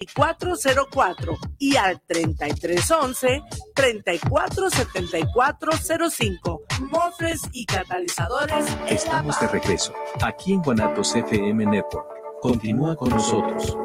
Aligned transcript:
3404 0.00 1.38
y 1.58 1.76
al 1.76 2.00
3311 2.06 3.42
347405. 3.74 6.62
Mofres 6.90 7.42
y 7.52 7.66
catalizadores. 7.66 8.64
Estamos 8.88 9.38
de 9.40 9.48
regreso, 9.48 9.92
aquí 10.22 10.54
en 10.54 10.62
Guanatos 10.62 11.14
FM 11.14 11.66
Network. 11.66 12.06
Continúa 12.40 12.96
con 12.96 13.10
nosotros. 13.10 13.76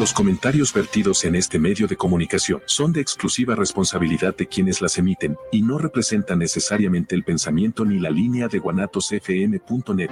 Los 0.00 0.14
comentarios 0.14 0.72
vertidos 0.72 1.22
en 1.24 1.34
este 1.36 1.58
medio 1.58 1.86
de 1.86 1.96
comunicación 1.96 2.62
son 2.64 2.90
de 2.92 3.02
exclusiva 3.02 3.54
responsabilidad 3.54 4.34
de 4.34 4.48
quienes 4.48 4.80
las 4.80 4.96
emiten 4.98 5.36
y 5.52 5.60
no 5.62 5.76
representan 5.78 6.38
necesariamente 6.38 7.14
el 7.14 7.22
pensamiento 7.22 7.84
ni 7.84 8.00
la 8.00 8.10
línea 8.10 8.48
de 8.48 8.58
guanatosfm.net. 8.58 10.10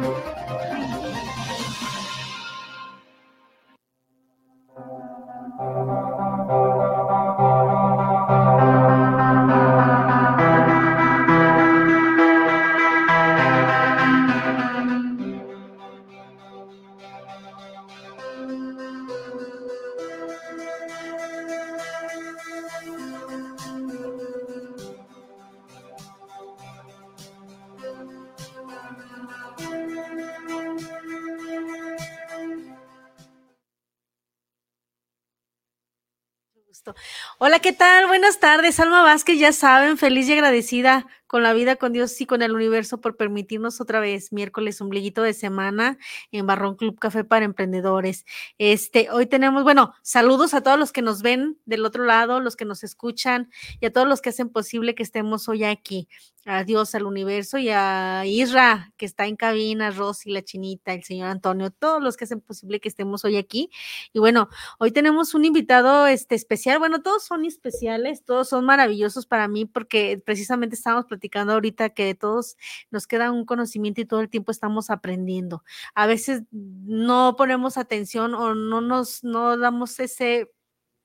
¿qué 37.70 37.76
tal? 37.76 38.08
Buenas 38.08 38.40
tardes. 38.40 38.80
Alma 38.80 39.04
Vázquez, 39.04 39.38
ya 39.38 39.52
saben, 39.52 39.96
feliz 39.96 40.28
y 40.28 40.32
agradecida 40.32 41.06
con 41.30 41.44
la 41.44 41.52
vida, 41.52 41.76
con 41.76 41.92
Dios 41.92 42.20
y 42.20 42.26
con 42.26 42.42
el 42.42 42.50
universo 42.50 43.00
por 43.00 43.16
permitirnos 43.16 43.80
otra 43.80 44.00
vez 44.00 44.32
miércoles, 44.32 44.80
ombliguito 44.80 45.22
de 45.22 45.32
semana 45.32 45.96
en 46.32 46.44
Barrón 46.44 46.74
Club 46.74 46.98
Café 46.98 47.22
para 47.22 47.44
Emprendedores. 47.44 48.26
Este, 48.58 49.08
hoy 49.12 49.26
tenemos, 49.26 49.62
bueno, 49.62 49.94
saludos 50.02 50.54
a 50.54 50.62
todos 50.64 50.76
los 50.76 50.90
que 50.90 51.02
nos 51.02 51.22
ven 51.22 51.56
del 51.66 51.84
otro 51.84 52.02
lado, 52.02 52.40
los 52.40 52.56
que 52.56 52.64
nos 52.64 52.82
escuchan 52.82 53.48
y 53.80 53.86
a 53.86 53.92
todos 53.92 54.08
los 54.08 54.20
que 54.20 54.30
hacen 54.30 54.48
posible 54.48 54.96
que 54.96 55.04
estemos 55.04 55.48
hoy 55.48 55.62
aquí. 55.62 56.08
Adiós 56.46 56.94
al 56.94 57.04
universo 57.04 57.58
y 57.58 57.68
a 57.68 58.24
Isra, 58.24 58.92
que 58.96 59.04
está 59.04 59.26
en 59.26 59.36
cabina, 59.36 59.90
Rosy, 59.90 60.32
la 60.32 60.42
chinita, 60.42 60.94
el 60.94 61.04
señor 61.04 61.28
Antonio, 61.28 61.70
todos 61.70 62.02
los 62.02 62.16
que 62.16 62.24
hacen 62.24 62.40
posible 62.40 62.80
que 62.80 62.88
estemos 62.88 63.26
hoy 63.26 63.36
aquí. 63.36 63.70
Y 64.14 64.20
bueno, 64.20 64.48
hoy 64.78 64.90
tenemos 64.90 65.34
un 65.34 65.44
invitado 65.44 66.06
este, 66.06 66.34
especial. 66.34 66.78
Bueno, 66.78 67.02
todos 67.02 67.24
son 67.24 67.44
especiales, 67.44 68.24
todos 68.24 68.48
son 68.48 68.64
maravillosos 68.64 69.26
para 69.26 69.48
mí 69.48 69.66
porque 69.66 70.20
precisamente 70.24 70.76
estamos 70.76 71.04
platicando 71.04 71.19
ahorita 71.34 71.90
que 71.90 72.14
todos 72.14 72.56
nos 72.90 73.06
queda 73.06 73.30
un 73.32 73.44
conocimiento 73.44 74.00
y 74.00 74.04
todo 74.04 74.20
el 74.20 74.30
tiempo 74.30 74.52
estamos 74.52 74.90
aprendiendo. 74.90 75.64
A 75.94 76.06
veces 76.06 76.42
no 76.50 77.34
ponemos 77.36 77.76
atención 77.76 78.34
o 78.34 78.54
no 78.54 78.80
nos 78.80 79.24
no 79.24 79.56
damos 79.58 79.98
ese 80.00 80.52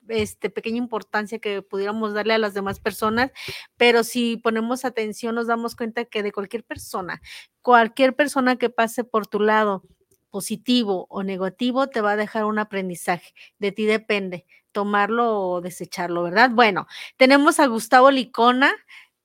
este, 0.08 0.50
pequeña 0.50 0.78
importancia 0.78 1.38
que 1.38 1.62
pudiéramos 1.62 2.14
darle 2.14 2.34
a 2.34 2.38
las 2.38 2.54
demás 2.54 2.80
personas, 2.80 3.32
pero 3.76 4.04
si 4.04 4.36
ponemos 4.36 4.84
atención 4.84 5.34
nos 5.34 5.48
damos 5.48 5.74
cuenta 5.74 6.04
que 6.04 6.22
de 6.22 6.32
cualquier 6.32 6.64
persona, 6.64 7.20
cualquier 7.62 8.14
persona 8.14 8.56
que 8.56 8.70
pase 8.70 9.04
por 9.04 9.26
tu 9.26 9.40
lado, 9.40 9.82
positivo 10.30 11.06
o 11.08 11.22
negativo, 11.22 11.88
te 11.88 12.02
va 12.02 12.12
a 12.12 12.16
dejar 12.16 12.44
un 12.44 12.58
aprendizaje. 12.58 13.32
De 13.58 13.72
ti 13.72 13.86
depende 13.86 14.44
tomarlo 14.76 15.40
o 15.40 15.60
desecharlo, 15.62 16.24
¿verdad? 16.24 16.50
Bueno, 16.50 16.86
tenemos 17.16 17.58
a 17.60 17.66
Gustavo 17.66 18.10
Licona, 18.10 18.70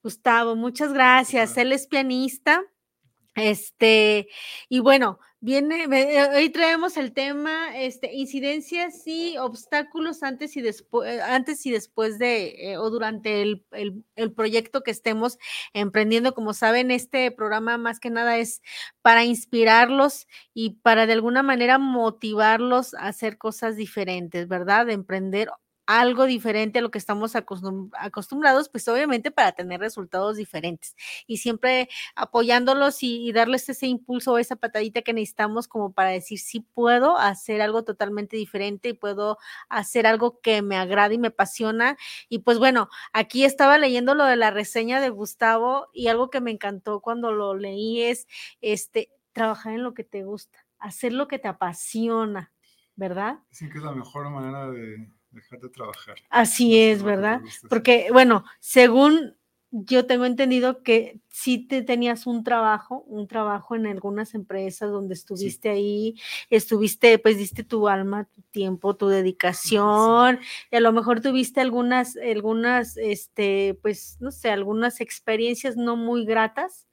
Gustavo, 0.03 0.55
muchas 0.55 0.93
gracias. 0.93 1.57
Él 1.57 1.71
es 1.71 1.87
pianista. 1.87 2.63
Este, 3.35 4.27
y 4.67 4.79
bueno, 4.79 5.19
viene, 5.39 5.85
eh, 5.85 6.29
hoy 6.35 6.49
traemos 6.49 6.97
el 6.97 7.13
tema, 7.13 7.77
este, 7.77 8.13
incidencias 8.13 9.07
y 9.07 9.37
obstáculos 9.37 10.21
antes 10.21 10.57
y 10.57 10.61
después, 10.61 11.09
eh, 11.09 11.21
antes 11.21 11.65
y 11.65 11.71
después 11.71 12.19
de, 12.19 12.71
eh, 12.71 12.77
o 12.77 12.89
durante 12.89 13.41
el, 13.41 13.65
el, 13.71 14.33
proyecto 14.33 14.81
que 14.81 14.91
estemos 14.91 15.37
emprendiendo. 15.73 16.33
Como 16.33 16.53
saben, 16.53 16.91
este 16.91 17.31
programa 17.31 17.77
más 17.77 18.01
que 18.01 18.09
nada 18.09 18.37
es 18.37 18.61
para 19.01 19.23
inspirarlos 19.23 20.27
y 20.53 20.71
para 20.81 21.05
de 21.05 21.13
alguna 21.13 21.41
manera 21.41 21.77
motivarlos 21.77 22.93
a 22.95 23.07
hacer 23.07 23.37
cosas 23.37 23.77
diferentes, 23.77 24.47
¿verdad? 24.49 24.85
De 24.87 24.93
emprender 24.93 25.49
algo 25.99 26.25
diferente 26.25 26.79
a 26.79 26.81
lo 26.81 26.91
que 26.91 26.97
estamos 26.97 27.35
acostumbrados, 27.35 28.69
pues 28.69 28.87
obviamente 28.87 29.31
para 29.31 29.51
tener 29.51 29.79
resultados 29.79 30.37
diferentes 30.37 30.95
y 31.27 31.37
siempre 31.37 31.89
apoyándolos 32.15 33.03
y, 33.03 33.31
darles 33.31 33.69
ese 33.69 33.87
impulso 33.87 34.33
o 34.33 34.37
esa 34.37 34.57
patadita 34.57 35.01
que 35.01 35.13
necesitamos 35.13 35.67
como 35.67 35.93
para 35.93 36.09
decir, 36.09 36.39
sí 36.39 36.59
puedo 36.59 37.17
hacer 37.17 37.61
algo 37.61 37.83
totalmente 37.83 38.35
diferente 38.35 38.89
y 38.89 38.93
puedo 38.93 39.37
hacer 39.69 40.05
algo 40.05 40.41
que 40.41 40.61
me 40.61 40.75
agrada 40.75 41.13
y 41.13 41.17
me 41.17 41.29
apasiona. 41.29 41.97
Y 42.27 42.39
pues 42.39 42.59
bueno, 42.59 42.89
aquí 43.13 43.45
estaba 43.45 43.77
leyendo 43.77 44.15
lo 44.15 44.25
de 44.25 44.35
la 44.35 44.51
reseña 44.51 44.99
de 44.99 45.09
Gustavo 45.09 45.87
y 45.93 46.07
algo 46.07 46.29
que 46.29 46.41
me 46.41 46.51
encantó 46.51 46.99
cuando 46.99 47.31
lo 47.31 47.55
leí 47.55 48.01
es 48.01 48.27
este, 48.59 49.11
trabajar 49.31 49.73
en 49.73 49.83
lo 49.83 49.93
que 49.93 50.03
te 50.03 50.23
gusta, 50.23 50.65
hacer 50.79 51.13
lo 51.13 51.27
que 51.27 51.39
te 51.39 51.47
apasiona, 51.47 52.51
¿verdad? 52.95 53.39
Dicen 53.49 53.69
que 53.69 53.77
es 53.77 53.83
la 53.83 53.93
mejor 53.93 54.29
manera 54.29 54.69
de 54.69 55.09
dejar 55.31 55.59
de 55.59 55.69
trabajar. 55.69 56.15
Así 56.29 56.79
es, 56.79 57.03
¿verdad? 57.03 57.41
Porque, 57.69 58.07
bueno, 58.11 58.43
según 58.59 59.35
yo 59.71 60.05
tengo 60.05 60.25
entendido 60.25 60.83
que 60.83 61.21
sí 61.29 61.57
te 61.57 61.81
tenías 61.81 62.27
un 62.27 62.43
trabajo, 62.43 63.05
un 63.07 63.27
trabajo 63.27 63.73
en 63.73 63.87
algunas 63.87 64.35
empresas 64.35 64.91
donde 64.91 65.13
estuviste 65.13 65.69
ahí, 65.69 66.15
estuviste, 66.49 67.17
pues 67.19 67.37
diste 67.37 67.63
tu 67.63 67.87
alma, 67.87 68.25
tu 68.25 68.41
tiempo, 68.51 68.97
tu 68.97 69.07
dedicación, 69.07 70.39
y 70.69 70.75
a 70.75 70.81
lo 70.81 70.91
mejor 70.91 71.21
tuviste 71.21 71.61
algunas, 71.61 72.17
algunas, 72.17 72.97
este, 72.97 73.79
pues, 73.81 74.17
no 74.19 74.31
sé, 74.31 74.49
algunas 74.49 74.99
experiencias 74.99 75.77
no 75.77 75.95
muy 75.95 76.25
gratas, 76.25 76.85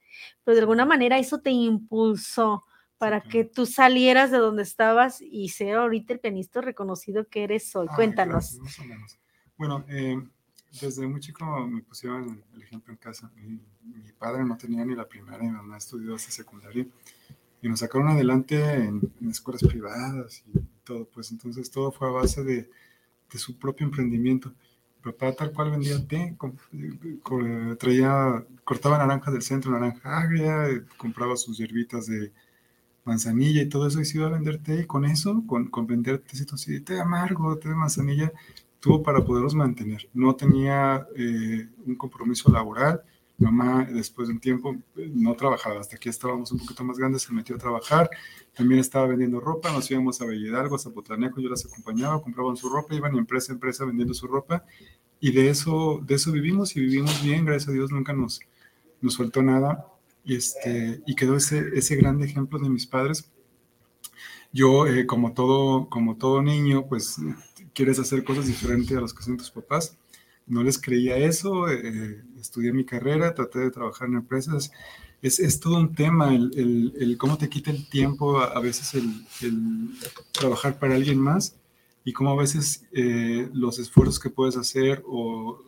pero 0.45 0.55
de 0.55 0.61
alguna 0.61 0.85
manera 0.85 1.19
eso 1.19 1.41
te 1.41 1.51
impulsó 1.51 2.65
para 2.99 3.21
que 3.21 3.45
tú 3.45 3.65
salieras 3.65 4.31
de 4.31 4.39
donde 4.39 4.65
estabas 4.65 5.21
y 5.21 5.49
ser 5.51 5.77
ahorita 5.77 6.13
el 6.13 6.21
pianista 6.21 6.61
reconocido 6.61 7.29
que 7.29 7.45
eres 7.45 7.75
hoy. 7.77 7.87
Cuéntanos. 7.87 8.59
Bueno, 9.57 9.85
eh, 9.89 10.21
desde 10.81 11.07
muy 11.07 11.21
chico 11.21 11.45
me 11.67 11.83
pusieron 11.83 12.43
el 12.55 12.63
ejemplo 12.63 12.93
en 12.93 12.99
casa. 12.99 13.31
Mi, 13.37 13.61
padre 14.19 14.45
no 14.45 14.57
tenía 14.57 14.85
ni 14.85 14.97
la 14.97 15.09
primaria, 15.09 15.49
mi 15.49 15.57
mamá 15.57 15.79
estudió 15.79 16.17
hasta 16.17 16.33
secundaria 16.33 16.87
y 17.63 17.69
nos 17.69 17.81
sacaron 17.81 18.09
adelante 18.09 18.61
en, 18.75 19.01
escuelas 19.31 19.63
privadas 19.63 20.45
y 20.53 20.59
todo, 20.85 21.07
pues 21.07 21.31
entonces 21.31 21.71
todo 21.71 21.93
fue 21.93 22.09
a 22.09 22.13
base 22.13 22.43
de, 22.43 22.69
de 23.33 23.39
su 23.39 23.59
propio 23.59 23.87
emprendimiento. 23.87 24.53
Mi 25.05 25.13
papá 25.13 25.33
tal 25.33 25.53
cual 25.53 25.71
vendía 25.71 26.05
té, 26.07 26.37
traía, 27.79 28.45
cortaba 28.65 28.99
naranjas 28.99 29.33
del 29.33 29.43
centro, 29.43 29.71
naranja 29.71 30.19
agria, 30.19 30.85
compraba 30.97 31.37
sus 31.37 31.59
hierbitas 31.59 32.07
de 32.07 32.33
manzanilla 33.09 33.63
y 33.63 33.69
todo 33.69 33.87
eso, 33.89 34.01
iba 34.15 34.27
a 34.27 34.31
vender 34.31 34.59
té, 34.59 34.83
y 34.83 34.87
con 34.87 35.05
eso, 35.05 35.43
con, 35.47 35.69
con 35.69 35.87
vender 35.87 36.23
así 36.53 36.73
de 36.73 36.81
té 36.81 37.01
amargo, 37.01 37.59
té 37.59 37.69
de 37.71 37.75
manzanilla, 37.75 38.33
tuvo 38.81 39.03
para 39.03 39.25
poderlos 39.25 39.55
mantener. 39.55 40.09
No 40.15 40.37
tenía 40.37 41.07
eh, 41.17 41.69
un 41.87 41.97
compromiso 41.97 42.51
laboral. 42.53 43.03
mamá, 43.39 43.85
después 43.85 44.29
de 44.29 44.35
un 44.35 44.41
tiempo, 44.41 44.77
no 45.25 45.35
trabajaba. 45.35 45.81
Hasta 45.81 45.97
que 45.97 46.11
estábamos 46.11 46.53
un 46.53 46.59
poquito 46.59 46.85
más 46.85 46.99
grandes, 46.99 47.23
se 47.23 47.33
metió 47.33 47.57
a 47.57 47.59
trabajar. 47.59 48.11
También 48.55 48.81
estaba 48.81 49.07
vendiendo 49.07 49.41
ropa. 49.41 49.73
Nos 49.73 49.91
íbamos 49.91 50.21
a 50.21 50.27
Belledalgo, 50.27 50.77
a 50.77 50.79
Zapotlanejo. 50.79 51.41
Yo 51.41 51.49
las 51.49 51.65
acompañaba, 51.67 52.23
compraban 52.23 52.57
su 52.57 52.69
ropa, 52.69 52.95
iban 52.95 53.17
empresa 53.17 53.53
a 53.53 53.55
empresa 53.55 53.85
vendiendo 53.85 54.15
su 54.15 54.27
ropa. 54.27 54.65
Y 55.21 55.33
de 55.33 55.51
eso, 55.51 56.01
de 56.05 56.15
eso 56.17 56.33
vivimos 56.33 56.77
y 56.77 56.81
vivimos 56.81 57.23
bien. 57.23 57.45
Gracias 57.45 57.69
a 57.71 57.73
Dios 57.73 57.91
nunca 57.91 58.13
nos, 58.13 58.41
nos 59.01 59.17
faltó 59.17 59.43
nada 59.43 59.87
y, 60.29 60.37
este, 60.37 61.01
y 61.07 61.15
quedó 61.15 61.37
ese, 61.37 61.71
ese 61.73 61.97
gran 61.97 62.23
ejemplo 62.23 62.59
de 62.59 62.69
mis 62.69 62.87
padres. 62.87 63.31
Yo, 64.53 64.87
eh, 64.87 65.07
como, 65.07 65.33
todo, 65.33 65.89
como 65.89 66.19
todo 66.19 66.43
niño, 66.43 66.87
pues 66.87 67.17
quieres 67.73 67.99
hacer 67.99 68.25
cosas 68.25 68.47
diferentes 68.47 68.95
a 68.95 69.01
las 69.01 69.15
que 69.15 69.21
hacen 69.21 69.39
tus 69.39 69.51
papás. 69.51 69.97
No 70.47 70.63
les 70.63 70.79
creía 70.79 71.17
eso, 71.17 71.71
eh, 71.71 72.23
estudié 72.39 72.75
mi 72.75 72.85
carrera, 72.85 73.35
traté 73.35 73.61
de 73.61 73.71
trabajar 73.71 74.09
en 74.09 74.17
empresas. 74.17 74.71
Es, 75.23 75.41
es 75.41 75.61
todo 75.61 75.79
un 75.79 75.95
tema 75.95 76.35
el, 76.35 76.51
el, 76.57 76.93
el, 77.01 77.17
cómo 77.17 77.39
te 77.39 77.49
quita 77.49 77.71
el 77.71 77.89
tiempo, 77.89 78.39
a, 78.39 78.61
veces 78.61 78.95
el, 78.95 79.25
el, 79.41 79.91
trabajar 80.33 80.79
para 80.79 80.95
alguien 80.95 81.19
más 81.19 81.57
y 82.05 82.13
cómo 82.13 82.33
a 82.33 82.37
veces 82.37 82.85
eh, 82.93 83.49
los 83.55 83.79
esfuerzos 83.79 84.21
que 84.21 84.29
puedes 84.29 84.59
hacer 84.59 85.03
o 85.07 85.59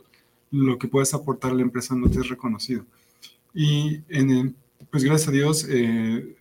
lo 0.50 0.78
que 0.78 0.86
puedes 0.86 1.14
aportar 1.14 1.52
a 1.52 1.54
la 1.54 1.62
empresa 1.62 1.94
no 1.94 2.10
te 2.10 2.20
es 2.20 2.28
reconocido. 2.28 2.84
Y 3.54 4.02
en 4.08 4.54
pues 4.90 5.04
gracias 5.04 5.28
a 5.28 5.32
Dios, 5.32 5.66
eh, 5.68 6.36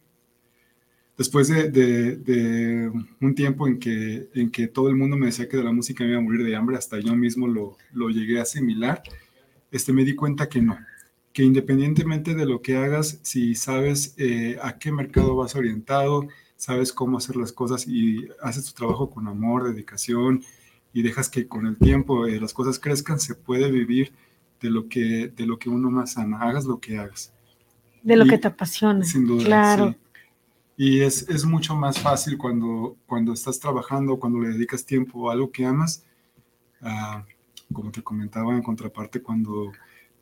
después 1.17 1.50
de, 1.50 2.91
un 3.21 3.35
tiempo 3.35 3.67
en 3.67 3.79
que, 3.79 4.29
en 4.33 4.50
que 4.50 4.67
todo 4.67 4.89
el 4.89 4.95
mundo 4.95 5.17
me 5.17 5.27
decía 5.27 5.47
que 5.47 5.57
de 5.57 5.63
la 5.63 5.71
música 5.71 6.03
me 6.03 6.11
iba 6.11 6.19
a 6.19 6.23
morir 6.23 6.44
de 6.44 6.56
hambre, 6.56 6.77
hasta 6.77 7.00
yo 7.00 7.15
mismo 7.15 7.47
lo, 7.47 7.77
lo 7.94 8.09
llegué 8.09 8.39
a 8.39 8.44
asimilar, 8.44 9.03
este, 9.71 9.94
me 9.94 10.03
di 10.03 10.15
cuenta 10.15 10.50
que 10.50 10.61
no, 10.61 10.77
que 11.31 11.44
independientemente 11.44 12.33
de 12.33 12.45
lo 12.45 12.61
que 12.61 12.77
hagas, 12.77 13.19
si 13.21 13.53
sabes 13.53 14.15
eh, 14.17 14.57
a 14.63 14.79
qué 14.79 14.91
mercado 14.91 15.35
vas 15.35 15.56
orientado, 15.56 16.27
sabes 16.56 16.91
cómo 16.91 17.17
hacer 17.17 17.35
las 17.35 17.53
cosas 17.53 17.88
y 17.88 18.27
haces 18.41 18.65
tu 18.65 18.73
trabajo 18.73 19.09
con 19.09 19.27
amor, 19.27 19.63
dedicación 19.63 20.44
y 20.91 21.03
dejas 21.03 21.29
que 21.29 21.47
con 21.47 21.67
el 21.67 21.77
tiempo 21.77 22.25
eh, 22.25 22.39
las 22.41 22.53
cosas 22.53 22.79
crezcan, 22.79 23.19
se 23.19 23.35
puede 23.35 23.69
vivir 23.69 24.11
de 24.61 24.69
lo 24.69 24.88
que, 24.88 25.31
de 25.35 25.45
lo 25.45 25.57
que 25.57 25.69
uno 25.69 25.89
más 25.89 26.17
ama, 26.17 26.41
hagas 26.41 26.65
lo 26.65 26.79
que 26.79 26.97
hagas. 26.97 27.33
De 28.03 28.15
lo 28.15 28.25
que 28.25 28.38
te 28.38 28.47
apasiona. 28.47 29.03
Sin 29.03 29.25
duda. 29.25 29.45
Claro. 29.45 29.95
Y 30.77 31.01
es, 31.01 31.27
es, 31.27 31.44
mucho 31.44 31.75
más 31.75 32.00
fácil 32.00 32.38
cuando, 32.38 32.95
cuando 33.06 33.33
estás 33.33 33.59
trabajando, 33.59 34.17
cuando 34.17 34.39
le 34.39 34.50
dedicas 34.50 34.85
tiempo 34.85 35.29
a 35.29 35.33
algo 35.33 35.51
que 35.51 35.65
amas, 35.65 36.06
uh, 36.81 37.21
como 37.73 37.91
te 37.91 38.01
comentaba 38.01 38.53
en 38.53 38.63
contraparte, 38.63 39.21
cuando 39.21 39.73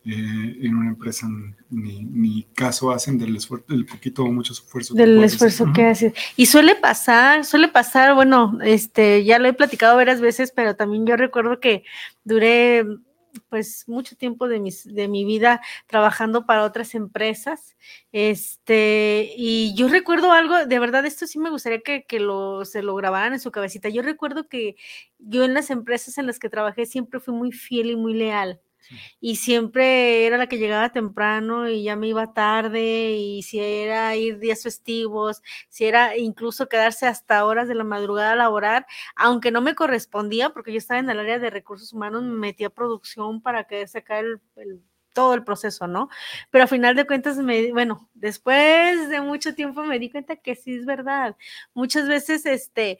eh, 0.09 0.57
en 0.61 0.73
una 0.73 0.89
empresa 0.89 1.27
ni, 1.69 2.01
ni, 2.05 2.43
caso 2.55 2.91
hacen 2.91 3.17
del 3.17 3.35
esfuerzo, 3.35 3.65
del 3.67 3.85
poquito 3.85 4.23
o 4.23 4.31
mucho 4.31 4.53
esfuerzo. 4.53 4.93
Del 4.93 5.21
esfuerzo 5.21 5.73
que 5.73 5.85
haces. 5.85 6.13
Y 6.37 6.45
suele 6.45 6.75
pasar, 6.75 7.43
suele 7.43 7.67
pasar, 7.67 8.15
bueno, 8.15 8.57
este, 8.63 9.25
ya 9.25 9.37
lo 9.37 9.49
he 9.49 9.53
platicado 9.53 9.97
varias 9.97 10.21
veces, 10.21 10.53
pero 10.55 10.77
también 10.77 11.05
yo 11.05 11.17
recuerdo 11.17 11.59
que 11.59 11.83
duré 12.23 12.85
pues 13.49 13.87
mucho 13.87 14.15
tiempo 14.15 14.47
de, 14.47 14.59
mis, 14.59 14.83
de 14.85 15.07
mi 15.07 15.25
vida 15.25 15.61
trabajando 15.87 16.45
para 16.45 16.63
otras 16.63 16.95
empresas. 16.95 17.77
Este, 18.11 19.33
y 19.37 19.73
yo 19.75 19.87
recuerdo 19.87 20.31
algo, 20.31 20.65
de 20.65 20.79
verdad, 20.79 21.05
esto 21.05 21.27
sí 21.27 21.39
me 21.39 21.49
gustaría 21.49 21.81
que, 21.81 22.05
que 22.05 22.19
lo, 22.19 22.65
se 22.65 22.81
lo 22.83 22.95
grabaran 22.95 23.33
en 23.33 23.39
su 23.39 23.51
cabecita. 23.51 23.89
Yo 23.89 24.01
recuerdo 24.01 24.47
que 24.47 24.75
yo 25.19 25.43
en 25.43 25.53
las 25.53 25.69
empresas 25.69 26.17
en 26.17 26.27
las 26.27 26.39
que 26.39 26.49
trabajé 26.49 26.85
siempre 26.85 27.19
fui 27.19 27.33
muy 27.33 27.51
fiel 27.51 27.91
y 27.91 27.95
muy 27.95 28.13
leal 28.13 28.61
y 29.19 29.37
siempre 29.37 30.25
era 30.25 30.37
la 30.37 30.47
que 30.47 30.57
llegaba 30.57 30.91
temprano 30.91 31.69
y 31.69 31.83
ya 31.83 31.95
me 31.95 32.07
iba 32.07 32.33
tarde 32.33 33.11
y 33.11 33.43
si 33.43 33.59
era 33.59 34.15
ir 34.15 34.39
días 34.39 34.63
festivos, 34.63 35.41
si 35.69 35.85
era 35.85 36.17
incluso 36.17 36.69
quedarse 36.69 37.07
hasta 37.07 37.45
horas 37.45 37.67
de 37.67 37.75
la 37.75 37.83
madrugada 37.83 38.33
a 38.33 38.35
laborar, 38.35 38.85
aunque 39.15 39.51
no 39.51 39.61
me 39.61 39.75
correspondía 39.75 40.49
porque 40.51 40.71
yo 40.71 40.77
estaba 40.77 40.99
en 40.99 41.09
el 41.09 41.19
área 41.19 41.39
de 41.39 41.49
recursos 41.49 41.93
humanos, 41.93 42.23
me 42.23 42.37
metí 42.37 42.63
a 42.63 42.69
producción 42.69 43.41
para 43.41 43.65
que 43.65 43.87
sacar 43.87 44.25
el, 44.55 44.81
todo 45.13 45.33
el 45.33 45.43
proceso, 45.43 45.87
¿no? 45.87 46.09
Pero 46.51 46.65
a 46.65 46.67
final 46.67 46.95
de 46.95 47.07
cuentas, 47.07 47.37
me, 47.37 47.71
bueno, 47.71 48.07
después 48.13 49.09
de 49.09 49.19
mucho 49.21 49.55
tiempo 49.55 49.83
me 49.83 49.97
di 49.97 50.11
cuenta 50.11 50.35
que 50.35 50.55
sí 50.55 50.75
es 50.75 50.85
verdad. 50.85 51.35
Muchas 51.73 52.07
veces, 52.07 52.45
este, 52.45 52.99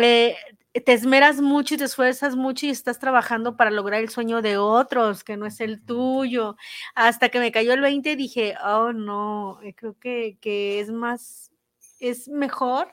eh, 0.00 0.36
te 0.80 0.92
esmeras 0.92 1.40
mucho 1.40 1.74
y 1.74 1.78
te 1.78 1.84
esfuerzas 1.84 2.36
mucho 2.36 2.66
y 2.66 2.70
estás 2.70 2.98
trabajando 2.98 3.56
para 3.56 3.70
lograr 3.70 4.02
el 4.02 4.10
sueño 4.10 4.42
de 4.42 4.58
otros, 4.58 5.24
que 5.24 5.36
no 5.36 5.46
es 5.46 5.60
el 5.60 5.82
tuyo. 5.82 6.56
Hasta 6.94 7.28
que 7.28 7.40
me 7.40 7.52
cayó 7.52 7.72
el 7.72 7.80
20 7.80 8.16
dije, 8.16 8.54
oh 8.64 8.92
no, 8.92 9.60
eh, 9.62 9.74
creo 9.74 9.98
que, 9.98 10.38
que 10.40 10.80
es 10.80 10.90
más, 10.90 11.52
es 12.00 12.28
mejor 12.28 12.88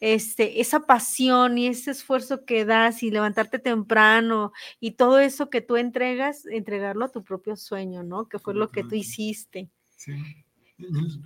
este, 0.00 0.60
esa 0.60 0.80
pasión 0.86 1.58
y 1.58 1.66
ese 1.66 1.90
esfuerzo 1.90 2.44
que 2.44 2.64
das 2.64 3.02
y 3.02 3.10
levantarte 3.10 3.58
temprano 3.58 4.52
y 4.78 4.92
todo 4.92 5.18
eso 5.18 5.50
que 5.50 5.60
tú 5.60 5.76
entregas, 5.76 6.46
entregarlo 6.46 7.06
a 7.06 7.12
tu 7.12 7.24
propio 7.24 7.56
sueño, 7.56 8.04
¿no? 8.04 8.28
Que 8.28 8.38
fue 8.38 8.54
lo 8.54 8.70
que 8.70 8.84
tú 8.84 8.94
hiciste. 8.94 9.70
Sí. 9.96 10.12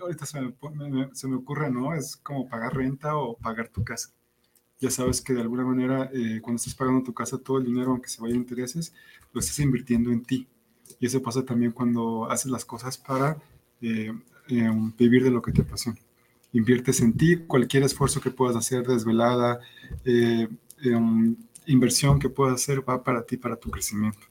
Ahorita 0.00 0.25
se 0.25 0.40
me, 0.40 0.54
se 1.12 1.28
me 1.28 1.37
ocurre, 1.37 1.70
¿no? 1.70 1.94
Es 1.94 2.16
como 2.16 2.49
pagar 2.49 2.75
renta 2.75 3.16
o 3.16 3.37
pagar 3.37 3.69
tu 3.69 3.84
casa 3.84 4.14
ya 4.82 4.90
sabes 4.90 5.20
que 5.20 5.32
de 5.32 5.40
alguna 5.40 5.64
manera 5.64 6.11
eh, 6.12 6.40
cuando 6.43 6.56
estás 6.56 6.75
pagando 6.75 7.05
tu 7.05 7.14
casa 7.14 7.38
todo 7.38 7.58
el 7.58 7.64
dinero, 7.64 7.93
aunque 7.93 8.08
se 8.08 8.20
vaya 8.20 8.34
a 8.34 8.37
intereses, 8.37 8.93
lo 9.32 9.40
estás 9.40 9.61
invirtiendo 9.61 10.11
en 10.11 10.25
ti. 10.25 10.49
Y 10.99 11.06
eso 11.06 11.23
pasa 11.23 11.44
también 11.44 11.70
cuando 11.70 12.29
haces 12.29 12.50
las 12.50 12.64
cosas 12.64 12.99
para 12.99 13.37
eh, 13.81 14.12
em, 14.49 14.93
vivir 14.96 15.23
de 15.23 15.31
lo 15.31 15.40
que 15.40 15.52
te 15.52 15.62
apasiona. 15.62 15.99
Inviertes 16.52 17.00
en 17.00 17.17
ti, 17.17 17.37
cualquier 17.46 17.84
esfuerzo 17.84 18.20
que 18.20 18.32
puedas 18.32 18.56
hacer, 18.56 18.84
desvelada, 18.84 19.61
eh, 20.05 20.49
em, 20.82 21.37
inversión 21.67 22.19
que 22.19 22.28
puedas 22.28 22.55
hacer 22.55 22.87
va 22.87 23.05
para 23.05 23.23
ti, 23.23 23.37
para 23.37 23.55
tu 23.55 23.70
crecimiento. 23.70 24.26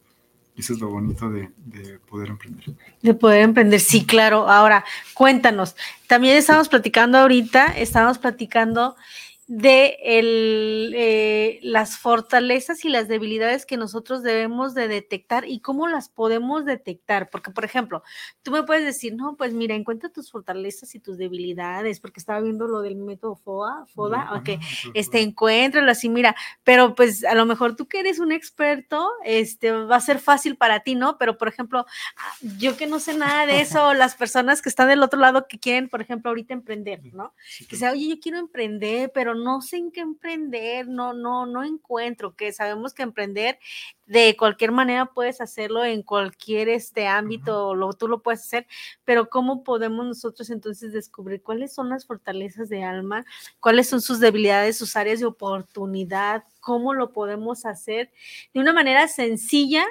Eso 0.57 0.74
es 0.74 0.80
lo 0.81 0.89
bonito 0.89 1.30
de, 1.30 1.50
de, 1.65 1.97
poder 2.00 2.27
emprender. 2.27 2.65
De 3.01 3.13
poder 3.13 3.42
emprender, 3.42 3.80
sí, 3.80 4.06
claro. 4.06 4.50
Ahora, 4.50 4.83
cuéntanos. 5.13 5.77
También 6.07 6.36
estamos 6.36 6.68
platicando 6.68 7.18
ahorita, 7.19 7.68
estamos 7.68 8.18
platicando 8.18 8.97
de 9.53 9.98
el, 10.01 10.94
eh, 10.95 11.59
las 11.62 11.98
fortalezas 11.98 12.86
y 12.86 12.89
las 12.89 13.09
debilidades 13.09 13.65
que 13.65 13.75
nosotros 13.75 14.24
debemos 14.24 14.74
de 14.74 14.88
detectar 14.88 15.44
y 15.45 15.59
cómo 15.59 15.89
las 15.89 16.07
podemos 16.07 16.63
detectar. 16.63 17.30
Porque, 17.30 17.51
por 17.51 17.65
ejemplo, 17.65 18.01
tú 18.44 18.51
me 18.51 18.63
puedes 18.63 18.86
decir, 18.86 19.13
no, 19.13 19.36
pues 19.36 19.53
mira, 19.53 19.75
encuentra 19.75 20.07
tus 20.07 20.31
fortalezas 20.31 20.95
y 20.95 21.01
tus 21.01 21.18
debilidades, 21.18 22.00
porque 22.00 22.21
estaba 22.21 22.39
viendo 22.39 22.65
lo 22.65 22.81
del 22.81 22.95
método 22.95 23.36
FODA, 23.36 23.86
FODA, 23.88 24.36
ok, 24.36 24.51
este, 24.94 25.19
encuéntralo 25.19 25.92
así, 25.92 26.07
mira, 26.07 26.33
pero 26.63 26.95
pues 26.95 27.25
a 27.25 27.36
lo 27.36 27.45
mejor 27.45 27.75
tú 27.75 27.89
que 27.89 28.00
eres 28.00 28.19
un 28.19 28.31
experto, 28.31 29.06
este, 29.25 29.71
va 29.71 29.97
a 29.97 30.00
ser 30.00 30.19
fácil 30.19 30.56
para 30.56 30.80
ti, 30.80 30.95
¿no? 30.95 31.18
Pero, 31.18 31.38
por 31.38 31.50
ejemplo, 31.50 31.86
ah, 32.15 32.33
yo 32.57 32.77
que 32.77 32.88
no 32.88 33.00
sé 33.00 33.18
nada 33.18 33.45
de 33.45 33.59
eso, 33.59 33.94
las 33.95 34.15
personas 34.15 34.62
que 34.62 34.69
están 34.69 34.88
del 34.88 35.04
otro 35.04 35.19
lado 35.19 35.45
que 35.50 35.59
quieren, 35.59 35.89
por 35.89 36.00
ejemplo, 36.00 36.30
ahorita 36.30 36.54
emprender, 36.54 37.01
¿no? 37.13 37.33
Que 37.68 37.75
sea, 37.75 37.92
oye, 37.92 38.07
yo 38.07 38.15
quiero 38.21 38.38
emprender, 38.38 39.12
pero 39.13 39.36
no 39.40 39.40
sé 39.61 39.77
en 39.77 39.91
qué 39.91 40.01
emprender, 40.01 40.88
no, 40.88 41.13
no, 41.13 41.45
no 41.45 41.63
encuentro, 41.63 42.35
que 42.35 42.51
sabemos 42.53 42.93
que 42.93 43.03
emprender 43.03 43.59
de 44.05 44.35
cualquier 44.38 44.71
manera 44.71 45.05
puedes 45.07 45.41
hacerlo 45.41 45.83
en 45.83 46.03
cualquier 46.03 46.69
este 46.69 47.07
ámbito, 47.07 47.73
lo, 47.75 47.93
tú 47.93 48.07
lo 48.07 48.21
puedes 48.21 48.41
hacer, 48.41 48.67
pero 49.05 49.29
¿cómo 49.29 49.63
podemos 49.63 50.05
nosotros 50.05 50.49
entonces 50.49 50.93
descubrir 50.93 51.41
cuáles 51.41 51.73
son 51.73 51.89
las 51.89 52.05
fortalezas 52.05 52.69
de 52.69 52.83
alma, 52.83 53.25
cuáles 53.59 53.89
son 53.89 54.01
sus 54.01 54.19
debilidades, 54.19 54.77
sus 54.77 54.95
áreas 54.95 55.19
de 55.19 55.25
oportunidad, 55.25 56.44
cómo 56.59 56.94
lo 56.94 57.11
podemos 57.11 57.65
hacer 57.65 58.11
de 58.53 58.59
una 58.59 58.73
manera 58.73 59.07
sencilla 59.07 59.85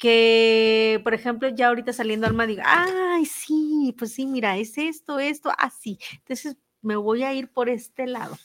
que, 0.00 0.98
por 1.04 1.12
ejemplo, 1.12 1.50
ya 1.50 1.68
ahorita 1.68 1.92
saliendo 1.92 2.26
alma 2.26 2.46
diga, 2.46 2.64
ay, 2.66 3.26
sí, 3.26 3.94
pues 3.98 4.14
sí, 4.14 4.26
mira, 4.26 4.56
es 4.56 4.78
esto, 4.78 5.18
esto, 5.18 5.52
así. 5.58 5.98
Entonces 6.20 6.56
me 6.80 6.96
voy 6.96 7.22
a 7.22 7.34
ir 7.34 7.52
por 7.52 7.68
este 7.68 8.06
lado. 8.06 8.38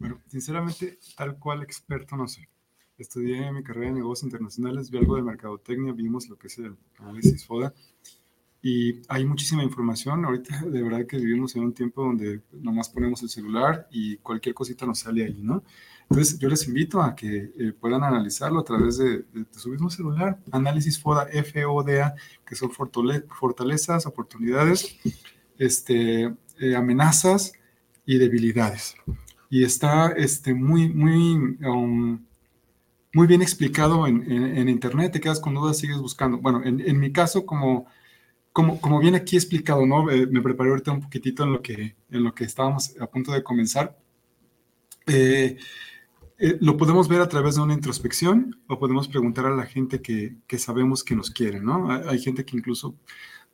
Bueno, 0.00 0.18
sinceramente, 0.28 0.98
tal 1.14 1.38
cual 1.38 1.62
experto 1.62 2.16
no 2.16 2.26
sé. 2.26 2.48
Estudié 2.96 3.52
mi 3.52 3.62
carrera 3.62 3.88
de 3.88 3.96
negocios 3.96 4.24
internacionales, 4.24 4.90
vi 4.90 4.96
algo 4.96 5.16
de 5.16 5.22
mercadotecnia, 5.22 5.92
vimos 5.92 6.26
lo 6.28 6.38
que 6.38 6.46
es 6.46 6.58
el 6.58 6.74
análisis 6.98 7.46
FODA 7.46 7.74
y 8.62 9.02
hay 9.08 9.26
muchísima 9.26 9.62
información. 9.62 10.24
Ahorita 10.24 10.62
de 10.64 10.82
verdad 10.82 11.06
que 11.06 11.18
vivimos 11.18 11.54
en 11.54 11.64
un 11.64 11.74
tiempo 11.74 12.02
donde 12.02 12.40
nomás 12.50 12.88
ponemos 12.88 13.22
el 13.22 13.28
celular 13.28 13.88
y 13.90 14.16
cualquier 14.16 14.54
cosita 14.54 14.86
nos 14.86 15.00
sale 15.00 15.26
ahí, 15.26 15.42
¿no? 15.42 15.64
Entonces 16.08 16.38
yo 16.38 16.48
les 16.48 16.66
invito 16.66 17.02
a 17.02 17.14
que 17.14 17.52
eh, 17.58 17.72
puedan 17.78 18.02
analizarlo 18.02 18.60
a 18.60 18.64
través 18.64 18.96
de, 18.96 19.26
su 19.50 19.68
mismo 19.68 19.90
celular. 19.90 20.40
Análisis 20.50 20.98
FODA, 20.98 21.28
F-O-D-A, 21.30 22.14
que 22.46 22.54
son 22.54 22.70
fortalezas, 22.70 24.06
oportunidades, 24.06 24.96
este, 25.58 26.34
eh, 26.58 26.74
amenazas 26.74 27.52
y 28.06 28.16
debilidades 28.16 28.96
y 29.50 29.64
está 29.64 30.12
este, 30.12 30.54
muy, 30.54 30.88
muy, 30.88 31.58
um, 31.66 32.24
muy 33.12 33.26
bien 33.26 33.42
explicado 33.42 34.06
en, 34.06 34.30
en, 34.30 34.68
internet, 34.68 35.12
te 35.12 35.20
quedas 35.20 35.40
con 35.40 35.54
dudas, 35.54 35.76
sigues 35.78 35.98
buscando. 35.98 36.38
Bueno, 36.38 36.62
en, 36.64 36.80
en 36.80 37.00
mi 37.00 37.12
caso, 37.12 37.44
como, 37.44 37.86
como, 38.52 38.80
como 38.80 39.00
viene 39.00 39.18
aquí 39.18 39.36
explicado, 39.36 39.84
¿no? 39.86 40.08
Eh, 40.08 40.28
me 40.28 40.40
preparé 40.40 40.70
ahorita 40.70 40.92
un 40.92 41.00
poquitito 41.00 41.42
en 41.42 41.52
lo 41.52 41.62
que, 41.62 41.96
en 42.10 42.24
lo 42.24 42.32
que 42.32 42.44
estábamos 42.44 42.94
a 43.00 43.08
punto 43.08 43.32
de 43.32 43.42
comenzar. 43.42 43.98
Eh, 45.06 45.58
eh, 46.38 46.58
lo 46.60 46.76
podemos 46.76 47.08
ver 47.08 47.20
a 47.20 47.28
través 47.28 47.56
de 47.56 47.62
una 47.62 47.74
introspección 47.74 48.56
o 48.68 48.78
podemos 48.78 49.08
preguntar 49.08 49.46
a 49.46 49.56
la 49.56 49.66
gente 49.66 50.00
que, 50.00 50.36
que 50.46 50.58
sabemos 50.58 51.02
que 51.02 51.16
nos 51.16 51.30
quiere, 51.30 51.60
¿no? 51.60 51.90
Hay, 51.90 52.02
hay 52.06 52.18
gente 52.20 52.44
que 52.44 52.56
incluso 52.56 52.96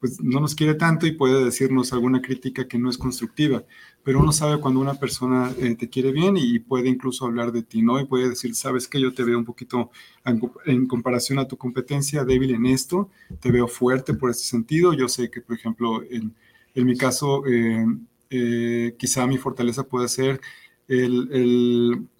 pues 0.00 0.20
no 0.20 0.40
nos 0.40 0.54
quiere 0.54 0.74
tanto 0.74 1.06
y 1.06 1.12
puede 1.12 1.44
decirnos 1.44 1.92
alguna 1.92 2.20
crítica 2.20 2.68
que 2.68 2.78
no 2.78 2.90
es 2.90 2.98
constructiva, 2.98 3.64
pero 4.02 4.20
uno 4.20 4.30
sabe 4.32 4.60
cuando 4.60 4.80
una 4.80 4.94
persona 4.94 5.52
eh, 5.58 5.74
te 5.74 5.88
quiere 5.88 6.12
bien 6.12 6.36
y 6.36 6.58
puede 6.58 6.88
incluso 6.88 7.24
hablar 7.24 7.50
de 7.52 7.62
ti, 7.62 7.82
¿no? 7.82 7.98
Y 7.98 8.04
puede 8.04 8.28
decir, 8.28 8.54
sabes 8.54 8.88
que 8.88 9.00
yo 9.00 9.14
te 9.14 9.24
veo 9.24 9.38
un 9.38 9.44
poquito 9.44 9.90
en, 10.24 10.86
comparación 10.86 11.38
a 11.38 11.48
tu 11.48 11.56
competencia 11.56 12.24
débil 12.24 12.54
en 12.54 12.66
esto, 12.66 13.10
te 13.40 13.50
veo 13.50 13.68
fuerte 13.68 14.14
por 14.14 14.30
este 14.30 14.44
sentido, 14.44 14.92
yo 14.92 15.08
sé 15.08 15.30
que, 15.30 15.40
por 15.40 15.56
ejemplo, 15.56 16.02
en, 16.10 16.34
en 16.74 16.86
mi 16.86 16.96
caso, 16.96 17.46
eh, 17.46 17.86
eh, 18.30 18.94
quizá 18.98 19.26
mi 19.26 19.38
fortaleza 19.38 19.84
puede 19.84 20.08
ser 20.08 20.40
el, 20.88 21.28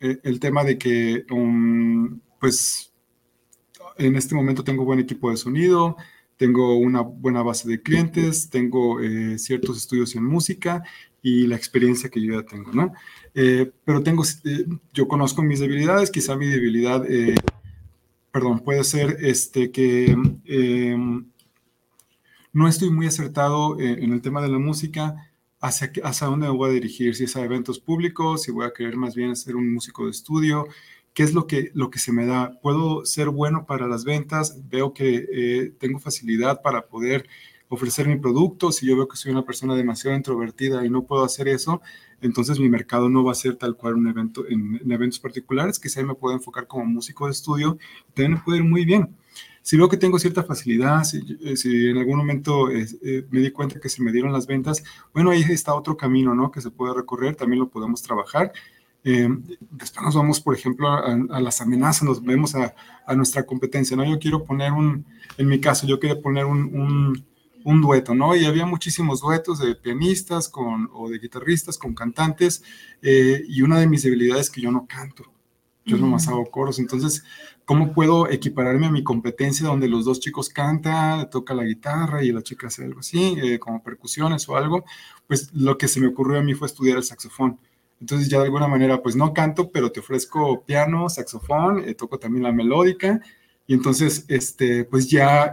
el, 0.01 0.19
el 0.23 0.41
tema 0.41 0.65
de 0.65 0.79
que, 0.79 1.25
um, 1.31 2.19
pues, 2.41 2.93
en 3.99 4.17
este 4.17 4.35
momento 4.35 4.65
tengo 4.65 4.85
buen 4.85 4.99
equipo 4.99 5.31
de 5.31 5.37
sonido, 5.37 5.97
tengo 6.37 6.77
una 6.77 7.01
buena 7.01 7.43
base 7.43 7.69
de 7.69 7.83
clientes, 7.83 8.51
tengo 8.51 9.01
eh, 9.01 9.39
ciertos 9.39 9.79
estudios 9.79 10.15
en 10.15 10.25
música 10.25 10.83
y 11.27 11.49
la 11.49 11.57
experiencia 11.57 12.09
que 12.09 12.23
yo 12.23 12.41
ya 12.41 12.47
tengo, 12.47 12.73
¿no? 12.73 12.93
Eh, 13.35 13.73
pero 13.85 14.01
tengo, 14.03 14.23
eh, 14.45 14.65
yo 14.93 15.09
conozco 15.09 15.43
mis 15.43 15.59
debilidades, 15.59 16.13
quizá 16.13 16.37
mi 16.37 16.47
debilidad, 16.47 17.05
eh, 17.11 17.35
perdón, 18.31 18.61
puede 18.61 18.85
ser 18.85 19.17
este 19.21 19.73
que 19.73 20.17
em, 20.45 21.27
no 22.53 22.69
estoy 22.69 22.91
muy 22.91 23.07
acertado 23.07 23.79
en 23.81 24.13
el 24.13 24.23
tema 24.23 24.41
de 24.41 24.49
la 24.49 24.59
música, 24.59 25.33
hacia, 25.61 25.91
hacia 26.05 26.29
dónde 26.29 26.47
me 26.47 26.55
voy 26.55 26.71
a 26.71 26.73
dirigir, 26.75 27.17
si 27.17 27.25
es 27.25 27.35
a 27.35 27.45
eventos 27.45 27.81
públicos, 27.81 28.43
si 28.43 28.53
voy 28.53 28.65
a 28.65 28.73
querer 28.73 28.97
más 28.97 29.17
bien 29.17 29.35
ser 29.35 29.57
un 29.57 29.75
músico 29.75 30.05
de 30.05 30.13
estudio, 30.13 30.69
qué 31.17 31.25
es 31.25 31.35
lo 31.35 31.49
que, 31.49 31.73
lo 31.75 31.91
que 31.91 31.99
se 31.99 32.13
me 32.13 32.27
da. 32.27 32.61
Puedo 32.61 33.05
ser 33.05 33.31
bueno 33.31 33.67
para 33.67 33.89
las 33.89 34.05
ventas, 34.05 34.61
veo 34.69 34.93
que 34.93 35.75
tengo 35.81 35.99
facilidad 35.99 36.63
para 36.63 36.87
poder 36.87 37.27
ofrecer 37.69 38.07
mi 38.07 38.17
producto, 38.17 38.71
si 38.71 38.87
yo 38.87 38.97
veo 38.97 39.09
que 39.09 39.17
soy 39.17 39.33
una 39.33 39.45
persona 39.45 39.75
demasiado 39.75 40.17
introvertida 40.17 40.85
y 40.85 40.91
no 40.91 41.03
puedo 41.03 41.25
hacer 41.25 41.49
eso, 41.49 41.81
entonces 42.21 42.61
mi 42.61 42.69
mercado 42.69 43.09
no 43.09 43.25
va 43.25 43.33
a 43.33 43.35
ser 43.35 43.57
tal 43.57 43.77
cual 43.77 43.95
un 43.95 44.09
evento 44.09 44.47
en, 44.49 44.81
eventos 44.91 45.19
particulares, 45.19 45.79
quizá 45.79 46.03
me 46.03 46.15
puedo 46.15 46.35
enfocar 46.35 46.67
como 46.67 46.85
músico 46.85 47.27
de 47.27 47.33
estudio, 47.33 47.79
también 48.15 48.35
me 48.35 48.41
puede 48.41 48.59
ir 48.59 48.65
muy 48.65 48.85
bien. 48.85 49.17
Si 49.63 49.77
veo 49.77 49.89
que 49.89 49.97
tengo 49.97 50.17
cierta 50.21 50.45
facilidad, 50.45 51.03
si, 51.03 51.19
eh, 51.41 51.91
en 51.91 51.97
algún 51.97 52.19
momento 52.19 52.71
eh, 52.71 52.87
eh, 53.03 53.27
me 53.31 53.41
di 53.41 53.51
cuenta 53.51 53.81
que 53.81 53.89
se 53.89 54.01
me 54.01 54.13
dieron 54.13 54.33
las 54.33 54.47
ventas, 54.47 54.85
bueno, 55.13 55.31
ahí 55.31 55.43
está 55.49 55.75
otro 55.75 55.97
camino, 55.97 56.37
¿no? 56.37 56.53
Que 56.53 56.61
se 56.61 56.71
puede 56.71 56.95
recorrer, 56.95 57.35
también 57.35 57.59
lo 57.59 57.69
podemos 57.69 58.01
trabajar. 58.01 58.53
Después 59.71 60.05
nos 60.05 60.15
vamos, 60.15 60.41
por 60.41 60.55
ejemplo, 60.55 60.89
a, 60.89 61.41
las 61.41 61.61
amenazas, 61.61 62.03
nos 62.03 62.23
vemos 62.23 62.55
a, 62.55 62.75
a, 63.07 63.15
nuestra 63.15 63.45
competencia, 63.45 63.97
¿no? 63.97 64.05
Yo 64.05 64.19
quiero 64.19 64.45
poner 64.45 64.73
un, 64.73 65.07
en 65.39 65.49
mi 65.49 65.61
caso, 65.61 65.87
yo 65.87 66.01
quiero 66.01 66.21
poner 66.21 66.45
un 66.45 67.25
un 67.67 67.83
dueto, 67.83 68.15
¿no? 68.15 68.37
Y 68.37 68.45
había 68.45 68.65
muchísimos 68.65 69.21
duetos 69.23 69.59
de 69.59 69.75
pianistas 69.75 70.49
con, 70.49 70.89
o 70.93 71.09
de 71.09 71.19
guitarristas 71.19 71.77
con 71.77 71.95
cantantes, 71.95 72.63
eh, 73.03 73.43
y 73.49 73.61
una 73.63 73.81
de 73.81 73.89
mis 73.89 74.05
debilidades 74.05 74.47
es 74.47 74.51
que 74.51 74.61
yo 74.61 74.71
no 74.71 74.87
canto, 74.87 75.25
yo 75.85 75.97
nomás 75.97 76.29
hago 76.29 76.49
coros, 76.49 76.79
entonces, 76.79 77.25
¿cómo 77.65 77.93
puedo 77.93 78.31
equipararme 78.31 78.87
a 78.87 78.93
mi 78.93 79.03
competencia 79.03 79.67
donde 79.67 79.89
los 79.89 80.05
dos 80.05 80.21
chicos 80.21 80.49
cantan, 80.49 81.29
toca 81.29 81.55
la 81.55 81.65
guitarra 81.65 82.23
y 82.23 82.31
la 82.31 82.41
chica 82.41 82.69
hace 82.69 82.85
algo 82.85 83.01
así, 83.01 83.37
eh, 83.43 83.59
como 83.59 83.83
percusiones 83.83 84.49
o 84.49 84.57
algo? 84.57 84.85
Pues 85.27 85.53
lo 85.53 85.77
que 85.77 85.89
se 85.89 85.99
me 85.99 86.07
ocurrió 86.07 86.39
a 86.39 86.45
mí 86.45 86.55
fue 86.55 86.69
estudiar 86.69 86.99
el 86.99 87.03
saxofón. 87.03 87.59
Entonces 88.01 88.29
ya 88.29 88.39
de 88.39 88.45
alguna 88.45 88.69
manera, 88.69 89.03
pues 89.03 89.17
no 89.17 89.33
canto, 89.33 89.71
pero 89.71 89.91
te 89.91 90.01
ofrezco 90.01 90.65
piano, 90.65 91.09
saxofón, 91.09 91.89
eh, 91.89 91.95
toco 91.95 92.19
también 92.19 92.45
la 92.45 92.53
melódica, 92.53 93.21
y 93.67 93.75
entonces, 93.75 94.25
este, 94.29 94.85
pues 94.85 95.11
ya 95.11 95.51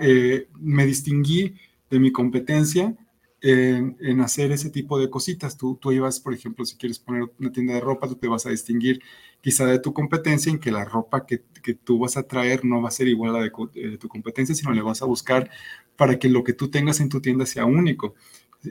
me 0.60 0.86
distinguí 0.86 1.56
de 1.90 2.00
mi 2.00 2.12
competencia 2.12 2.96
en, 3.44 4.22
hacer 4.22 4.52
ese 4.52 4.70
tipo 4.70 4.98
de 4.98 5.10
cositas. 5.10 5.58
Tú, 5.58 5.78
tú 5.80 5.92
ibas, 5.92 6.20
por 6.20 6.34
ejemplo, 6.34 6.66
si 6.66 6.78
quieres 6.78 7.00
poner 7.00 7.30
una 7.40 7.52
tienda 7.52 7.74
de 7.74 7.82
ropa, 7.82 8.08
tú 8.08 8.16
te 8.16 8.28
vas 8.28 8.46
a 8.46 8.50
distinguir 8.50 9.02
quizá 9.42 9.66
de 9.66 9.80
tu 9.80 9.94
competencia 9.94 10.52
en 10.52 10.60
que 10.60 10.72
la 10.72 10.86
ropa 10.86 11.26
que, 11.26 11.44
que 11.62 11.74
tú 11.74 12.00
vas 12.00 12.16
a 12.16 12.24
traer 12.24 12.64
no 12.64 12.82
va 12.82 12.88
a 12.88 12.92
ser 12.92 13.08
igual 13.10 13.36
a 13.36 13.40
la 13.40 13.44
de, 13.44 13.98
tu 13.98 14.08
competencia, 14.08 14.56
sino 14.56 14.72
le 14.72 14.82
vas 14.82 15.02
a 15.02 15.06
buscar 15.06 15.50
para 15.98 16.18
que 16.18 16.30
lo 16.30 16.44
que 16.44 16.54
tú 16.54 16.70
tengas 16.70 17.02
en 17.02 17.10
tu 17.10 17.20
tienda 17.20 17.46
sea 17.46 17.66
único. 17.66 18.16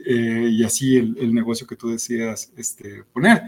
Eh, 0.05 0.49
y 0.51 0.63
así 0.63 0.97
el, 0.97 1.15
el, 1.19 1.33
negocio 1.33 1.67
que 1.67 1.75
tú 1.75 1.89
decidas 1.89 2.51
este, 2.57 3.03
poner. 3.13 3.43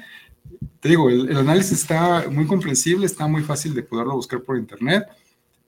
Te 0.79 0.89
digo, 0.89 1.09
el, 1.09 1.29
el 1.29 1.37
análisis 1.37 1.79
está 1.79 2.29
muy 2.29 2.45
comprensible, 2.45 3.05
está 3.05 3.27
muy 3.27 3.41
fácil 3.41 3.73
de 3.73 3.83
poderlo 3.83 4.13
buscar 4.13 4.41
por 4.41 4.57
internet 4.57 5.05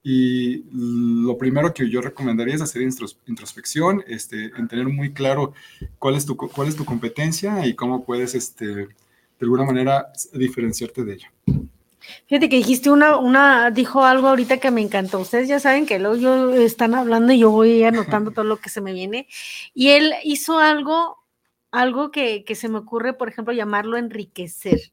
y 0.10 0.63
lo 0.72 1.38
primero 1.38 1.74
que 1.74 1.89
yo 1.89 2.00
recomendaría 2.00 2.55
es 2.55 2.62
hacer 2.62 2.81
introspección, 2.81 4.05
este, 4.07 4.46
en 4.57 4.69
tener 4.69 4.88
muy 4.88 5.12
claro 5.12 5.53
cuál 6.00 6.15
es 6.15 6.25
tu, 6.25 6.38
cuál 6.38 6.69
es 6.69 6.77
tu 6.77 6.86
competencia 6.86 7.67
y 7.67 7.75
cómo 7.75 8.05
puedes, 8.05 8.34
este, 8.34 8.65
de 8.65 8.88
alguna 9.41 9.65
manera, 9.65 10.07
diferenciarte 10.31 11.03
de 11.03 11.13
ella. 11.13 11.34
Fíjate 12.27 12.49
que 12.49 12.57
dijiste 12.57 12.89
una, 12.89 13.17
una, 13.17 13.71
dijo 13.71 14.03
algo 14.03 14.27
ahorita 14.27 14.57
que 14.57 14.71
me 14.71 14.81
encantó. 14.81 15.19
Ustedes 15.19 15.47
ya 15.47 15.59
saben 15.59 15.85
que 15.85 15.99
luego 15.99 16.15
yo 16.15 16.53
están 16.55 16.95
hablando 16.95 17.33
y 17.33 17.39
yo 17.39 17.51
voy 17.51 17.83
anotando 17.83 18.31
todo 18.31 18.45
lo 18.45 18.57
que 18.57 18.69
se 18.69 18.81
me 18.81 18.93
viene. 18.93 19.27
Y 19.73 19.89
él 19.89 20.13
hizo 20.23 20.59
algo, 20.59 21.23
algo 21.71 22.11
que, 22.11 22.43
que 22.43 22.55
se 22.55 22.69
me 22.69 22.79
ocurre, 22.79 23.13
por 23.13 23.29
ejemplo, 23.29 23.53
llamarlo 23.53 23.97
enriquecer 23.97 24.91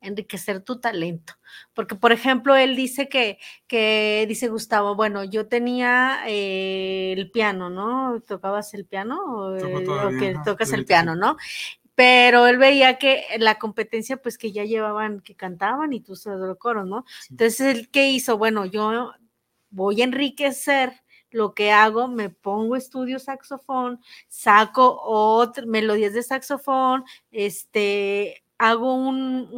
enriquecer 0.00 0.60
tu 0.60 0.80
talento. 0.80 1.34
Porque, 1.74 1.94
por 1.94 2.12
ejemplo, 2.12 2.56
él 2.56 2.76
dice 2.76 3.08
que, 3.08 3.38
que 3.66 4.24
dice 4.28 4.48
Gustavo, 4.48 4.94
bueno, 4.94 5.24
yo 5.24 5.48
tenía 5.48 6.20
eh, 6.26 7.14
el 7.16 7.30
piano, 7.30 7.70
¿no? 7.70 8.20
¿Tocabas 8.26 8.74
el 8.74 8.86
piano? 8.86 9.18
O, 9.26 9.56
que 10.18 10.36
tocas 10.44 10.72
el 10.72 10.84
piano, 10.84 11.16
¿no? 11.16 11.36
Pero 11.96 12.46
él 12.46 12.58
veía 12.58 12.98
que 12.98 13.24
la 13.38 13.58
competencia, 13.58 14.18
pues 14.18 14.38
que 14.38 14.52
ya 14.52 14.64
llevaban, 14.64 15.20
que 15.20 15.34
cantaban 15.34 15.92
y 15.92 16.00
tú 16.00 16.12
el 16.26 16.58
coro, 16.58 16.84
¿no? 16.84 17.04
Entonces, 17.30 17.88
¿qué 17.88 18.10
hizo? 18.10 18.38
Bueno, 18.38 18.66
yo 18.66 19.12
voy 19.70 20.02
a 20.02 20.04
enriquecer 20.04 20.92
lo 21.30 21.54
que 21.54 21.72
hago, 21.72 22.06
me 22.08 22.30
pongo 22.30 22.76
estudio 22.76 23.18
saxofón, 23.18 24.00
saco 24.28 25.00
otras 25.02 25.66
melodías 25.66 26.12
de 26.14 26.22
saxofón, 26.22 27.04
este, 27.30 28.44
hago 28.58 28.94
un, 28.94 29.48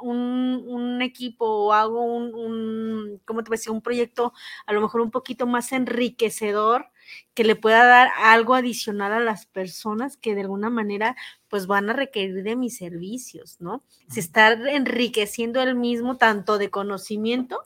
un, 0.00 1.02
equipo 1.02 1.46
o 1.46 1.72
hago 1.72 2.02
un, 2.02 2.34
un, 2.34 3.22
¿cómo 3.24 3.42
te 3.44 3.50
decía? 3.50 3.72
Un 3.72 3.82
proyecto 3.82 4.32
a 4.66 4.72
lo 4.72 4.80
mejor 4.80 5.00
un 5.00 5.10
poquito 5.10 5.46
más 5.46 5.72
enriquecedor 5.72 6.90
que 7.34 7.44
le 7.44 7.56
pueda 7.56 7.84
dar 7.84 8.10
algo 8.18 8.54
adicional 8.54 9.12
a 9.12 9.20
las 9.20 9.46
personas 9.46 10.16
que 10.16 10.34
de 10.34 10.42
alguna 10.42 10.70
manera 10.70 11.16
pues 11.48 11.66
van 11.66 11.90
a 11.90 11.92
requerir 11.92 12.42
de 12.42 12.56
mis 12.56 12.76
servicios, 12.76 13.56
¿no? 13.60 13.82
Se 14.08 14.20
está 14.20 14.52
enriqueciendo 14.52 15.62
el 15.62 15.74
mismo 15.74 16.16
tanto 16.16 16.58
de 16.58 16.70
conocimiento 16.70 17.62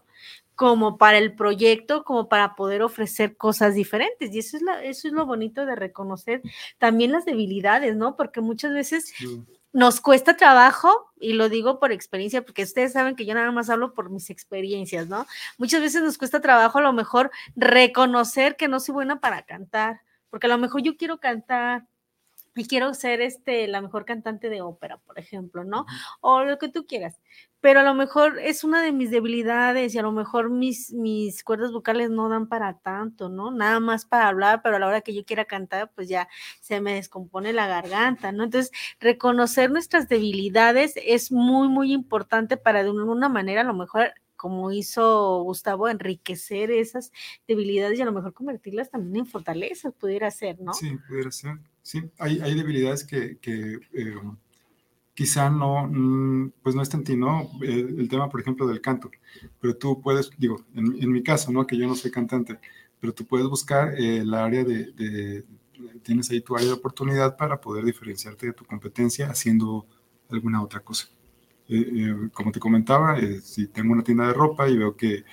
como 0.61 0.99
para 0.99 1.17
el 1.17 1.35
proyecto, 1.35 2.05
como 2.05 2.29
para 2.29 2.55
poder 2.55 2.83
ofrecer 2.83 3.39
cosas 3.39 3.75
diferentes. 3.75 4.35
Y 4.35 4.41
eso 4.41 4.59
es, 4.59 4.63
eso 4.83 5.09
es 5.09 5.15
lo 5.15 5.25
bonito 5.25 5.65
de 5.65 5.75
reconocer 5.75 6.43
también 6.77 7.13
las 7.13 7.25
debilidades, 7.25 7.97
¿no? 7.97 8.15
Porque 8.15 8.43
muchas 8.43 8.75
veces 8.75 9.11
nos 9.73 10.01
cuesta 10.01 10.37
trabajo, 10.37 11.13
y 11.21 11.35
lo 11.35 11.49
digo 11.49 11.79
por 11.79 11.93
experiencia, 11.93 12.43
porque 12.43 12.63
ustedes 12.65 12.93
saben 12.93 13.15
que 13.15 13.27
yo 13.27 13.35
nada 13.35 13.53
más 13.53 13.71
hablo 13.71 13.95
por 13.95 14.11
mis 14.11 14.31
experiencias, 14.31 15.09
¿no? 15.09 15.27
Muchas 15.59 15.81
veces 15.81 16.03
nos 16.03 16.19
cuesta 16.19 16.41
trabajo 16.41 16.79
a 16.79 16.83
lo 16.83 16.93
mejor 16.93 17.31
reconocer 17.57 18.57
que 18.57 18.69
no 18.69 18.81
soy 18.81 18.95
buena 18.95 19.21
para 19.21 19.43
cantar, 19.43 20.01
porque 20.31 20.47
a 20.47 20.51
lo 20.51 20.59
mejor 20.59 20.83
yo 20.83 20.97
quiero 20.97 21.19
cantar, 21.19 21.87
y 22.57 22.67
quiero 22.67 22.95
ser 22.95 23.21
este, 23.21 23.69
la 23.69 23.81
mejor 23.81 24.05
cantante 24.05 24.49
de 24.49 24.63
ópera, 24.63 24.99
por 24.99 25.19
ejemplo, 25.19 25.65
¿no? 25.65 25.87
O 26.21 26.43
lo 26.45 26.59
que 26.59 26.69
tú 26.69 26.87
quieras. 26.87 27.21
Pero 27.61 27.81
a 27.81 27.83
lo 27.83 27.95
mejor 27.95 28.39
es 28.39 28.65
una 28.65 28.83
de 28.83 28.93
mis 28.93 29.11
debilidades 29.11 29.95
y 29.95 29.99
a 29.99 30.03
lo 30.03 30.13
mejor 30.13 30.51
mis, 30.51 30.93
mis 30.93 31.45
cuerdas 31.45 31.73
vocales 31.73 32.11
no 32.11 32.29
dan 32.29 32.49
para 32.49 32.79
tanto, 32.79 33.29
¿no? 33.29 33.51
Nada 33.51 33.81
más 33.81 34.07
para 34.07 34.29
hablar, 34.29 34.63
pero 34.63 34.77
a 34.77 34.79
la 34.79 34.89
hora 34.89 35.03
que 35.03 35.15
yo 35.15 35.25
quiera 35.25 35.45
cantar, 35.45 35.93
pues 35.95 36.09
ya 36.09 36.29
se 36.61 36.81
me 36.81 36.95
descompone 36.95 37.53
la 37.53 37.67
garganta, 37.67 38.33
¿no? 38.33 38.45
Entonces, 38.45 38.73
reconocer 38.99 39.71
nuestras 39.71 40.09
debilidades 40.09 40.95
es 40.97 41.31
muy, 41.31 41.69
muy 41.69 41.93
importante 41.93 42.57
para 42.57 42.83
de 42.83 42.89
alguna 42.89 43.29
manera 43.29 43.61
a 43.61 43.65
lo 43.65 43.75
mejor 43.75 44.15
como 44.41 44.73
hizo 44.73 45.43
Gustavo, 45.43 45.87
enriquecer 45.87 46.71
esas 46.71 47.13
debilidades 47.47 47.99
y 47.99 48.03
a 48.03 48.07
lo 48.07 48.13
mejor 48.13 48.33
convertirlas 48.33 48.89
también 48.89 49.17
en 49.17 49.27
fortalezas, 49.27 49.93
pudiera 49.93 50.31
ser, 50.31 50.59
¿no? 50.59 50.73
Sí, 50.73 50.97
pudiera 51.07 51.31
ser. 51.31 51.59
Sí, 51.91 52.09
hay, 52.21 52.39
hay 52.41 52.55
debilidades 52.55 53.03
que, 53.03 53.39
que 53.39 53.81
eh, 53.93 54.15
quizá 55.13 55.51
no, 55.51 55.89
mm, 55.89 56.53
pues 56.63 56.77
no 56.77 56.83
está 56.83 56.97
en 56.97 57.03
ti, 57.03 57.17
¿no? 57.17 57.51
El, 57.63 58.09
tema, 58.09 58.29
por 58.29 58.41
ejemplo, 58.41 58.65
del 58.69 58.81
canto, 58.81 59.11
pero 59.61 59.77
tú 59.77 60.01
puedes, 60.01 60.31
digo, 60.39 60.65
en, 60.77 61.11
mi 61.11 61.21
caso, 61.25 61.51
¿no? 61.51 61.67
Que 61.67 61.77
yo 61.77 61.89
no 61.89 61.97
soy 61.97 62.13
cantante, 62.13 62.61
pero 63.01 63.13
tú 63.13 63.27
puedes 63.27 63.49
buscar 63.49 63.95
el 63.99 64.33
área 64.35 64.63
de, 64.63 65.45
tienes 66.05 66.31
ahí 66.31 66.43
tu 66.43 66.55
área 66.55 66.69
de 66.69 66.75
oportunidad 66.75 67.37
para 67.37 67.61
poder 67.61 67.85
diferenciarte 67.85 68.47
de 68.47 68.53
tu 68.53 68.65
competencia 68.65 69.29
haciendo 69.29 69.85
alguna 70.31 70.63
otra 70.63 70.79
cosa. 70.79 71.09
Eh, 71.69 71.91
eh, 71.93 72.29
como 72.33 72.53
te 72.53 72.61
comentaba, 72.61 73.19
eh, 73.19 73.41
si 73.41 73.67
tengo 73.67 73.95
una 73.95 74.05
tienda 74.05 74.29
de 74.29 74.35
ropa 74.35 74.69
y 74.69 74.79
veo 74.79 74.97
que 74.97 75.25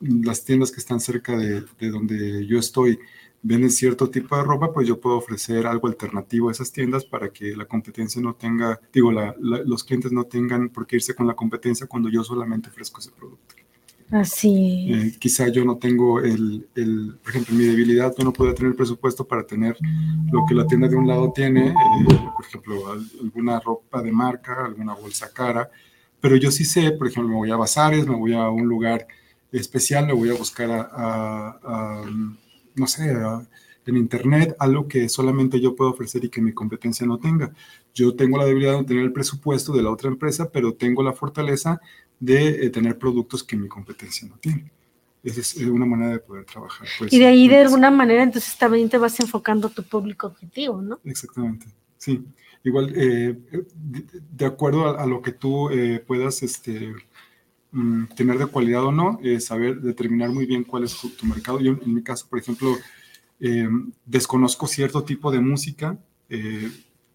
las 0.00 0.44
tiendas 0.44 0.72
que 0.72 0.80
están 0.80 0.98
cerca 0.98 1.36
de, 1.36 1.62
donde 1.88 2.44
yo 2.48 2.58
estoy 2.58 2.98
venden 3.42 3.70
cierto 3.70 4.10
tipo 4.10 4.36
de 4.36 4.42
ropa, 4.42 4.72
pues 4.72 4.86
yo 4.86 5.00
puedo 5.00 5.16
ofrecer 5.16 5.66
algo 5.66 5.88
alternativo 5.88 6.48
a 6.48 6.52
esas 6.52 6.72
tiendas 6.72 7.04
para 7.04 7.30
que 7.30 7.56
la 7.56 7.64
competencia 7.64 8.20
no 8.20 8.34
tenga, 8.34 8.80
digo, 8.92 9.10
los 9.12 9.84
clientes 9.84 10.12
no 10.12 10.24
tengan 10.24 10.68
por 10.68 10.86
qué 10.86 10.96
irse 10.96 11.14
con 11.14 11.26
la 11.26 11.34
competencia 11.34 11.86
cuando 11.86 12.08
yo 12.08 12.22
solamente 12.22 12.68
ofrezco 12.68 13.00
ese 13.00 13.10
producto. 13.12 13.54
Así. 14.10 14.88
Eh, 14.92 15.12
quizá 15.20 15.48
yo 15.48 15.64
no 15.64 15.76
tengo 15.76 16.20
el, 16.20 16.66
el, 16.74 17.16
por 17.22 17.30
ejemplo, 17.30 17.54
mi 17.54 17.64
debilidad, 17.64 18.12
yo 18.18 18.24
no 18.24 18.32
puedo 18.32 18.52
tener 18.54 18.72
el 18.72 18.76
presupuesto 18.76 19.24
para 19.24 19.44
tener 19.44 19.76
lo 20.32 20.44
que 20.48 20.54
la 20.54 20.66
tienda 20.66 20.88
de 20.88 20.96
un 20.96 21.06
lado 21.06 21.32
tiene, 21.32 21.68
eh, 21.68 21.74
por 22.36 22.44
ejemplo, 22.44 22.92
alguna 23.22 23.60
ropa 23.60 24.02
de 24.02 24.10
marca, 24.10 24.64
alguna 24.64 24.94
bolsa 24.94 25.32
cara, 25.32 25.70
pero 26.20 26.36
yo 26.36 26.50
sí 26.50 26.64
sé, 26.64 26.90
por 26.92 27.06
ejemplo, 27.06 27.28
me 27.30 27.36
voy 27.36 27.50
a 27.52 27.56
bazares, 27.56 28.06
me 28.06 28.16
voy 28.16 28.34
a 28.34 28.50
un 28.50 28.66
lugar 28.66 29.06
especial, 29.52 30.06
me 30.06 30.12
voy 30.12 30.30
a 30.30 30.34
buscar 30.34 30.70
a, 30.70 32.02
no 32.80 32.86
sé, 32.86 33.14
en 33.86 33.96
internet, 33.96 34.56
algo 34.58 34.88
que 34.88 35.08
solamente 35.08 35.60
yo 35.60 35.76
puedo 35.76 35.90
ofrecer 35.90 36.24
y 36.24 36.28
que 36.28 36.40
mi 36.40 36.52
competencia 36.52 37.06
no 37.06 37.18
tenga. 37.18 37.52
yo 37.94 38.14
tengo 38.14 38.38
la 38.38 38.44
debilidad 38.44 38.78
de 38.78 38.84
tener 38.84 39.04
el 39.04 39.12
presupuesto 39.12 39.72
de 39.72 39.82
la 39.82 39.90
otra 39.90 40.08
empresa, 40.08 40.50
pero 40.50 40.74
tengo 40.74 41.02
la 41.02 41.12
fortaleza 41.12 41.80
de 42.18 42.66
eh, 42.66 42.70
tener 42.70 42.98
productos 42.98 43.42
que 43.42 43.56
mi 43.56 43.68
competencia 43.68 44.28
no 44.28 44.36
tiene. 44.38 44.70
Esa 45.22 45.40
es 45.40 45.56
una 45.56 45.84
manera 45.84 46.12
de 46.12 46.18
poder 46.20 46.44
trabajar. 46.46 46.86
Pues, 46.98 47.12
y 47.12 47.18
de 47.18 47.26
ahí, 47.26 47.46
de 47.46 47.58
alguna 47.58 47.90
manera, 47.90 48.22
entonces 48.22 48.56
también 48.56 48.88
te 48.88 48.96
vas 48.96 49.20
enfocando 49.20 49.68
tu 49.68 49.82
público 49.82 50.28
objetivo, 50.28 50.80
¿no? 50.80 50.98
Exactamente, 51.04 51.66
sí. 51.98 52.24
Igual, 52.62 52.92
eh, 52.94 53.38
de, 54.32 54.44
acuerdo 54.44 54.98
a, 54.98 55.06
lo 55.06 55.22
que 55.22 55.32
tú 55.32 55.70
eh, 55.70 56.02
puedas 56.06 56.42
este, 56.42 56.94
mm, 57.72 58.04
tener 58.16 58.38
de 58.38 58.46
cualidad 58.46 58.84
o 58.84 58.92
no, 58.92 59.20
saber 59.40 59.80
determinar 59.80 60.30
muy 60.30 60.46
bien 60.46 60.64
cuál 60.64 60.84
es 60.84 60.96
tu, 60.96 61.26
mercado. 61.26 61.60
Yo, 61.60 61.72
en 61.72 61.94
mi 61.94 62.02
caso, 62.02 62.26
por 62.28 62.38
ejemplo, 62.38 62.76
desconozco 64.04 64.66
cierto 64.66 65.02
tipo 65.04 65.30
de 65.30 65.40
música. 65.40 65.98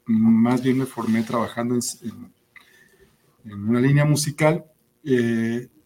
más 0.05 0.61
bien 0.61 0.79
me 0.79 0.85
formé 0.85 1.23
trabajando 1.23 1.75
en, 1.75 2.33
una 3.45 3.79
línea 3.79 4.05
musical 4.05 4.65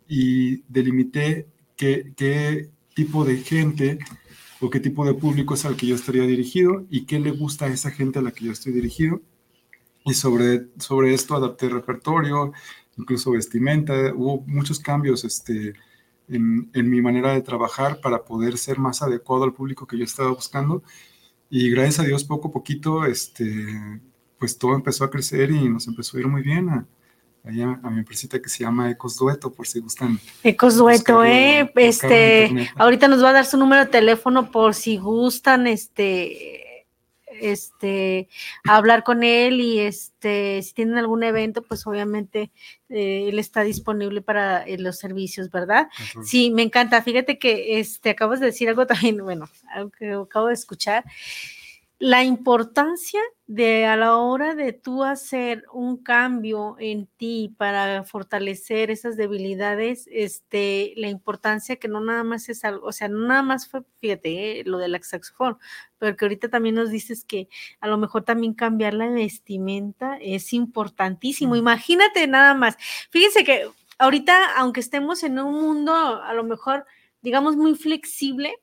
y 0.10 0.64
delimité 0.68 1.48
qué, 1.76 2.70
tipo 2.94 3.24
de 3.24 3.38
gente 3.38 4.00
o 4.60 4.70
qué 4.70 4.82
tipo 4.82 5.06
de 5.06 5.14
público 5.14 5.54
es 5.54 5.64
al 5.64 5.78
que 5.78 5.88
yo 5.88 5.96
estaría 5.96 6.24
dirigido 6.24 6.86
y 6.90 7.06
qué 7.06 7.18
le 7.20 7.32
gusta 7.32 7.66
a 7.66 7.70
esa 7.70 7.92
gente 7.92 8.20
a 8.20 8.22
la 8.22 8.32
que 8.32 8.44
yo 8.44 8.52
estoy 8.52 8.74
dirigido. 8.74 9.22
Y 10.04 10.14
sobre, 10.14 10.68
sobre 10.80 11.14
esto 11.14 11.36
adapté 11.36 11.70
repertorio, 11.70 12.52
incluso 13.00 13.32
vestimenta, 13.32 14.13
hubo 14.13 14.44
muchos 14.46 14.79
cambios 14.79 15.24
este, 15.24 15.74
en, 16.27 16.70
en, 16.74 16.89
mi 16.89 17.01
manera 17.01 17.34
de 17.34 17.41
trabajar 17.41 18.01
para 18.01 18.25
poder 18.25 18.58
ser 18.58 18.77
más 18.77 19.01
adecuado 19.01 19.46
al 19.46 19.53
público 19.53 19.88
que 19.88 19.98
yo 19.98 20.03
estaba 20.03 20.29
buscando. 20.32 20.84
Y 21.50 21.72
gracias 21.72 22.01
a 22.01 22.03
Dios, 22.03 22.25
poco 22.25 22.50
a 22.50 22.51
poquito, 22.51 23.06
este, 23.06 23.46
pues 24.38 24.58
todo 24.58 24.75
empezó 24.75 25.06
a 25.06 25.10
crecer 25.10 25.50
y 25.50 25.70
nos 25.70 25.88
empezó 25.88 26.18
a 26.18 26.20
ir 26.20 26.27
muy 26.27 26.44
bien. 26.44 26.70
A, 26.70 26.86
a 27.46 27.89
mi 27.89 28.00
empresita 28.00 28.39
que 28.41 28.50
se 28.50 28.63
llama 28.63 28.91
Ecos 28.91 29.18
Dueto, 29.18 29.51
por 29.51 29.65
si 29.65 29.79
gustan. 29.79 30.20
Ecos 30.44 30.75
Dueto, 30.75 31.24
eh, 31.24 31.72
este, 31.75 32.70
ahorita 32.75 33.08
nos 33.08 33.24
va 33.24 33.29
a 33.29 33.34
dar 33.34 33.46
su 33.46 33.58
número 33.58 33.86
de 33.86 33.91
teléfono 33.91 34.51
por 34.51 34.75
si 34.75 34.98
gustan, 34.98 35.65
este, 35.65 36.69
este, 37.41 38.27
hablar 38.63 39.03
con 39.03 39.24
él 39.24 39.62
y 39.62 39.79
este, 39.79 40.62
si 40.62 40.74
tienen 40.74 40.98
algún 40.98 41.24
evento, 41.24 41.62
pues 41.62 41.86
obviamente 41.88 42.51
eh, 42.89 43.27
él 43.29 43.39
está 43.39 43.63
disponible 43.63 44.22
para 44.22 44.63
eh, 44.63 44.77
los 44.77 44.98
servicios, 44.98 45.50
¿verdad? 45.51 45.89
Sí, 46.24 46.51
me 46.51 46.63
encanta. 46.63 47.01
Fíjate 47.01 47.39
que 47.39 47.79
este, 47.79 48.10
acabas 48.12 48.39
de 48.39 48.48
decir 48.48 48.69
algo 48.69 48.86
también, 48.88 49.24
bueno, 49.24 49.50
algo 49.69 49.91
que 49.91 50.12
acabo 50.12 50.48
de 50.48 50.53
escuchar 50.53 51.03
la 52.00 52.24
importancia 52.24 53.20
de 53.46 53.86
a 53.86 53.98
la 53.98 54.15
hora 54.15 54.56
de 54.56 54.72
tú 54.72 55.03
hacer 55.03 55.65
un 55.74 55.98
cambio 56.01 56.77
en 56.79 57.08
ti 57.18 57.53
para 57.58 58.06
fortalecer 58.06 58.89
esas 58.89 59.18
debilidades, 59.18 60.08
este, 60.10 60.94
la 60.96 61.10
importancia 61.10 61.75
que 61.75 61.89
no 61.89 62.00
nada 62.00 62.24
más 62.24 62.48
es 62.48 62.63
algo, 62.63 62.88
o 62.88 62.94
sea, 62.94 63.10
no 63.10 63.27
nada 63.27 63.41
más 63.41 63.68
fue, 63.68 63.82
fíjate, 63.98 64.62
eh, 64.62 64.63
lo 64.65 64.77
del 64.77 64.98
saxofón, 65.03 65.58
pero 65.98 66.15
que 66.15 66.24
ahorita 66.24 66.48
también 66.48 66.75
nos 66.75 66.89
dices 66.89 67.25
que 67.25 67.50
a 67.82 67.88
lo 67.88 67.98
mejor 67.98 68.24
también 68.24 68.53
cambiar 68.53 68.94
la 68.94 69.10
vestimenta 69.10 70.18
es 70.22 70.53
importantísimo. 70.53 71.58
Imagínate 71.58 72.27
nada 72.27 72.53
más. 72.53 72.77
Fíjense 73.10 73.44
que 73.44 73.68
ahorita, 73.98 74.56
aunque 74.58 74.79
estemos 74.79 75.24
en 75.24 75.38
un 75.39 75.62
mundo 75.62 75.94
a 75.94 76.34
lo 76.34 76.46
mejor, 76.46 76.86
digamos, 77.22 77.58
muy 77.58 77.75
flexible, 77.75 78.56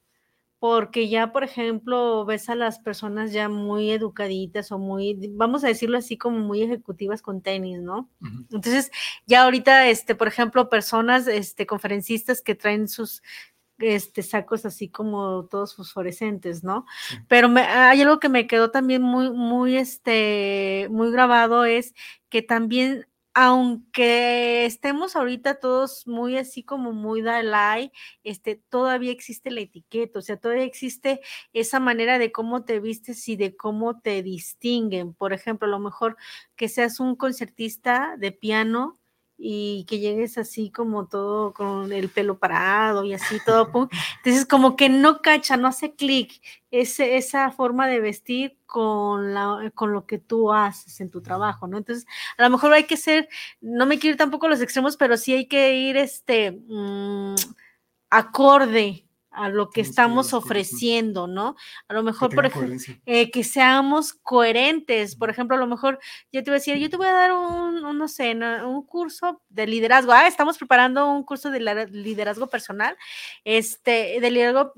porque 0.59 1.09
ya, 1.09 1.33
por 1.33 1.45
ejemplo, 1.45 2.25
ves 2.25 2.49
a 2.49 2.55
las 2.55 2.79
personas 2.79 3.33
ya 3.33 3.49
muy 3.49 3.91
educaditas 3.91 4.73
o 4.73 4.79
muy, 4.79 5.19
vamos 5.33 5.65
a 5.65 5.69
decirlo 5.69 5.99
así, 5.99 6.17
como 6.17 6.39
muy 6.39 6.63
ejecutivas 6.63 7.21
con 7.23 7.43
tenis, 7.43 7.81
¿no? 7.81 8.09
Entonces, 8.51 8.91
ya 9.27 9.45
ahorita, 9.45 9.89
este, 9.89 10.15
por 10.15 10.29
ejemplo, 10.29 10.69
personas, 10.69 11.27
este, 11.27 11.67
conferencistas 11.67 12.41
que 12.41 12.55
traen 12.55 12.89
sus 12.89 13.23
este, 13.79 14.23
sacos 14.23 14.65
así 14.65 14.89
como 14.89 15.47
todos 15.47 15.77
fosforescentes, 15.77 16.64
¿no? 16.64 16.87
Pero 17.29 17.49
me, 17.49 17.61
hay 17.61 18.01
algo 18.01 18.19
que 18.19 18.29
me 18.29 18.47
quedó 18.47 18.71
también 18.71 19.03
muy, 19.03 19.31
muy, 19.31 19.77
este, 19.77 20.88
muy 20.90 21.11
grabado 21.12 21.64
es 21.64 21.95
que 22.31 22.42
también 22.42 23.07
aunque 23.38 24.64
estemos 24.64 25.14
ahorita 25.14 25.61
todos 25.61 26.07
muy 26.07 26.38
así 26.38 26.62
como 26.64 26.92
muy 26.92 27.20
Dalai, 27.20 27.92
este, 28.25 28.57
todavía 28.70 29.12
existe 29.12 29.51
la 29.51 29.61
etiqueta, 29.61 30.18
o 30.20 30.22
sea, 30.22 30.38
todavía 30.38 30.64
existe 30.64 31.20
esa 31.53 31.79
manera 31.79 32.18
de 32.18 32.33
cómo 32.33 32.64
te 32.64 32.81
vistes 32.81 33.29
y 33.29 33.37
de 33.37 33.55
cómo 33.55 34.01
te 34.01 34.22
distinguen. 34.22 35.12
Por 35.14 35.35
ejemplo, 35.35 35.68
a 35.68 35.70
lo 35.70 35.79
mejor 35.81 36.16
que 36.57 36.68
seas 36.70 36.99
un 36.99 37.14
concertista 37.14 38.16
de 38.18 38.33
piano, 38.33 38.99
y 39.38 39.85
que 39.88 39.99
llegues 39.99 40.38
así 40.38 40.70
como 40.70 41.07
todo 41.07 41.53
con 41.53 41.92
el 41.92 42.09
pelo 42.09 42.38
parado 42.38 43.05
y 43.05 43.12
así 43.12 43.38
todo. 43.44 43.70
Entonces, 44.18 44.46
como 44.46 44.77
que 44.77 44.88
no 44.88 45.20
cacha, 45.20 45.57
no 45.57 45.68
hace 45.68 45.94
clic 45.94 46.40
esa 46.70 47.51
forma 47.51 47.87
de 47.87 48.01
vestir 48.01 48.59
con, 48.66 49.33
la, 49.35 49.70
con 49.75 49.92
lo 49.92 50.07
que 50.07 50.18
tú 50.18 50.53
haces 50.53 51.01
en 51.01 51.11
tu 51.11 51.22
trabajo, 51.22 51.66
¿no? 51.66 51.79
Entonces, 51.79 52.07
a 52.37 52.42
lo 52.42 52.51
mejor 52.51 52.72
hay 52.72 52.85
que 52.85 52.96
ser, 52.96 53.29
no 53.61 53.87
me 53.87 53.99
quiero 53.99 54.12
ir 54.12 54.18
tampoco 54.18 54.46
a 54.46 54.51
los 54.51 54.61
extremos, 54.61 54.96
pero 54.96 55.16
sí 55.16 55.33
hay 55.33 55.46
que 55.46 55.77
ir 55.77 55.96
este 55.96 56.53
mm, 56.53 57.35
acorde 58.11 59.06
a 59.37 59.51
lo 59.51 59.68
que 59.68 59.83
estamos 59.83 60.33
ofreciendo, 60.33 61.27
¿no? 61.27 61.57
A 61.88 61.94
lo 61.94 62.03
mejor, 62.03 62.35
por 62.35 62.46
ejemplo, 62.46 62.77
eh, 63.05 63.31
que 63.31 63.44
seamos 63.44 64.14
coherentes. 64.14 65.14
Por 65.14 65.29
ejemplo, 65.29 65.57
a 65.57 65.61
lo 65.61 65.66
mejor 65.66 65.99
yo 66.33 66.42
te 66.42 66.51
voy 66.51 66.57
a 66.57 66.61
decir, 66.61 66.79
yo 66.79 66.88
te 66.88 66.96
voy 66.96 67.07
a 67.07 67.12
dar 67.12 67.33
un, 67.33 67.83
no 67.99 68.09
sé, 68.09 68.35
un 68.35 68.83
curso 68.87 69.42
de 69.51 69.66
liderazgo. 69.66 70.12
Ah, 70.12 70.27
estamos 70.27 70.57
preparando 70.57 71.12
un 71.12 71.22
curso 71.22 71.51
de 71.51 71.61
liderazgo 71.90 72.46
personal, 72.46 72.96
este, 73.44 74.18
de 74.20 74.31
liderazgo, 74.31 74.72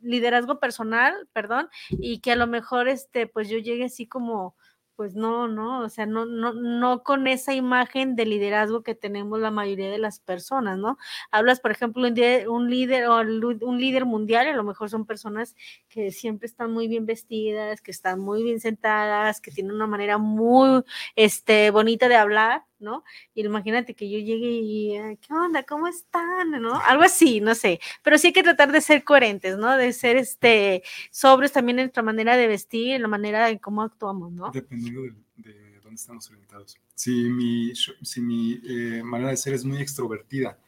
liderazgo 0.00 0.60
personal, 0.60 1.28
perdón, 1.32 1.68
y 1.90 2.20
que 2.20 2.32
a 2.32 2.36
lo 2.36 2.46
mejor, 2.46 2.88
este, 2.88 3.26
pues 3.26 3.48
yo 3.48 3.58
llegue 3.58 3.84
así 3.84 4.06
como 4.06 4.54
pues 4.98 5.14
no, 5.14 5.46
no, 5.46 5.82
o 5.82 5.88
sea, 5.88 6.06
no, 6.06 6.26
no, 6.26 6.52
no 6.52 7.04
con 7.04 7.28
esa 7.28 7.54
imagen 7.54 8.16
de 8.16 8.26
liderazgo 8.26 8.82
que 8.82 8.96
tenemos 8.96 9.38
la 9.38 9.52
mayoría 9.52 9.88
de 9.92 9.98
las 9.98 10.18
personas, 10.18 10.76
¿no? 10.76 10.98
Hablas, 11.30 11.60
por 11.60 11.70
ejemplo, 11.70 12.02
un 12.48 12.68
líder 12.68 13.06
o 13.06 13.20
un 13.20 13.78
líder 13.78 14.06
mundial, 14.06 14.48
a 14.48 14.56
lo 14.56 14.64
mejor 14.64 14.90
son 14.90 15.06
personas 15.06 15.54
que 15.88 16.10
siempre 16.10 16.46
están 16.46 16.72
muy 16.72 16.88
bien 16.88 17.06
vestidas, 17.06 17.80
que 17.80 17.92
están 17.92 18.18
muy 18.18 18.42
bien 18.42 18.58
sentadas, 18.58 19.40
que 19.40 19.52
tienen 19.52 19.72
una 19.76 19.86
manera 19.86 20.18
muy, 20.18 20.82
este, 21.14 21.70
bonita 21.70 22.08
de 22.08 22.16
hablar, 22.16 22.64
¿no? 22.80 23.04
Y 23.34 23.44
imagínate 23.44 23.94
que 23.94 24.10
yo 24.10 24.18
llegue 24.18 24.50
y, 24.50 25.16
¿qué 25.18 25.34
onda? 25.34 25.62
¿Cómo 25.62 25.88
están? 25.88 26.50
¿No? 26.62 26.80
Algo 26.80 27.02
así, 27.02 27.40
no 27.40 27.54
sé. 27.54 27.80
Pero 28.02 28.18
sí 28.18 28.28
hay 28.28 28.32
que 28.32 28.42
tratar 28.42 28.72
de 28.72 28.80
ser 28.80 29.04
coherentes, 29.04 29.56
¿no? 29.56 29.76
De 29.76 29.92
ser 29.92 30.16
este 30.16 30.82
sobres 31.10 31.52
también 31.52 31.78
en 31.78 31.86
nuestra 31.86 32.02
manera 32.02 32.36
de 32.36 32.46
vestir, 32.46 32.94
en 32.94 33.02
la 33.02 33.08
manera 33.08 33.50
en 33.50 33.58
cómo 33.58 33.82
actuamos, 33.82 34.32
¿no? 34.32 34.50
Dependiendo 34.50 35.02
de, 35.02 35.80
dónde 35.82 35.94
estamos 35.94 36.28
orientados. 36.30 36.76
Si 36.94 37.10
mi, 37.10 37.72
si 37.74 38.20
mi 38.20 38.60
eh, 38.64 39.02
manera 39.04 39.30
de 39.30 39.36
ser 39.36 39.54
es 39.54 39.64
muy 39.64 39.80
extrovertida 39.80 40.58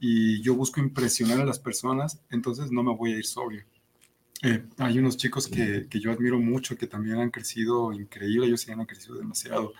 y 0.00 0.40
yo 0.42 0.54
busco 0.54 0.80
impresionar 0.80 1.40
a 1.40 1.44
las 1.44 1.58
personas, 1.58 2.20
entonces 2.30 2.70
no 2.70 2.82
me 2.82 2.94
voy 2.94 3.12
a 3.12 3.16
ir 3.16 3.24
sobrio. 3.24 3.64
Eh, 4.42 4.64
hay 4.78 4.98
unos 4.98 5.16
chicos 5.16 5.48
que, 5.48 5.88
que, 5.90 5.98
yo 5.98 6.12
admiro 6.12 6.38
mucho, 6.38 6.76
que 6.76 6.86
también 6.86 7.18
han 7.18 7.30
crecido 7.30 7.92
increíble, 7.92 8.46
ellos 8.46 8.60
sí 8.60 8.70
han 8.70 8.86
crecido 8.86 9.16
demasiado 9.16 9.72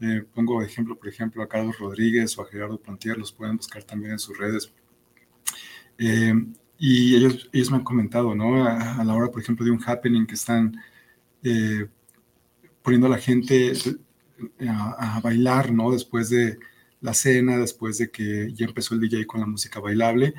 eh, 0.00 0.24
pongo 0.34 0.62
ejemplo, 0.62 0.96
por 0.96 1.08
ejemplo, 1.08 1.42
a 1.42 1.48
Carlos 1.48 1.78
Rodríguez 1.78 2.36
o 2.36 2.42
a 2.42 2.46
Gerardo 2.46 2.78
Plantier, 2.78 3.16
los 3.16 3.32
pueden 3.32 3.56
buscar 3.56 3.84
también 3.84 4.12
en 4.12 4.18
sus 4.18 4.36
redes. 4.36 4.72
Eh, 5.98 6.34
y 6.78 7.14
ellos, 7.14 7.48
ellos 7.52 7.70
me 7.70 7.78
han 7.78 7.84
comentado, 7.84 8.34
¿no? 8.34 8.66
A, 8.66 9.02
la 9.04 9.14
hora, 9.14 9.30
por 9.30 9.40
ejemplo, 9.40 9.64
de 9.64 9.70
un 9.70 9.82
happening 9.84 10.26
que 10.26 10.34
están 10.34 10.76
eh, 11.42 11.86
poniendo 12.82 13.06
a 13.06 13.10
la 13.10 13.18
gente 13.18 13.72
a, 14.68 15.20
bailar, 15.22 15.72
¿no? 15.72 15.92
Después 15.92 16.30
de 16.30 16.58
la 17.00 17.14
cena, 17.14 17.58
después 17.58 17.98
de 17.98 18.10
que 18.10 18.52
ya 18.52 18.66
empezó 18.66 18.94
el 18.94 19.00
DJ 19.00 19.26
con 19.26 19.40
la 19.40 19.46
música 19.46 19.78
bailable, 19.78 20.34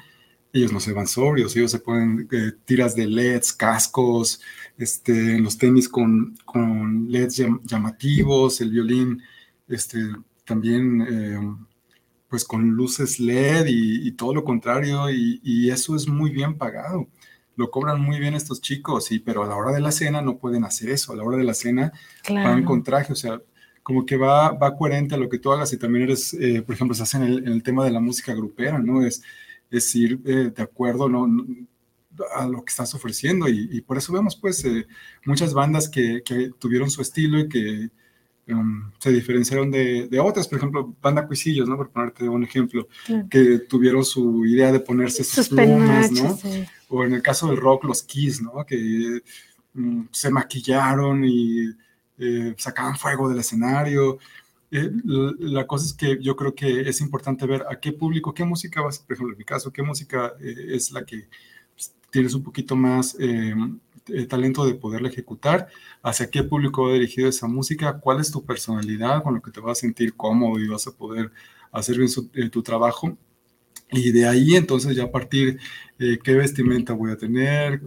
ellos 0.52 0.72
no 0.72 0.80
se 0.80 0.94
van 0.94 1.08
sobrios, 1.08 1.56
ellos 1.56 1.72
se 1.72 1.80
ponen 1.80 2.28
tiras 2.65 2.96
de 2.96 3.08
LEDs, 3.08 3.54
cascos, 3.54 4.41
este, 4.78 5.39
los 5.39 5.58
tenis 5.58 5.89
con, 5.89 6.38
con 6.46 7.08
LEDs 7.10 7.41
llamativos, 7.63 8.62
el 8.62 8.72
violín 8.72 9.22
este, 9.67 9.99
también 10.45 11.01
eh, 11.01 11.39
pues 12.30 12.45
con 12.45 12.69
luces 12.71 13.19
LED 13.19 13.65
y, 13.67 14.12
todo 14.13 14.34
lo 14.34 14.43
contrario, 14.43 15.10
y, 15.10 15.69
eso 15.69 15.95
es 15.95 16.08
muy 16.08 16.32
bien 16.32 16.58
pagado. 16.58 17.08
Lo 17.56 17.71
cobran 17.71 18.01
muy 18.01 18.19
bien 18.19 18.34
estos 18.34 18.62
chicos, 18.62 19.12
y, 19.12 19.19
pero 19.19 19.43
a 19.43 19.47
la 19.47 19.56
hora 19.56 19.71
de 19.71 19.80
la 19.80 19.91
cena 19.91 20.21
no 20.21 20.38
pueden 20.38 20.65
hacer 20.65 20.89
eso. 20.89 21.13
A 21.13 21.15
la 21.15 21.23
hora 21.23 21.38
de 21.38 21.45
la 21.45 21.54
cena 21.54 21.93
van 22.30 22.65
con 22.65 22.84
traje, 22.84 23.13
o 23.13 23.15
sea, 23.15 23.39
como 23.84 24.06
que 24.06 24.17
va, 24.17 24.51
va 24.51 24.75
coherente 24.75 25.15
a 25.15 25.17
lo 25.17 25.30
que 25.30 25.39
tú 25.39 25.51
hagas 25.51 25.71
y 25.71 25.78
también 25.78 26.06
eres, 26.06 26.34
eh, 26.34 26.62
por 26.62 26.75
ejemplo, 26.75 26.95
se 26.95 27.04
hace 27.04 27.17
en 27.17 27.47
el, 27.47 27.63
tema 27.63 27.86
de 27.86 27.91
la 27.91 27.99
música 27.99 28.34
grupera, 28.34 28.80
¿no? 28.80 29.06
Es, 29.06 29.21
es 29.69 29.95
ir 29.95 30.19
eh, 30.25 30.51
de 30.56 30.63
acuerdo, 30.63 31.08
¿no? 31.08 31.28
a 32.36 32.47
lo 32.47 32.63
que 32.63 32.69
estás 32.71 32.93
ofreciendo 32.95 33.47
y, 33.49 33.82
por 33.82 33.97
eso 33.97 34.13
vemos 34.13 34.38
pues 34.38 34.65
muchas 35.25 35.54
bandas 35.54 35.89
que, 35.89 36.21
que, 36.23 36.51
tuvieron 36.58 36.89
su 36.89 37.01
estilo 37.01 37.39
y 37.39 37.49
que 37.49 37.89
em, 38.47 38.91
se 38.99 39.12
diferenciaron 39.12 39.71
de, 39.71 40.08
de, 40.08 40.19
otras, 40.19 40.47
por 40.47 40.58
ejemplo, 40.58 40.95
Banda 41.01 41.25
Cuisillos, 41.25 41.67
¿no? 41.67 41.77
Por 41.77 41.89
ponerte 41.89 42.27
un 42.29 42.43
ejemplo, 42.43 42.88
que 43.29 43.60
tuvieron 43.60 44.05
su 44.05 44.45
idea 44.45 44.71
de 44.71 44.79
ponerse 44.79 45.23
sus, 45.23 45.49
plumas, 45.49 46.12
¿no? 46.12 46.38
O 46.89 47.03
en 47.03 47.13
el 47.13 47.21
caso 47.21 47.47
del 47.47 47.58
rock, 47.58 47.86
los 47.86 48.03
Kiss, 48.03 48.41
¿no? 48.41 48.65
Que 48.65 49.21
mm, 49.73 50.01
se 50.12 50.29
maquillaron 50.29 51.23
y 51.25 51.69
eh, 52.17 52.53
sacaban 52.58 52.97
fuego 52.97 53.29
del 53.29 53.39
escenario. 53.39 54.19
Eh, 54.71 54.91
la 55.39 55.65
cosa 55.65 55.86
es 55.86 55.93
que 55.93 56.17
yo 56.21 56.36
creo 56.36 56.53
que 56.53 56.81
es 56.81 57.01
importante 57.01 57.45
ver 57.45 57.65
a 57.69 57.79
qué 57.79 57.93
público, 57.93 58.34
qué 58.34 58.45
música 58.45 58.81
vas, 58.81 58.99
por 58.99 59.13
ejemplo, 59.13 59.34
en 59.34 59.39
mi 59.39 59.45
caso, 59.45 59.71
qué 59.71 59.81
música 59.81 60.34
eh, 60.39 60.75
es 60.75 60.91
la 60.91 61.03
que 61.03 61.27
pues, 61.73 61.93
tienes 62.10 62.34
un 62.34 62.43
poquito 62.43 62.75
más 62.75 63.17
em, 64.08 64.28
talento 64.28 64.65
de 64.65 64.76
poderla 64.76 65.10
ejecutar, 65.10 65.68
hacia 66.04 66.30
qué 66.30 66.44
público 66.44 66.88
va 66.88 66.94
dirigido 66.94 67.30
esa 67.30 67.48
música, 67.48 68.00
cuál 68.00 68.20
es 68.20 68.32
tu 68.32 68.46
personalidad 68.46 69.24
con 69.24 69.36
lo 69.36 69.41
que 69.41 69.52
te 69.52 69.60
vas 69.60 69.80
a 69.80 69.82
sentir 69.82 70.15
cómodo 70.15 70.60
y 70.60 70.68
vas 70.68 70.88
a 70.88 70.91
poder 70.91 71.32
hacer 71.72 71.98
bien 71.98 72.10
eh, 72.34 72.50
tu 72.50 72.63
trabajo. 72.63 73.18
Y 73.91 74.12
de 74.12 74.28
ahí 74.28 74.56
entonces 74.56 74.96
ya 74.96 75.12
partir 75.12 75.60
eh, 76.00 76.20
qué 76.24 76.34
vestimenta 76.36 76.94
voy 76.94 77.12
a 77.12 77.18
tener. 77.18 77.82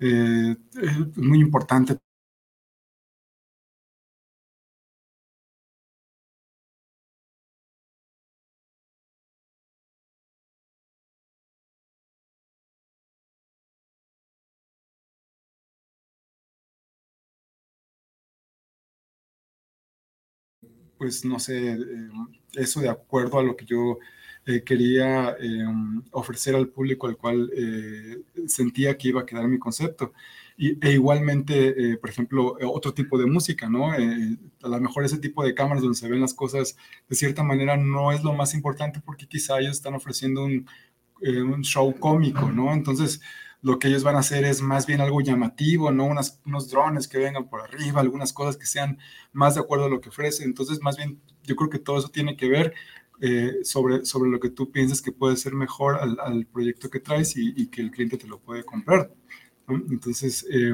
Eh, 0.00 0.56
es 0.82 1.16
muy 1.16 1.40
importante 1.40 1.98
pues 21.00 21.24
no 21.24 21.38
sé, 21.38 21.72
eh, 21.72 21.78
eso 22.56 22.82
de 22.82 22.90
acuerdo 22.90 23.38
a 23.38 23.42
lo 23.42 23.56
que 23.56 23.64
yo 23.64 23.98
eh, 24.44 24.62
quería 24.62 25.34
eh, 25.40 25.64
ofrecer 26.10 26.54
al 26.54 26.68
público 26.68 27.06
al 27.06 27.16
cual 27.16 27.50
sentía 28.46 28.98
que 28.98 29.08
iba 29.08 29.22
a 29.22 29.24
quedar 29.26 29.48
mi 29.48 29.58
concepto. 29.58 30.12
Y, 30.58 30.76
e 30.86 30.92
igualmente, 30.92 31.96
por 31.96 32.10
ejemplo, 32.10 32.54
otro 32.70 32.92
tipo 32.92 33.16
de 33.16 33.24
música, 33.24 33.70
¿no? 33.70 33.92
a 33.92 34.68
lo 34.68 34.80
mejor 34.80 35.04
ese 35.04 35.16
tipo 35.16 35.42
de 35.42 35.54
cámaras 35.54 35.82
donde 35.82 35.96
se 35.96 36.06
ven 36.06 36.20
las 36.20 36.34
cosas 36.34 36.76
de 37.08 37.16
cierta 37.16 37.42
manera 37.42 37.78
no 37.78 38.12
es 38.12 38.22
lo 38.22 38.34
más 38.34 38.52
importante 38.52 39.00
porque 39.02 39.26
quizá 39.26 39.58
ellos 39.58 39.72
están 39.72 39.94
ofreciendo 39.94 40.44
un, 40.44 40.68
un 41.22 41.62
show 41.62 41.98
cómico, 41.98 42.52
¿no? 42.52 42.74
Entonces, 42.74 43.22
lo 43.62 43.78
que 43.78 43.88
ellos 43.88 44.02
van 44.02 44.16
a 44.16 44.20
hacer 44.20 44.44
es 44.44 44.62
más 44.62 44.86
bien 44.86 45.00
algo 45.00 45.20
llamativo, 45.20 45.90
¿no? 45.90 46.04
Unas, 46.06 46.40
unos 46.46 46.70
drones 46.70 47.08
que 47.08 47.18
vengan 47.18 47.48
por 47.48 47.60
arriba, 47.60 48.00
algunas 48.00 48.32
cosas 48.32 48.56
que 48.56 48.66
sean 48.66 48.98
más 49.32 49.54
de 49.54 49.60
acuerdo 49.60 49.84
a 49.84 49.90
lo 49.90 50.00
que 50.00 50.08
ofrece. 50.08 50.44
Entonces, 50.44 50.80
más 50.80 50.96
bien, 50.96 51.20
yo 51.44 51.56
creo 51.56 51.68
que 51.68 51.78
todo 51.78 51.98
eso 51.98 52.08
tiene 52.08 52.36
que 52.36 52.48
ver 52.48 52.74
eh, 53.20 53.58
sobre, 53.64 54.06
sobre 54.06 54.30
lo 54.30 54.40
que 54.40 54.48
tú 54.48 54.70
piensas 54.70 55.02
que 55.02 55.12
puede 55.12 55.36
ser 55.36 55.54
mejor 55.54 55.98
al, 55.98 56.46
proyecto 56.46 56.88
que 56.88 57.00
traes 57.00 57.36
y, 57.36 57.66
que 57.66 57.82
el 57.82 57.90
cliente 57.90 58.16
te 58.16 58.26
lo 58.26 58.38
puede 58.38 58.64
comprar. 58.64 59.12
Entonces, 59.68 60.46
eh, 60.50 60.72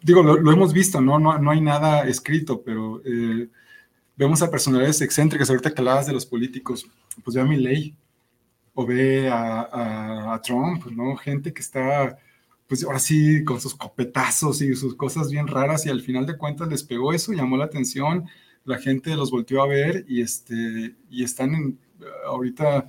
digo, 0.00 0.22
lo, 0.22 0.52
hemos 0.52 0.72
visto, 0.72 1.00
¿no? 1.00 1.18
¿no? 1.18 1.36
No 1.38 1.50
hay 1.50 1.60
nada 1.60 2.06
escrito, 2.06 2.62
pero 2.62 3.02
eh, 3.04 3.48
vemos 4.16 4.40
a 4.42 4.50
personalidades 4.50 5.00
excéntricas. 5.00 5.50
Ahorita 5.50 5.74
que 5.74 5.80
hablabas 5.80 6.06
de 6.06 6.12
los 6.12 6.26
políticos, 6.26 6.86
pues 7.24 7.34
ya 7.34 7.44
mi 7.44 7.56
ley 7.56 7.96
o 8.80 8.86
ve 8.86 9.28
a, 9.28 10.40
Trump, 10.44 10.86
¿no? 10.92 11.16
Gente 11.16 11.52
que 11.52 11.62
está, 11.62 12.16
pues 12.68 12.84
ahora 12.84 13.00
sí, 13.00 13.42
con 13.42 13.60
sus 13.60 13.74
copetazos 13.74 14.62
y 14.62 14.72
sus 14.76 14.94
cosas 14.94 15.32
bien 15.32 15.48
raras 15.48 15.84
y 15.84 15.90
al 15.90 16.00
final 16.00 16.26
de 16.26 16.36
cuentas 16.36 16.68
les 16.68 16.84
pegó 16.84 17.12
eso, 17.12 17.32
llamó 17.32 17.56
la 17.56 17.64
atención, 17.64 18.28
la 18.64 18.78
gente 18.78 19.16
los 19.16 19.32
volteó 19.32 19.64
a 19.64 19.66
ver 19.66 20.04
y, 20.06 20.20
este, 20.20 20.94
y 21.10 21.24
están 21.24 21.56
en, 21.56 21.78
ahorita, 22.24 22.88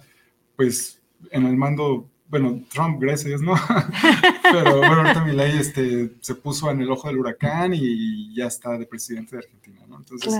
pues, 0.55 1.01
en 1.31 1.47
el 1.47 1.57
mando, 1.57 2.07
bueno, 2.27 2.61
Trump, 2.71 3.01
gracias, 3.01 3.41
¿no? 3.41 3.55
Pero 4.43 4.77
bueno, 4.77 4.97
ahorita 4.97 5.25
mi 5.25 5.31
ley 5.31 5.57
este, 5.57 6.11
se 6.21 6.35
puso 6.35 6.69
en 6.69 6.81
el 6.81 6.91
ojo 6.91 7.07
del 7.07 7.17
huracán 7.17 7.73
y 7.73 8.31
ya 8.35 8.45
está 8.45 8.77
de 8.77 8.85
presidente 8.85 9.35
de 9.35 9.39
Argentina, 9.39 9.81
¿no? 9.87 9.97
Entonces 9.97 10.35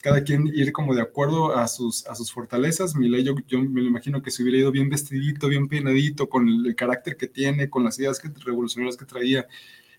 cada 0.00 0.22
quien 0.24 0.46
ir 0.46 0.72
como 0.72 0.94
de 0.94 1.02
acuerdo 1.02 1.56
a 1.56 1.68
sus, 1.68 2.06
a 2.06 2.14
sus 2.14 2.32
fortalezas. 2.32 2.94
Mi 2.94 3.08
ley, 3.08 3.24
yo, 3.24 3.34
me 3.60 3.80
lo 3.82 3.88
imagino 3.88 4.22
que 4.22 4.30
se 4.30 4.42
hubiera 4.42 4.58
ido 4.58 4.72
bien 4.72 4.88
vestidito, 4.88 5.48
bien 5.48 5.68
peinadito, 5.68 6.28
con 6.28 6.48
el, 6.48 6.74
carácter 6.74 7.16
que 7.16 7.26
tiene, 7.26 7.68
con 7.68 7.84
las 7.84 7.98
ideas 7.98 8.18
que, 8.18 8.30
revolucionarias 8.44 8.96
que 8.96 9.04
traía 9.04 9.46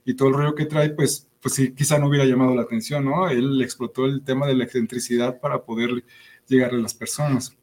y 0.04 0.16
todo 0.16 0.30
el 0.30 0.34
rollo 0.36 0.56
que 0.56 0.66
trae, 0.66 0.90
pues, 0.90 1.28
pues 1.40 1.54
sí, 1.54 1.74
quizá 1.74 2.00
no 2.00 2.08
hubiera 2.08 2.26
llamado 2.26 2.56
la 2.56 2.64
atención, 2.64 3.06
¿no? 3.06 3.30
Él 3.30 3.62
explotó 3.62 4.06
el 4.06 4.24
tema 4.24 4.48
de 4.48 4.56
la 4.56 4.64
excentricidad 4.64 5.40
para 5.40 5.64
poder 5.64 6.04
llegar 6.48 6.74
a 6.74 6.78
las 6.78 6.94
personas. 6.94 7.56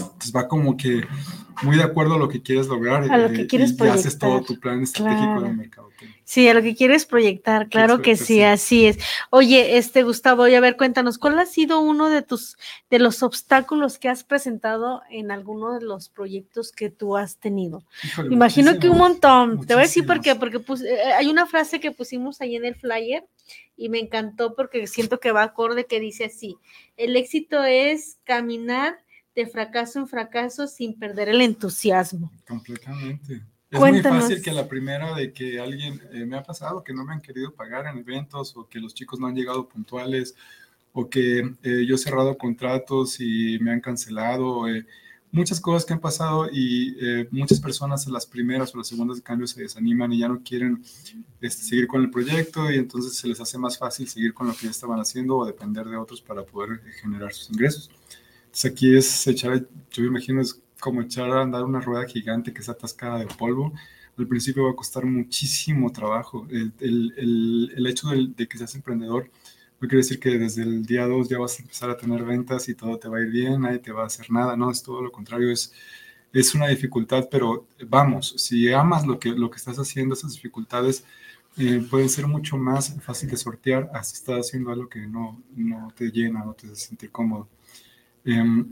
Entonces 0.00 0.32
va 0.34 0.48
como 0.48 0.76
que 0.76 1.02
muy 1.62 1.76
de 1.76 1.82
acuerdo 1.82 2.14
a 2.14 2.18
lo 2.18 2.28
que 2.28 2.42
quieres 2.42 2.66
lograr 2.66 3.10
a 3.10 3.18
lo 3.18 3.32
que 3.32 3.46
quieres 3.46 3.74
y 3.78 3.82
haces 3.84 4.18
todo 4.18 4.42
tu 4.42 4.60
plan 4.60 4.82
estratégico 4.82 5.40
de 5.40 5.52
mercado. 5.52 5.88
Sí, 6.24 6.48
a 6.48 6.54
lo 6.54 6.62
que 6.62 6.74
quieres 6.74 7.06
proyectar, 7.06 7.68
claro 7.68 8.02
que 8.02 8.16
sí, 8.16 8.42
así 8.42 8.86
es. 8.86 8.98
Oye, 9.30 9.78
este 9.78 10.02
Gustavo, 10.02 10.48
y 10.48 10.54
a 10.54 10.60
ver, 10.60 10.76
cuéntanos, 10.76 11.18
¿cuál 11.18 11.38
ha 11.38 11.46
sido 11.46 11.80
uno 11.80 12.10
de 12.10 12.22
tus, 12.22 12.58
de 12.90 12.98
los 12.98 13.22
obstáculos 13.22 13.98
que 13.98 14.08
has 14.08 14.24
presentado 14.24 15.02
en 15.08 15.30
alguno 15.30 15.72
de 15.72 15.84
los 15.84 16.08
proyectos 16.08 16.72
que 16.72 16.90
tú 16.90 17.16
has 17.16 17.38
tenido? 17.38 17.84
Imagino 18.30 18.78
que 18.78 18.90
un 18.90 18.98
montón. 18.98 19.66
Te 19.66 19.74
voy 19.74 19.84
a 19.84 19.86
decir 19.86 20.04
por 20.04 20.20
qué, 20.20 20.34
porque 20.34 20.58
eh, 20.58 21.12
hay 21.16 21.28
una 21.28 21.46
frase 21.46 21.80
que 21.80 21.92
pusimos 21.92 22.40
ahí 22.40 22.56
en 22.56 22.64
el 22.64 22.74
flyer 22.74 23.24
y 23.76 23.88
me 23.88 24.00
encantó 24.00 24.54
porque 24.54 24.86
siento 24.86 25.20
que 25.20 25.32
va 25.32 25.44
acorde 25.44 25.86
que 25.86 26.00
dice 26.00 26.24
así, 26.24 26.56
el 26.96 27.16
éxito 27.16 27.62
es 27.62 28.18
caminar 28.24 28.98
de 29.36 29.46
fracaso 29.46 29.98
en 29.98 30.08
fracaso 30.08 30.66
sin 30.66 30.98
perder 30.98 31.28
el 31.28 31.42
entusiasmo. 31.42 32.32
Completamente. 32.48 33.42
Es 33.70 33.78
muy 33.78 34.00
fácil 34.00 34.40
que 34.40 34.52
la 34.52 34.66
primera 34.66 35.14
de 35.14 35.32
que 35.32 35.60
alguien 35.60 36.00
eh, 36.12 36.24
me 36.24 36.38
ha 36.38 36.42
pasado 36.42 36.82
que 36.82 36.94
no 36.94 37.04
me 37.04 37.12
han 37.12 37.20
querido 37.20 37.52
pagar 37.52 37.86
en 37.86 37.98
eventos 37.98 38.56
o 38.56 38.66
que 38.66 38.80
los 38.80 38.94
chicos 38.94 39.20
no 39.20 39.26
han 39.26 39.34
llegado 39.34 39.68
puntuales 39.68 40.34
o 40.92 41.10
que 41.10 41.40
eh, 41.62 41.84
yo 41.86 41.96
he 41.96 41.98
cerrado 41.98 42.38
contratos 42.38 43.20
y 43.20 43.58
me 43.60 43.72
han 43.72 43.80
cancelado. 43.80 44.68
Eh, 44.68 44.86
muchas 45.32 45.60
cosas 45.60 45.84
que 45.84 45.92
han 45.92 46.00
pasado 46.00 46.48
y 46.50 46.96
muchas 47.30 47.60
personas 47.60 48.06
en 48.06 48.14
las 48.14 48.24
primeras 48.24 48.74
o 48.74 48.78
las 48.78 48.88
segundas 48.88 49.18
de 49.18 49.22
cambio 49.22 49.46
se 49.46 49.60
desaniman 49.60 50.10
y 50.14 50.20
ya 50.20 50.28
no 50.28 50.40
quieren 50.42 50.82
este, 51.42 51.62
seguir 51.62 51.88
con 51.88 52.00
el 52.00 52.08
proyecto 52.08 52.70
y 52.70 52.76
entonces 52.76 53.14
se 53.18 53.28
les 53.28 53.38
hace 53.38 53.58
más 53.58 53.76
fácil 53.76 54.08
seguir 54.08 54.32
con 54.32 54.46
lo 54.46 54.54
que 54.54 54.64
ya 54.64 54.70
estaban 54.70 54.98
haciendo 54.98 55.36
o 55.36 55.44
depender 55.44 55.84
de 55.84 55.98
otros 55.98 56.22
para 56.22 56.42
poder 56.42 56.80
generar 57.02 57.34
sus 57.34 57.50
ingresos. 57.50 57.90
Entonces 58.56 58.72
aquí 58.72 58.96
es 58.96 59.26
echar, 59.26 59.66
yo 59.90 60.02
me 60.02 60.08
imagino, 60.08 60.40
es 60.40 60.62
como 60.80 61.02
echar 61.02 61.30
a 61.30 61.42
andar 61.42 61.62
una 61.62 61.78
rueda 61.78 62.06
gigante 62.06 62.54
que 62.54 62.60
está 62.60 62.72
atascada 62.72 63.18
de 63.18 63.26
polvo. 63.26 63.74
Al 64.16 64.26
principio 64.26 64.64
va 64.64 64.70
a 64.70 64.74
costar 64.74 65.04
muchísimo 65.04 65.92
trabajo. 65.92 66.46
El, 66.50 66.72
el, 66.80 67.72
el 67.76 67.86
hecho 67.86 68.08
de, 68.08 68.48
que 68.48 68.56
seas 68.56 68.74
emprendedor 68.74 69.30
no 69.78 69.88
quiere 69.88 69.98
decir 69.98 70.18
que 70.18 70.38
desde 70.38 70.62
el 70.62 70.86
día 70.86 71.06
2 71.06 71.28
ya 71.28 71.38
vas 71.38 71.58
a 71.58 71.62
empezar 71.62 71.90
a 71.90 71.98
tener 71.98 72.24
ventas 72.24 72.66
y 72.70 72.74
todo 72.74 72.98
te 72.98 73.08
va 73.08 73.18
a 73.18 73.20
ir 73.20 73.28
bien, 73.30 73.60
nadie 73.60 73.78
te 73.78 73.92
va 73.92 74.04
a 74.04 74.06
hacer 74.06 74.30
nada, 74.30 74.56
no, 74.56 74.70
es 74.70 74.82
todo 74.82 75.02
lo 75.02 75.12
contrario, 75.12 75.50
es, 75.50 75.74
es 76.32 76.54
una 76.54 76.68
dificultad, 76.68 77.28
pero 77.30 77.66
vamos, 77.86 78.34
si 78.38 78.72
amas 78.72 79.06
lo 79.06 79.18
que, 79.18 79.30
lo 79.32 79.50
que 79.50 79.58
estás 79.58 79.76
haciendo, 79.78 80.14
esas 80.14 80.32
dificultades 80.32 81.04
eh, 81.58 81.86
pueden 81.90 82.08
ser 82.08 82.26
mucho 82.26 82.56
más 82.56 82.94
fácil 83.02 83.28
de 83.28 83.36
sortear 83.36 83.90
si 84.02 84.14
estás 84.14 84.46
haciendo 84.46 84.70
algo 84.72 84.88
que 84.88 85.06
no, 85.06 85.42
no 85.54 85.92
te 85.94 86.10
llena, 86.10 86.42
no 86.42 86.54
te 86.54 86.68
hace 86.68 86.76
sentir 86.76 87.10
cómodo. 87.10 87.48
Eh, 88.26 88.64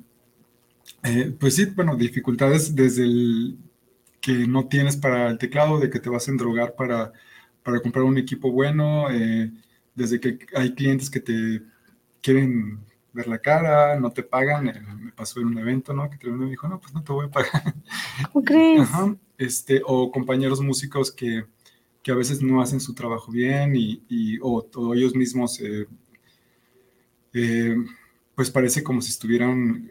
eh, 1.04 1.34
pues 1.38 1.56
sí, 1.56 1.66
bueno, 1.66 1.96
dificultades 1.96 2.74
desde 2.74 3.04
el 3.04 3.58
que 4.20 4.46
no 4.46 4.68
tienes 4.68 4.96
para 4.96 5.28
el 5.28 5.38
teclado, 5.38 5.78
de 5.78 5.90
que 5.90 6.00
te 6.00 6.08
vas 6.08 6.26
a 6.26 6.30
endrogar 6.30 6.74
para, 6.74 7.12
para 7.62 7.80
comprar 7.80 8.04
un 8.04 8.16
equipo 8.16 8.50
bueno, 8.50 9.10
eh, 9.10 9.52
desde 9.94 10.18
que 10.18 10.38
hay 10.56 10.74
clientes 10.74 11.10
que 11.10 11.20
te 11.20 11.62
quieren 12.22 12.80
ver 13.12 13.28
la 13.28 13.38
cara, 13.38 14.00
no 14.00 14.10
te 14.10 14.22
pagan. 14.22 14.68
Eh, 14.68 14.80
me 14.98 15.12
pasó 15.12 15.40
en 15.40 15.48
un 15.48 15.58
evento, 15.58 15.92
¿no? 15.92 16.08
Que 16.08 16.30
me 16.30 16.48
dijo, 16.48 16.66
no, 16.68 16.80
pues 16.80 16.94
no 16.94 17.04
te 17.04 17.12
voy 17.12 17.26
a 17.26 17.30
pagar. 17.30 17.74
¿Cómo 18.32 18.44
crees? 18.44 18.88
Este, 19.36 19.82
o 19.84 20.10
compañeros 20.10 20.62
músicos 20.62 21.12
que, 21.12 21.44
que, 22.02 22.12
a 22.12 22.14
veces 22.14 22.40
no 22.40 22.62
hacen 22.62 22.80
su 22.80 22.94
trabajo 22.94 23.30
bien 23.30 23.76
y, 23.76 24.02
y 24.08 24.38
o, 24.40 24.66
ellos 24.94 25.14
mismos, 25.14 25.60
pues 28.34 28.50
parece 28.50 28.82
como 28.82 29.00
si 29.00 29.10
estuvieran 29.10 29.90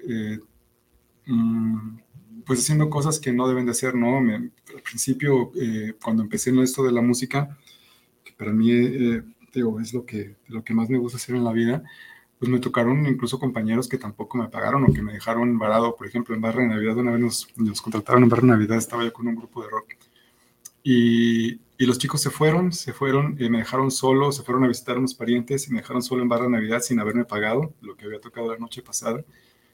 Mm, 1.26 2.00
pues 2.46 2.60
haciendo 2.60 2.90
cosas 2.90 3.20
que 3.20 3.32
no 3.32 3.48
deben 3.48 3.66
de 3.66 3.72
hacer, 3.72 3.96
¿no? 3.96 4.18
al 4.18 4.82
principio, 4.84 5.52
eh, 5.56 5.96
cuando 6.04 6.24
empecé 6.24 6.50
en 6.50 6.60
esto 6.60 6.84
de 6.84 6.92
la 6.92 7.02
música, 7.02 7.58
que 8.24 8.34
para 8.34 8.52
mí, 8.52 8.72
eh, 8.72 9.24
digo, 9.54 9.80
es 9.80 9.94
lo 9.94 10.06
que, 10.06 10.36
lo 10.48 10.64
que 10.64 10.74
más 10.74 10.90
me 10.90 10.98
gusta 10.98 11.18
hacer 11.18 11.36
en 11.36 11.46
la 11.46 11.54
vida, 11.54 11.84
pues 12.40 12.52
me 12.52 12.60
tocaron 12.60 13.06
incluso 13.08 13.40
compañeros 13.40 13.88
que 13.88 13.98
tampoco 13.98 14.38
me 14.38 14.50
pagaron 14.50 14.84
o 14.84 14.94
que 14.94 15.02
me 15.02 15.14
dejaron 15.14 15.58
varado, 15.58 15.96
por 15.96 16.08
ejemplo, 16.08 16.36
en 16.36 16.42
Barra 16.42 16.62
de 16.64 16.70
Navidad, 16.70 16.98
una 16.98 17.12
vez 17.12 17.22
nos, 17.56 17.82
contrataron 17.82 18.24
en 18.24 18.30
Barra 18.30 18.42
de 18.42 18.48
Navidad, 18.50 18.78
estaba 18.78 19.06
yo 19.06 19.14
con 19.14 19.28
un 19.28 19.36
grupo 19.36 19.64
de 19.64 19.70
rock. 19.70 19.94
Y, 20.84 21.60
Y 21.84 21.86
los 21.86 21.98
chicos 21.98 22.22
se 22.22 22.30
fueron, 22.30 22.72
se 22.72 22.94
fueron, 22.94 23.36
y 23.38 23.50
me 23.50 23.58
dejaron 23.58 23.92
solo, 23.92 24.32
se 24.32 24.42
fueron 24.42 24.64
a 24.64 24.70
visitar 24.70 24.96
a 24.96 25.00
unos 25.00 25.14
parientes 25.14 25.68
y 25.68 25.72
me 25.74 25.82
dejaron 25.82 26.02
solo 26.02 26.22
en 26.22 26.30
Barra 26.30 26.48
Navidad 26.48 26.80
sin 26.80 26.98
haberme 27.02 27.26
pagado 27.26 27.74
lo 27.82 27.98
que 27.98 28.06
había 28.06 28.22
tocado 28.22 28.50
la 28.54 28.58
noche 28.58 28.82
pasada. 28.82 29.22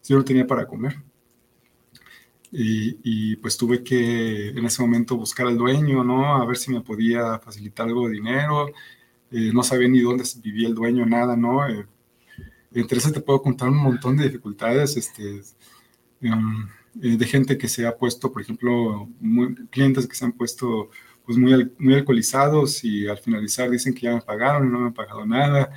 Yo 0.04 0.17
no 0.17 0.24
tenía 0.26 0.48
para 0.48 0.65
comer. 0.65 1.04
Y, 2.52 2.98
y, 3.04 3.36
pues 3.36 3.58
tuve 3.58 3.84
que 3.84 4.48
en 4.50 4.65
ese 4.65 4.82
momento 4.82 5.17
buscar 5.17 5.45
al 5.45 5.56
dueño, 5.56 6.04
¿no? 6.04 6.36
A 6.36 6.43
ver 6.48 6.58
si 6.58 6.72
me 6.72 6.82
podía 6.82 7.38
facilitar 7.38 7.86
algo 7.86 8.08
de 8.08 8.13
dinero. 8.15 8.69
Eh, 9.30 9.52
no 9.54 9.62
sabía 9.62 9.88
ni 9.88 10.00
dónde 10.00 10.24
vivía 10.41 10.67
el 10.67 10.74
dueño, 10.74 11.06
nada, 11.06 11.38
¿no? 11.38 11.69
Eh, 11.69 11.86
entre 12.74 12.98
eso 12.98 13.12
te 13.12 13.22
puedo 13.22 13.43
contar 13.43 13.69
un 13.69 13.78
montón 13.78 14.17
de 14.17 14.24
dificultades, 14.24 14.98
este, 14.98 15.43
um, 16.24 16.67
eh, 17.04 17.17
de 17.17 17.26
gente 17.28 17.56
que 17.56 17.67
se 17.67 17.86
ha 17.86 17.95
puesto, 17.95 18.32
por 18.32 18.41
ejemplo, 18.41 19.08
muy, 19.19 19.54
clientes 19.67 20.08
que 20.08 20.15
se 20.15 20.26
han 20.26 20.32
puesto 20.32 20.89
pues 21.30 21.38
muy, 21.38 21.72
muy 21.78 21.94
alcoholizados 21.94 22.84
y 22.84 23.08
al 23.08 23.20
finalizar 23.20 23.70
dicen 23.70 23.94
que 23.94 24.02
ya 24.02 24.15
me 24.15 24.22
pagaron 24.22 24.68
y 24.68 24.72
no 24.72 24.80
me 24.80 24.88
han 24.88 24.94
pagado 24.96 25.28
nada. 25.28 25.70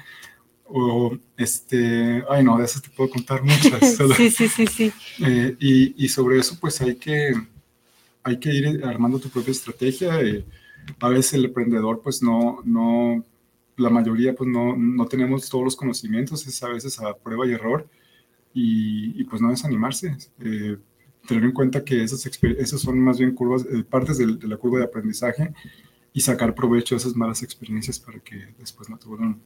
O, 0.65 1.15
este, 1.37 2.25
ay 2.27 2.43
no, 2.43 2.57
de 2.57 2.65
esas 2.65 2.81
te 2.81 2.89
puedo 2.89 3.11
contar 3.11 3.43
muchas. 3.43 3.99
sí, 4.17 4.31
sí, 4.31 4.49
sí, 4.49 4.67
sí. 4.67 4.93
Eh, 5.23 5.55
y, 5.61 6.07
y, 6.07 6.09
sobre 6.09 6.39
eso, 6.39 6.57
pues 6.59 6.81
hay 6.81 6.95
que, 6.95 7.35
hay 8.23 8.39
que 8.39 8.51
ir 8.51 8.83
armando 8.83 9.19
tu 9.19 9.29
propia 9.29 9.51
estrategia. 9.51 10.23
Eh, 10.23 10.43
a 10.99 11.11
veces 11.11 11.35
el 11.35 11.45
emprendedor, 11.45 12.01
pues 12.01 12.23
no, 12.23 12.63
no, 12.65 13.23
la 13.77 13.91
mayoría, 13.91 14.35
pues 14.35 14.49
no, 14.49 14.75
no 14.75 15.05
tenemos 15.05 15.51
todos 15.51 15.65
los 15.65 15.77
conocimientos, 15.77 16.47
es 16.47 16.63
a 16.63 16.69
veces 16.69 16.99
a 16.99 17.15
prueba 17.15 17.47
y 17.47 17.53
error. 17.53 17.87
Y, 18.55 19.21
y 19.21 19.25
pues 19.25 19.43
no 19.43 19.51
desanimarse. 19.51 20.17
Eh, 20.41 20.79
tener 21.27 21.45
en 21.45 21.53
cuenta 21.53 21.85
que 21.85 22.03
esas, 22.03 22.25
esas 22.27 22.81
son 22.81 22.99
más 23.01 23.19
bien 23.19 23.35
curvas, 23.35 23.65
eh, 23.65 23.85
partes 23.89 24.19
de, 24.19 24.27
de, 24.37 24.49
la 24.49 24.57
curva 24.57 24.79
de 24.79 24.85
aprendizaje 24.85 25.53
y 26.13 26.21
sacar 26.21 26.55
provecho 26.55 26.95
de 26.95 27.01
esas 27.01 27.17
malas 27.17 27.43
experiencias 27.43 27.99
para 27.99 28.19
que 28.21 28.55
después 28.59 28.89
no 28.89 28.99
te 28.99 29.07
vuelvan, 29.07 29.41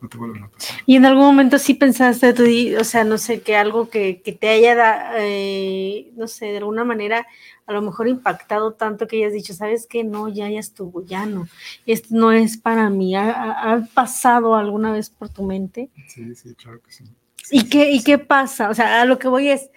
no 0.00 0.08
te 0.08 0.16
vuelvan 0.16 0.44
a 0.44 0.48
pasar. 0.48 0.76
Y 0.86 0.96
en 0.96 1.04
algún 1.04 1.24
momento 1.24 1.58
sí 1.58 1.74
pensaste, 1.74 2.32
tú, 2.32 2.44
o 2.78 2.84
sea, 2.84 3.04
no 3.04 3.18
sé, 3.18 3.42
que 3.42 3.56
algo 3.56 3.90
que, 3.90 4.22
que 4.22 4.32
te 4.32 4.48
haya, 4.48 4.74
da, 4.74 5.12
eh, 5.18 6.10
no 6.16 6.28
sé, 6.28 6.46
de 6.46 6.58
alguna 6.58 6.84
manera 6.84 7.26
a 7.66 7.72
lo 7.74 7.82
mejor 7.82 8.08
impactado 8.08 8.72
tanto 8.72 9.06
que 9.06 9.18
hayas 9.18 9.34
dicho, 9.34 9.52
sabes 9.52 9.86
que 9.86 10.02
no, 10.02 10.28
ya, 10.28 10.48
ya 10.48 10.58
estuvo, 10.58 11.04
ya 11.04 11.26
no, 11.26 11.46
esto 11.84 12.08
no 12.12 12.32
es 12.32 12.56
para 12.56 12.88
mí, 12.88 13.14
¿ha, 13.14 13.72
ha 13.74 13.86
pasado 13.92 14.54
alguna 14.54 14.90
vez 14.92 15.10
por 15.10 15.28
tu 15.28 15.42
mente? 15.42 15.90
Sí, 16.06 16.34
sí, 16.34 16.54
claro 16.54 16.80
que 16.80 16.92
sí. 16.92 17.04
¿Y 17.50 17.68
qué, 17.68 17.90
¿Y 17.90 18.02
qué 18.02 18.18
pasa? 18.18 18.68
O 18.70 18.74
sea, 18.74 19.00
a 19.00 19.04
lo 19.04 19.18
que 19.18 19.28
voy 19.28 19.48
es, 19.48 19.70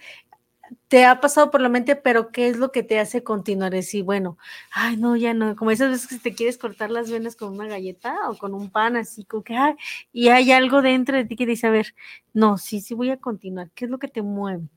te 0.88 1.04
ha 1.04 1.20
pasado 1.20 1.50
por 1.50 1.60
la 1.60 1.68
mente, 1.68 1.96
pero 1.96 2.30
¿qué 2.30 2.48
es 2.48 2.58
lo 2.58 2.72
que 2.72 2.82
te 2.82 2.98
hace 2.98 3.22
continuar? 3.22 3.72
Decir, 3.72 4.04
bueno, 4.04 4.38
ay, 4.72 4.96
no, 4.96 5.16
ya 5.16 5.34
no, 5.34 5.56
como 5.56 5.70
esas 5.70 5.90
veces 5.90 6.08
que 6.08 6.18
te 6.18 6.34
quieres 6.34 6.58
cortar 6.58 6.90
las 6.90 7.10
venas 7.10 7.36
con 7.36 7.52
una 7.54 7.66
galleta 7.66 8.16
o 8.28 8.36
con 8.36 8.54
un 8.54 8.70
pan, 8.70 8.96
así 8.96 9.24
como 9.24 9.42
que, 9.42 9.56
ay, 9.56 9.74
y 10.12 10.28
hay 10.28 10.52
algo 10.52 10.82
dentro 10.82 11.16
de 11.16 11.24
ti 11.24 11.36
que 11.36 11.46
dice, 11.46 11.66
a 11.66 11.70
ver, 11.70 11.94
no, 12.34 12.58
sí, 12.58 12.80
sí 12.80 12.94
voy 12.94 13.10
a 13.10 13.16
continuar. 13.16 13.70
¿Qué 13.74 13.86
es 13.86 13.90
lo 13.90 13.98
que 13.98 14.08
te 14.08 14.22
mueve? 14.22 14.68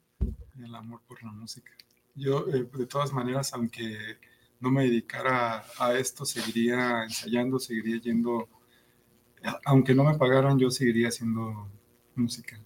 El 0.64 0.74
amor 0.74 1.02
por 1.08 1.22
la 1.24 1.32
música. 1.32 1.72
Yo, 2.16 2.48
eh, 2.48 2.68
de 2.74 2.86
todas 2.86 3.12
maneras, 3.12 3.54
aunque 3.54 4.18
no 4.60 4.72
me 4.72 4.84
dedicara 4.84 5.64
a 5.78 5.94
esto, 5.94 6.26
seguiría 6.26 7.04
ensayando, 7.04 7.60
seguiría 7.60 8.00
yendo, 8.00 8.48
aunque 9.66 9.94
no 9.94 10.04
me 10.04 10.18
pagaran, 10.18 10.58
yo 10.58 10.72
seguiría 10.72 11.10
haciendo 11.10 11.70
música. 12.16 12.60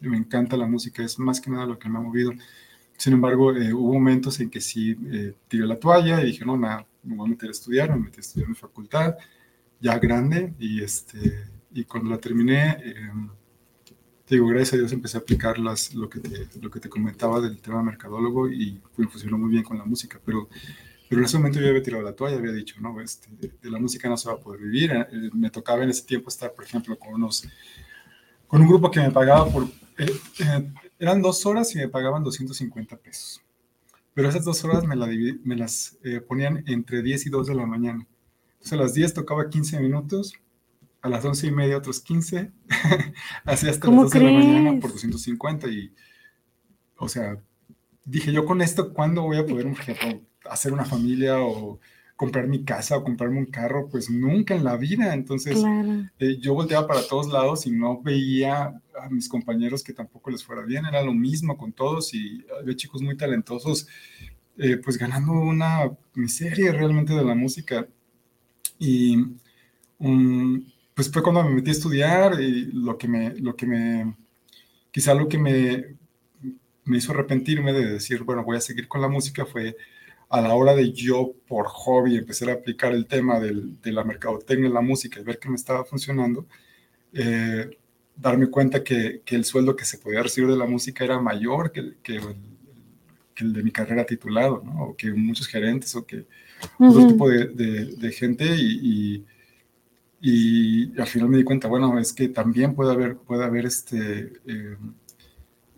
Me 0.00 0.16
encanta 0.16 0.56
la 0.56 0.66
música, 0.66 1.02
es 1.02 1.18
más 1.18 1.40
que 1.40 1.50
nada 1.50 1.66
lo 1.66 1.78
que 1.78 1.88
me 1.88 1.98
ha 1.98 2.02
movido. 2.02 2.32
Sin 3.02 3.14
embargo, 3.14 3.52
eh, 3.52 3.72
hubo 3.72 3.94
momentos 3.94 4.38
en 4.38 4.48
que 4.48 4.60
sí 4.60 4.96
eh, 5.10 5.34
tiré 5.48 5.66
la 5.66 5.74
toalla 5.74 6.22
y 6.22 6.26
dije, 6.26 6.44
no, 6.44 6.56
nada, 6.56 6.86
me 7.02 7.16
voy 7.16 7.26
a 7.26 7.30
meter 7.30 7.48
a 7.48 7.50
estudiar, 7.50 7.90
me 7.90 7.96
metí 7.96 8.18
a 8.18 8.20
estudiar 8.20 8.44
en 8.44 8.50
mi 8.50 8.56
facultad, 8.56 9.16
ya 9.80 9.98
grande, 9.98 10.54
y, 10.60 10.80
este, 10.80 11.46
y 11.74 11.82
cuando 11.82 12.10
la 12.10 12.18
terminé, 12.18 12.76
eh, 12.80 13.10
digo, 14.28 14.46
gracias 14.46 14.74
a 14.74 14.76
Dios 14.76 14.92
empecé 14.92 15.16
a 15.16 15.20
aplicar 15.20 15.58
las, 15.58 15.92
lo, 15.96 16.08
que 16.08 16.20
te, 16.20 16.46
lo 16.60 16.70
que 16.70 16.78
te 16.78 16.88
comentaba 16.88 17.40
del 17.40 17.60
tema 17.60 17.82
mercadólogo 17.82 18.48
y 18.48 18.80
pues, 18.94 19.10
funcionó 19.10 19.36
muy 19.36 19.50
bien 19.50 19.64
con 19.64 19.78
la 19.78 19.84
música, 19.84 20.20
pero, 20.24 20.48
pero 21.08 21.22
en 21.22 21.24
ese 21.24 21.38
momento 21.38 21.58
yo 21.58 21.70
había 21.70 21.82
tirado 21.82 22.04
la 22.04 22.14
toalla, 22.14 22.36
había 22.36 22.52
dicho, 22.52 22.76
no, 22.80 23.00
este, 23.00 23.26
de 23.60 23.68
la 23.68 23.80
música 23.80 24.08
no 24.08 24.16
se 24.16 24.28
va 24.28 24.36
a 24.36 24.38
poder 24.38 24.60
vivir. 24.60 24.92
me 25.34 25.50
tocaba 25.50 25.82
en 25.82 25.90
ese 25.90 26.06
tiempo 26.06 26.28
estar, 26.28 26.52
por 26.52 26.64
ejemplo, 26.64 26.96
con 26.96 27.14
unos, 27.14 27.48
con 28.46 28.60
un 28.62 28.68
grupo 28.68 28.92
que 28.92 29.00
me 29.00 29.10
pagaba 29.10 29.50
por... 29.50 29.66
Eran 31.02 31.20
dos 31.20 31.44
horas 31.46 31.74
y 31.74 31.78
me 31.78 31.88
pagaban 31.88 32.22
250 32.22 32.96
pesos. 32.96 33.42
Pero 34.14 34.28
esas 34.28 34.44
dos 34.44 34.62
horas 34.62 34.84
me, 34.84 34.94
la 34.94 35.08
me 35.42 35.56
las 35.56 35.98
eh, 36.04 36.20
ponían 36.20 36.62
entre 36.68 37.02
10 37.02 37.26
y 37.26 37.28
2 37.28 37.48
de 37.48 37.56
la 37.56 37.66
mañana. 37.66 38.06
Entonces 38.52 38.72
a 38.72 38.76
las 38.76 38.94
10 38.94 39.14
tocaba 39.14 39.50
15 39.50 39.80
minutos, 39.80 40.32
a 41.00 41.08
las 41.08 41.24
11 41.24 41.48
y 41.48 41.50
media 41.50 41.76
otros 41.76 42.00
15, 42.02 42.52
así 43.44 43.68
hasta 43.68 43.88
las 43.88 43.96
2 43.96 44.10
crees? 44.12 44.24
de 44.24 44.30
la 44.30 44.38
mañana 44.38 44.80
por 44.80 44.92
250. 44.92 45.66
Y, 45.70 45.92
o 46.98 47.08
sea, 47.08 47.36
dije 48.04 48.32
yo 48.32 48.44
con 48.44 48.62
esto, 48.62 48.94
¿cuándo 48.94 49.22
voy 49.22 49.38
a 49.38 49.44
poder, 49.44 49.74
hacer 50.44 50.72
una 50.72 50.84
familia 50.84 51.40
o 51.40 51.80
comprar 52.22 52.46
mi 52.46 52.62
casa 52.64 52.96
o 52.96 53.02
comprarme 53.02 53.40
un 53.40 53.46
carro? 53.46 53.88
Pues 53.90 54.08
nunca 54.08 54.54
en 54.54 54.62
la 54.62 54.76
vida. 54.76 55.12
Entonces 55.12 55.58
claro. 55.58 56.08
eh, 56.20 56.38
yo 56.38 56.54
volteaba 56.54 56.86
para 56.86 57.02
todos 57.02 57.26
lados 57.26 57.66
y 57.66 57.72
no 57.72 58.00
veía 58.00 58.80
a 58.96 59.08
mis 59.10 59.28
compañeros 59.28 59.82
que 59.82 59.92
tampoco 59.92 60.30
les 60.30 60.44
fuera 60.44 60.62
bien, 60.62 60.86
era 60.86 61.02
lo 61.02 61.12
mismo 61.12 61.56
con 61.56 61.72
todos 61.72 62.14
y 62.14 62.44
había 62.60 62.76
chicos 62.76 63.02
muy 63.02 63.16
talentosos, 63.16 63.88
eh, 64.56 64.76
pues 64.76 64.98
ganando 64.98 65.32
una 65.32 65.90
miseria 66.14 66.70
realmente 66.70 67.12
de 67.12 67.24
la 67.24 67.34
música. 67.34 67.88
Y 68.78 69.16
um, 69.98 70.64
pues 70.94 71.10
fue 71.10 71.24
cuando 71.24 71.42
me 71.42 71.56
metí 71.56 71.70
a 71.70 71.72
estudiar 71.72 72.40
y 72.40 72.66
lo 72.66 72.96
que 72.98 73.08
me, 73.08 73.34
lo 73.34 73.56
que 73.56 73.66
me, 73.66 74.16
quizá 74.92 75.12
lo 75.12 75.26
que 75.26 75.38
me, 75.38 75.96
me 76.84 76.98
hizo 76.98 77.10
arrepentirme 77.10 77.72
de 77.72 77.94
decir, 77.94 78.22
bueno, 78.22 78.44
voy 78.44 78.58
a 78.58 78.60
seguir 78.60 78.86
con 78.86 79.00
la 79.00 79.08
música 79.08 79.44
fue 79.44 79.76
a 80.32 80.40
la 80.40 80.54
hora 80.54 80.74
de 80.74 80.92
yo 80.92 81.34
por 81.46 81.66
hobby 81.66 82.16
empezar 82.16 82.48
a 82.48 82.54
aplicar 82.54 82.92
el 82.94 83.04
tema 83.06 83.38
del, 83.38 83.78
de 83.82 83.92
la 83.92 84.02
mercadotecnia 84.02 84.66
en 84.66 84.72
la 84.72 84.80
música 84.80 85.20
y 85.20 85.24
ver 85.24 85.38
que 85.38 85.50
me 85.50 85.56
estaba 85.56 85.84
funcionando, 85.84 86.46
eh, 87.12 87.68
darme 88.16 88.46
cuenta 88.46 88.82
que, 88.82 89.20
que, 89.26 89.36
el 89.36 89.44
sueldo 89.44 89.76
que 89.76 89.84
se 89.84 89.98
podía 89.98 90.22
recibir 90.22 90.48
de 90.48 90.56
la 90.56 90.64
música 90.64 91.04
era 91.04 91.20
mayor 91.20 91.70
que 91.70 91.80
el, 91.80 91.96
que 92.02 92.16
el, 92.16 92.36
que 93.34 93.44
el 93.44 93.52
de 93.52 93.62
mi 93.62 93.70
carrera 93.70 94.06
titulado, 94.06 94.62
¿no? 94.64 94.84
o 94.84 94.96
que 94.96 95.12
muchos 95.12 95.46
gerentes, 95.48 95.94
o 95.96 96.06
que 96.06 96.20
uh 96.20 96.24
-huh. 96.78 96.90
otro 96.90 97.08
tipo 97.08 97.28
de, 97.28 97.48
de, 97.48 97.84
de 97.96 98.12
gente, 98.12 98.46
y, 98.56 99.24
y, 100.22 100.92
y, 100.92 100.98
al 100.98 101.08
final 101.08 101.28
me 101.28 101.36
di 101.36 101.44
cuenta, 101.44 101.68
bueno, 101.68 101.98
es 101.98 102.10
que 102.14 102.28
también 102.30 102.74
puede 102.74 102.92
haber, 102.92 103.16
puede 103.18 103.44
haber 103.44 103.66
este, 103.66 104.32
eh, 104.46 104.76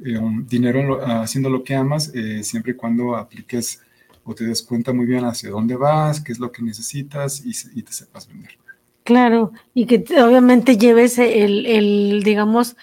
eh, 0.05 0.21
dinero 0.47 1.05
haciendo 1.05 1.51
lo 1.51 1.64
que 1.64 1.75
amas, 1.75 2.12
eh, 2.14 2.45
siempre 2.45 2.73
y 2.73 2.77
cuando 2.77 3.17
apliques 3.17 3.84
o 4.25 4.35
te 4.35 4.45
des 4.45 4.63
cuenta 4.63 4.93
muy 4.93 5.07
bien 5.07 5.25
hacia 5.25 5.51
dónde 5.51 5.77
vas, 5.77 6.21
qué 6.21 6.33
es 6.33 6.39
lo 6.39 6.51
que 6.51 6.63
necesitas 6.63 7.45
y, 7.45 7.53
y 7.79 7.83
te 7.83 7.93
sepas 7.93 8.27
vender. 8.29 8.59
Claro, 9.05 9.53
y 9.75 9.87
que 9.87 10.03
obviamente 10.23 10.79
lleves 10.79 11.19
el, 11.19 11.67
el, 11.67 12.23
digamos, 12.23 12.77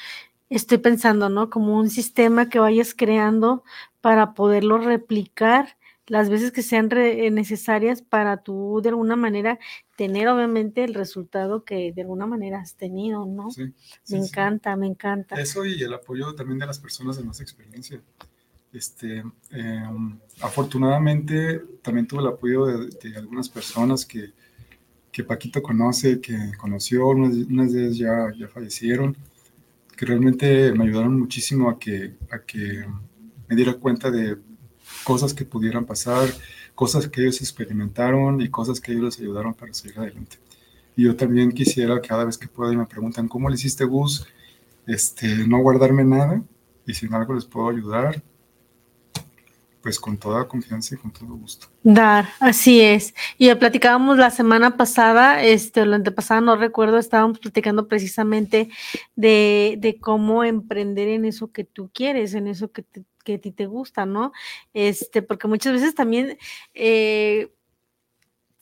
estoy 0.49 0.77
pensando, 0.77 1.29
¿no? 1.29 1.49
Como 1.49 1.77
un 1.77 1.89
sistema 1.89 2.47
que 2.47 2.59
vayas 2.59 2.93
creando 2.93 3.63
para 4.01 4.33
poderlo 4.33 4.77
replicar 4.77 5.77
las 6.07 6.29
veces 6.29 6.51
que 6.51 6.61
sean 6.61 6.89
re 6.89 7.31
necesarias 7.31 8.01
para 8.01 8.43
tú 8.43 8.81
de 8.83 8.89
alguna 8.89 9.15
manera 9.15 9.59
tener 9.95 10.27
obviamente 10.27 10.83
el 10.83 10.93
resultado 10.93 11.63
que 11.63 11.93
de 11.93 12.01
alguna 12.01 12.25
manera 12.27 12.59
has 12.59 12.75
tenido, 12.75 13.25
¿no? 13.25 13.49
Sí, 13.49 13.73
sí, 14.03 14.15
me 14.15 14.21
sí. 14.21 14.27
encanta, 14.27 14.75
me 14.75 14.87
encanta. 14.87 15.39
Eso 15.39 15.65
y 15.65 15.81
el 15.81 15.93
apoyo 15.93 16.35
también 16.35 16.59
de 16.59 16.65
las 16.65 16.79
personas 16.79 17.17
de 17.17 17.23
más 17.23 17.39
experiencia. 17.39 18.01
Este, 18.73 19.23
eh, 19.51 19.83
afortunadamente 20.41 21.61
también 21.81 22.07
tuve 22.07 22.21
el 22.21 22.27
apoyo 22.27 22.65
de, 22.65 22.87
de 22.87 23.17
algunas 23.17 23.49
personas 23.49 24.05
que, 24.05 24.31
que 25.11 25.23
Paquito 25.23 25.61
conoce, 25.61 26.21
que 26.21 26.53
conoció, 26.57 27.07
unas, 27.07 27.35
unas 27.35 27.73
de 27.73 27.85
ellas 27.85 27.97
ya, 27.97 28.33
ya 28.37 28.47
fallecieron, 28.47 29.15
que 29.97 30.05
realmente 30.05 30.71
me 30.71 30.85
ayudaron 30.85 31.19
muchísimo 31.19 31.69
a 31.69 31.77
que, 31.77 32.15
a 32.31 32.39
que 32.39 32.85
me 33.47 33.55
diera 33.55 33.73
cuenta 33.73 34.09
de 34.09 34.37
cosas 35.03 35.33
que 35.33 35.45
pudieran 35.45 35.85
pasar, 35.85 36.29
cosas 36.73 37.07
que 37.07 37.21
ellos 37.21 37.41
experimentaron 37.41 38.41
y 38.41 38.49
cosas 38.49 38.79
que 38.79 38.93
ellos 38.93 39.03
les 39.03 39.19
ayudaron 39.19 39.53
para 39.53 39.73
seguir 39.73 39.99
adelante. 39.99 40.37
Y 40.95 41.03
yo 41.03 41.15
también 41.15 41.51
quisiera, 41.51 42.01
cada 42.01 42.25
vez 42.25 42.37
que 42.37 42.47
pueda 42.47 42.73
y 42.73 42.77
me 42.77 42.85
preguntan, 42.85 43.27
¿cómo 43.27 43.49
le 43.49 43.55
hiciste, 43.55 43.83
Gus? 43.83 44.25
Este, 44.87 45.47
no 45.47 45.59
guardarme 45.59 46.03
nada 46.03 46.41
y 46.85 46.93
si 46.93 47.05
en 47.05 47.13
algo 47.13 47.35
les 47.35 47.45
puedo 47.45 47.69
ayudar, 47.69 48.23
pues 49.81 49.99
con 49.99 50.17
toda 50.17 50.47
confianza 50.47 50.95
y 50.95 50.97
con 50.97 51.11
todo 51.11 51.35
gusto. 51.35 51.67
Dar, 51.83 52.29
así 52.39 52.81
es. 52.81 53.13
Y 53.37 53.53
platicábamos 53.55 54.17
la 54.17 54.29
semana 54.29 54.77
pasada, 54.77 55.43
este, 55.43 55.85
la 55.85 55.95
antepasada, 55.95 56.41
no 56.41 56.55
recuerdo, 56.55 56.97
estábamos 56.97 57.39
platicando 57.39 57.87
precisamente 57.87 58.69
de, 59.15 59.75
de 59.79 59.99
cómo 59.99 60.43
emprender 60.43 61.07
en 61.07 61.25
eso 61.25 61.51
que 61.51 61.63
tú 61.63 61.89
quieres, 61.93 62.33
en 62.33 62.47
eso 62.47 62.71
que, 62.71 62.85
que 63.23 63.35
a 63.35 63.41
ti 63.41 63.51
te 63.51 63.65
gusta, 63.65 64.05
¿no? 64.05 64.31
Este, 64.73 65.21
porque 65.21 65.47
muchas 65.47 65.73
veces 65.73 65.95
también, 65.95 66.37
eh, 66.73 67.53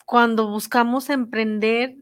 cuando 0.05 0.47
buscamos 0.49 1.09
emprender, 1.09 1.97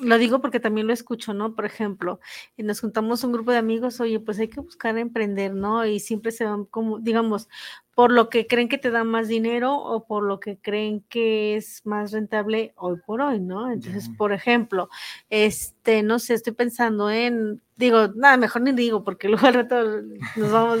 lo 0.00 0.18
digo 0.18 0.40
porque 0.40 0.60
también 0.60 0.86
lo 0.86 0.92
escucho, 0.92 1.34
¿no? 1.34 1.54
Por 1.54 1.66
ejemplo, 1.66 2.20
nos 2.56 2.80
juntamos 2.80 3.24
un 3.24 3.32
grupo 3.32 3.52
de 3.52 3.58
amigos, 3.58 4.00
oye, 4.00 4.20
pues 4.20 4.38
hay 4.38 4.48
que 4.48 4.60
buscar 4.60 4.96
emprender, 4.96 5.54
¿no? 5.54 5.84
Y 5.84 6.00
siempre 6.00 6.32
se 6.32 6.44
van 6.44 6.64
como, 6.64 6.98
digamos, 6.98 7.48
por 7.94 8.10
lo 8.10 8.30
que 8.30 8.46
creen 8.46 8.68
que 8.68 8.78
te 8.78 8.90
da 8.90 9.04
más 9.04 9.28
dinero 9.28 9.76
o 9.76 10.06
por 10.06 10.22
lo 10.22 10.40
que 10.40 10.56
creen 10.56 11.02
que 11.08 11.56
es 11.56 11.84
más 11.84 12.12
rentable 12.12 12.72
hoy 12.76 12.98
por 13.04 13.20
hoy, 13.20 13.38
¿no? 13.38 13.70
Entonces, 13.70 14.08
por 14.16 14.32
ejemplo, 14.32 14.88
este, 15.28 16.02
no 16.02 16.18
sé, 16.18 16.34
estoy 16.34 16.54
pensando 16.54 17.10
en, 17.10 17.60
digo, 17.76 18.08
nada, 18.14 18.36
mejor 18.38 18.62
ni 18.62 18.72
digo, 18.72 19.04
porque 19.04 19.28
luego 19.28 19.46
al 19.46 19.54
rato 19.54 20.00
nos 20.36 20.52
vamos, 20.52 20.78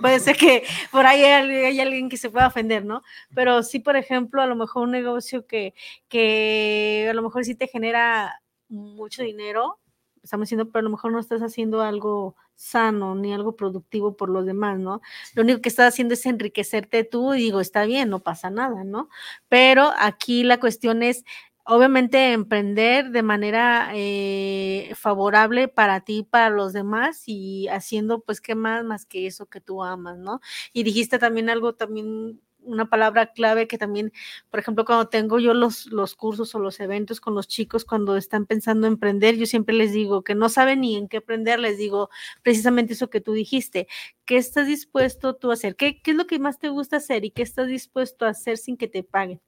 puede 0.00 0.18
ser 0.18 0.36
que 0.36 0.64
por 0.90 1.06
ahí 1.06 1.22
hay, 1.22 1.50
hay 1.50 1.80
alguien 1.80 2.08
que 2.08 2.16
se 2.16 2.30
pueda 2.30 2.48
ofender, 2.48 2.84
¿no? 2.84 3.02
Pero 3.34 3.62
sí, 3.62 3.78
por 3.78 3.96
ejemplo, 3.96 4.42
a 4.42 4.46
lo 4.46 4.56
mejor 4.56 4.82
un 4.82 4.90
negocio 4.90 5.46
que, 5.46 5.74
que 6.08 7.06
a 7.08 7.14
lo 7.14 7.22
mejor 7.22 7.44
sí 7.44 7.54
te 7.54 7.68
genera 7.68 8.42
mucho 8.68 9.22
dinero, 9.22 9.78
estamos 10.22 10.46
diciendo, 10.46 10.70
pero 10.70 10.80
a 10.80 10.82
lo 10.84 10.90
mejor 10.90 11.12
no 11.12 11.20
estás 11.20 11.40
haciendo 11.42 11.82
algo 11.82 12.36
sano 12.54 13.14
ni 13.14 13.32
algo 13.32 13.56
productivo 13.56 14.16
por 14.16 14.28
los 14.30 14.44
demás, 14.46 14.78
¿no? 14.78 15.00
Lo 15.34 15.42
único 15.42 15.60
que 15.60 15.68
estás 15.68 15.88
haciendo 15.92 16.14
es 16.14 16.26
enriquecerte 16.26 17.04
tú 17.04 17.34
y 17.34 17.38
digo, 17.38 17.60
está 17.60 17.84
bien, 17.84 18.10
no 18.10 18.20
pasa 18.20 18.50
nada, 18.50 18.84
¿no? 18.84 19.08
Pero 19.48 19.90
aquí 19.98 20.42
la 20.44 20.58
cuestión 20.60 21.02
es, 21.02 21.24
obviamente, 21.64 22.32
emprender 22.32 23.10
de 23.10 23.22
manera 23.22 23.90
eh, 23.94 24.92
favorable 24.96 25.68
para 25.68 26.00
ti, 26.00 26.26
para 26.28 26.50
los 26.50 26.72
demás 26.72 27.22
y 27.26 27.68
haciendo, 27.68 28.20
pues, 28.20 28.40
¿qué 28.40 28.54
más 28.54 28.84
más 28.84 29.06
que 29.06 29.26
eso 29.26 29.46
que 29.46 29.60
tú 29.60 29.82
amas, 29.84 30.18
¿no? 30.18 30.40
Y 30.72 30.82
dijiste 30.82 31.18
también 31.18 31.50
algo, 31.50 31.74
también 31.74 32.40
una 32.62 32.88
palabra 32.88 33.32
clave 33.32 33.66
que 33.66 33.78
también, 33.78 34.12
por 34.50 34.60
ejemplo, 34.60 34.84
cuando 34.84 35.08
tengo 35.08 35.38
yo 35.38 35.54
los, 35.54 35.86
los 35.86 36.14
cursos 36.14 36.54
o 36.54 36.58
los 36.58 36.80
eventos 36.80 37.20
con 37.20 37.34
los 37.34 37.48
chicos 37.48 37.84
cuando 37.84 38.16
están 38.16 38.46
pensando 38.46 38.86
en 38.86 38.94
emprender, 38.94 39.36
yo 39.36 39.46
siempre 39.46 39.74
les 39.74 39.92
digo 39.92 40.22
que 40.22 40.34
no 40.34 40.48
saben 40.48 40.80
ni 40.80 40.96
en 40.96 41.08
qué 41.08 41.18
aprender, 41.18 41.58
les 41.60 41.78
digo 41.78 42.10
precisamente 42.42 42.92
eso 42.92 43.10
que 43.10 43.20
tú 43.20 43.32
dijiste, 43.32 43.88
¿qué 44.24 44.36
estás 44.36 44.66
dispuesto 44.66 45.34
tú 45.36 45.50
a 45.50 45.54
hacer? 45.54 45.76
¿Qué, 45.76 46.00
qué 46.02 46.12
es 46.12 46.16
lo 46.16 46.26
que 46.26 46.38
más 46.38 46.58
te 46.58 46.68
gusta 46.68 46.96
hacer 46.96 47.24
y 47.24 47.30
qué 47.30 47.42
estás 47.42 47.68
dispuesto 47.68 48.26
a 48.26 48.30
hacer 48.30 48.58
sin 48.58 48.76
que 48.76 48.88
te 48.88 49.02
paguen? 49.02 49.40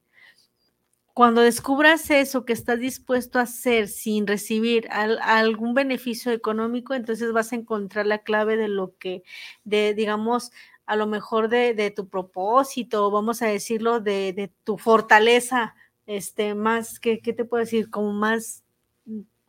Cuando 1.12 1.42
descubras 1.42 2.08
eso 2.10 2.44
que 2.44 2.52
estás 2.52 2.78
dispuesto 2.78 3.38
a 3.38 3.42
hacer 3.42 3.88
sin 3.88 4.26
recibir 4.26 4.88
al, 4.90 5.18
algún 5.20 5.74
beneficio 5.74 6.32
económico, 6.32 6.94
entonces 6.94 7.32
vas 7.32 7.52
a 7.52 7.56
encontrar 7.56 8.06
la 8.06 8.18
clave 8.18 8.56
de 8.56 8.68
lo 8.68 8.96
que, 8.96 9.22
de, 9.64 9.92
digamos, 9.92 10.52
a 10.90 10.96
lo 10.96 11.06
mejor 11.06 11.48
de, 11.48 11.72
de 11.72 11.92
tu 11.92 12.08
propósito, 12.08 13.12
vamos 13.12 13.42
a 13.42 13.46
decirlo, 13.46 14.00
de, 14.00 14.32
de 14.32 14.52
tu 14.64 14.76
fortaleza, 14.76 15.76
este, 16.04 16.56
más, 16.56 16.98
¿qué, 16.98 17.20
¿qué, 17.20 17.32
te 17.32 17.44
puedo 17.44 17.60
decir? 17.60 17.90
Como 17.90 18.12
más, 18.12 18.64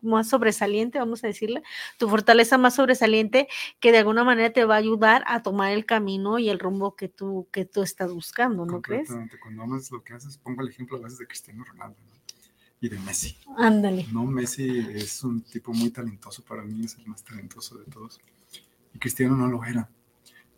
más 0.01 0.29
sobresaliente, 0.29 0.99
vamos 0.99 1.23
a 1.23 1.27
decirle, 1.27 1.63
tu 1.97 2.07
fortaleza 2.09 2.59
más 2.59 2.75
sobresaliente 2.75 3.47
que 3.79 3.91
de 3.91 3.97
alguna 3.97 4.23
manera 4.23 4.53
te 4.53 4.65
va 4.65 4.75
a 4.75 4.77
ayudar 4.77 5.23
a 5.25 5.41
tomar 5.41 5.71
el 5.71 5.87
camino 5.87 6.37
y 6.37 6.47
el 6.49 6.59
rumbo 6.59 6.95
que 6.95 7.09
tú, 7.09 7.47
que 7.51 7.65
tú 7.65 7.81
estás 7.81 8.13
buscando, 8.13 8.63
¿no 8.67 8.79
crees? 8.79 9.09
Cuando 9.41 9.63
amas 9.63 9.89
lo 9.89 10.03
que 10.03 10.13
haces, 10.13 10.37
pongo 10.37 10.61
el 10.61 10.69
ejemplo 10.69 10.97
a 10.97 10.99
veces 10.99 11.17
de 11.17 11.25
Cristiano 11.25 11.63
Ronaldo 11.63 11.97
¿no? 12.07 12.13
y 12.81 12.87
de 12.87 12.99
Messi. 12.99 13.35
Ándale. 13.57 14.05
No, 14.13 14.25
Messi 14.25 14.85
es 14.93 15.23
un 15.23 15.41
tipo 15.41 15.73
muy 15.73 15.89
talentoso, 15.89 16.43
para 16.43 16.61
mí 16.61 16.85
es 16.85 16.99
el 16.99 17.07
más 17.07 17.23
talentoso 17.23 17.79
de 17.79 17.85
todos. 17.85 18.21
Y 18.93 18.99
Cristiano 18.99 19.35
no 19.35 19.47
lo 19.47 19.65
era 19.65 19.89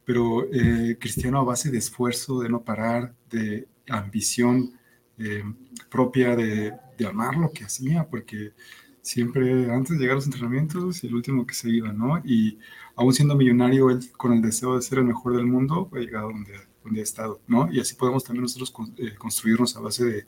pero 0.05 0.45
eh, 0.51 0.97
cristiano 0.99 1.39
a 1.39 1.43
base 1.43 1.71
de 1.71 1.77
esfuerzo, 1.77 2.39
de 2.41 2.49
no 2.49 2.63
parar, 2.63 3.15
de 3.29 3.67
ambición 3.89 4.73
eh, 5.17 5.43
propia 5.89 6.35
de, 6.35 6.73
de, 6.97 7.05
amar 7.07 7.37
lo 7.37 7.51
que 7.51 7.63
hacía, 7.63 8.07
porque 8.09 8.53
siempre 9.01 9.71
antes 9.71 9.91
de 9.91 9.99
llegar 9.99 10.13
a 10.13 10.15
los 10.15 10.25
entrenamientos 10.25 11.03
y 11.03 11.07
el 11.07 11.15
último 11.15 11.45
que 11.45 11.53
se 11.53 11.69
iba, 11.69 11.91
¿no? 11.93 12.19
Y 12.25 12.57
aún 12.95 13.13
siendo 13.13 13.35
millonario, 13.35 13.89
él 13.89 13.99
con 14.17 14.33
el 14.33 14.41
deseo 14.41 14.75
de 14.75 14.81
ser 14.81 14.99
el 14.99 15.05
mejor 15.05 15.35
del 15.35 15.45
mundo, 15.45 15.89
ha 15.93 15.99
llegado 15.99 16.29
donde, 16.29 16.53
donde 16.83 16.99
ha 17.01 17.03
estado, 17.03 17.41
¿no? 17.47 17.71
Y 17.71 17.79
así 17.79 17.95
podemos 17.95 18.23
también 18.23 18.43
nosotros 18.43 18.73
eh, 18.97 19.15
construirnos 19.15 19.75
a 19.77 19.81
base 19.81 20.05
de, 20.05 20.25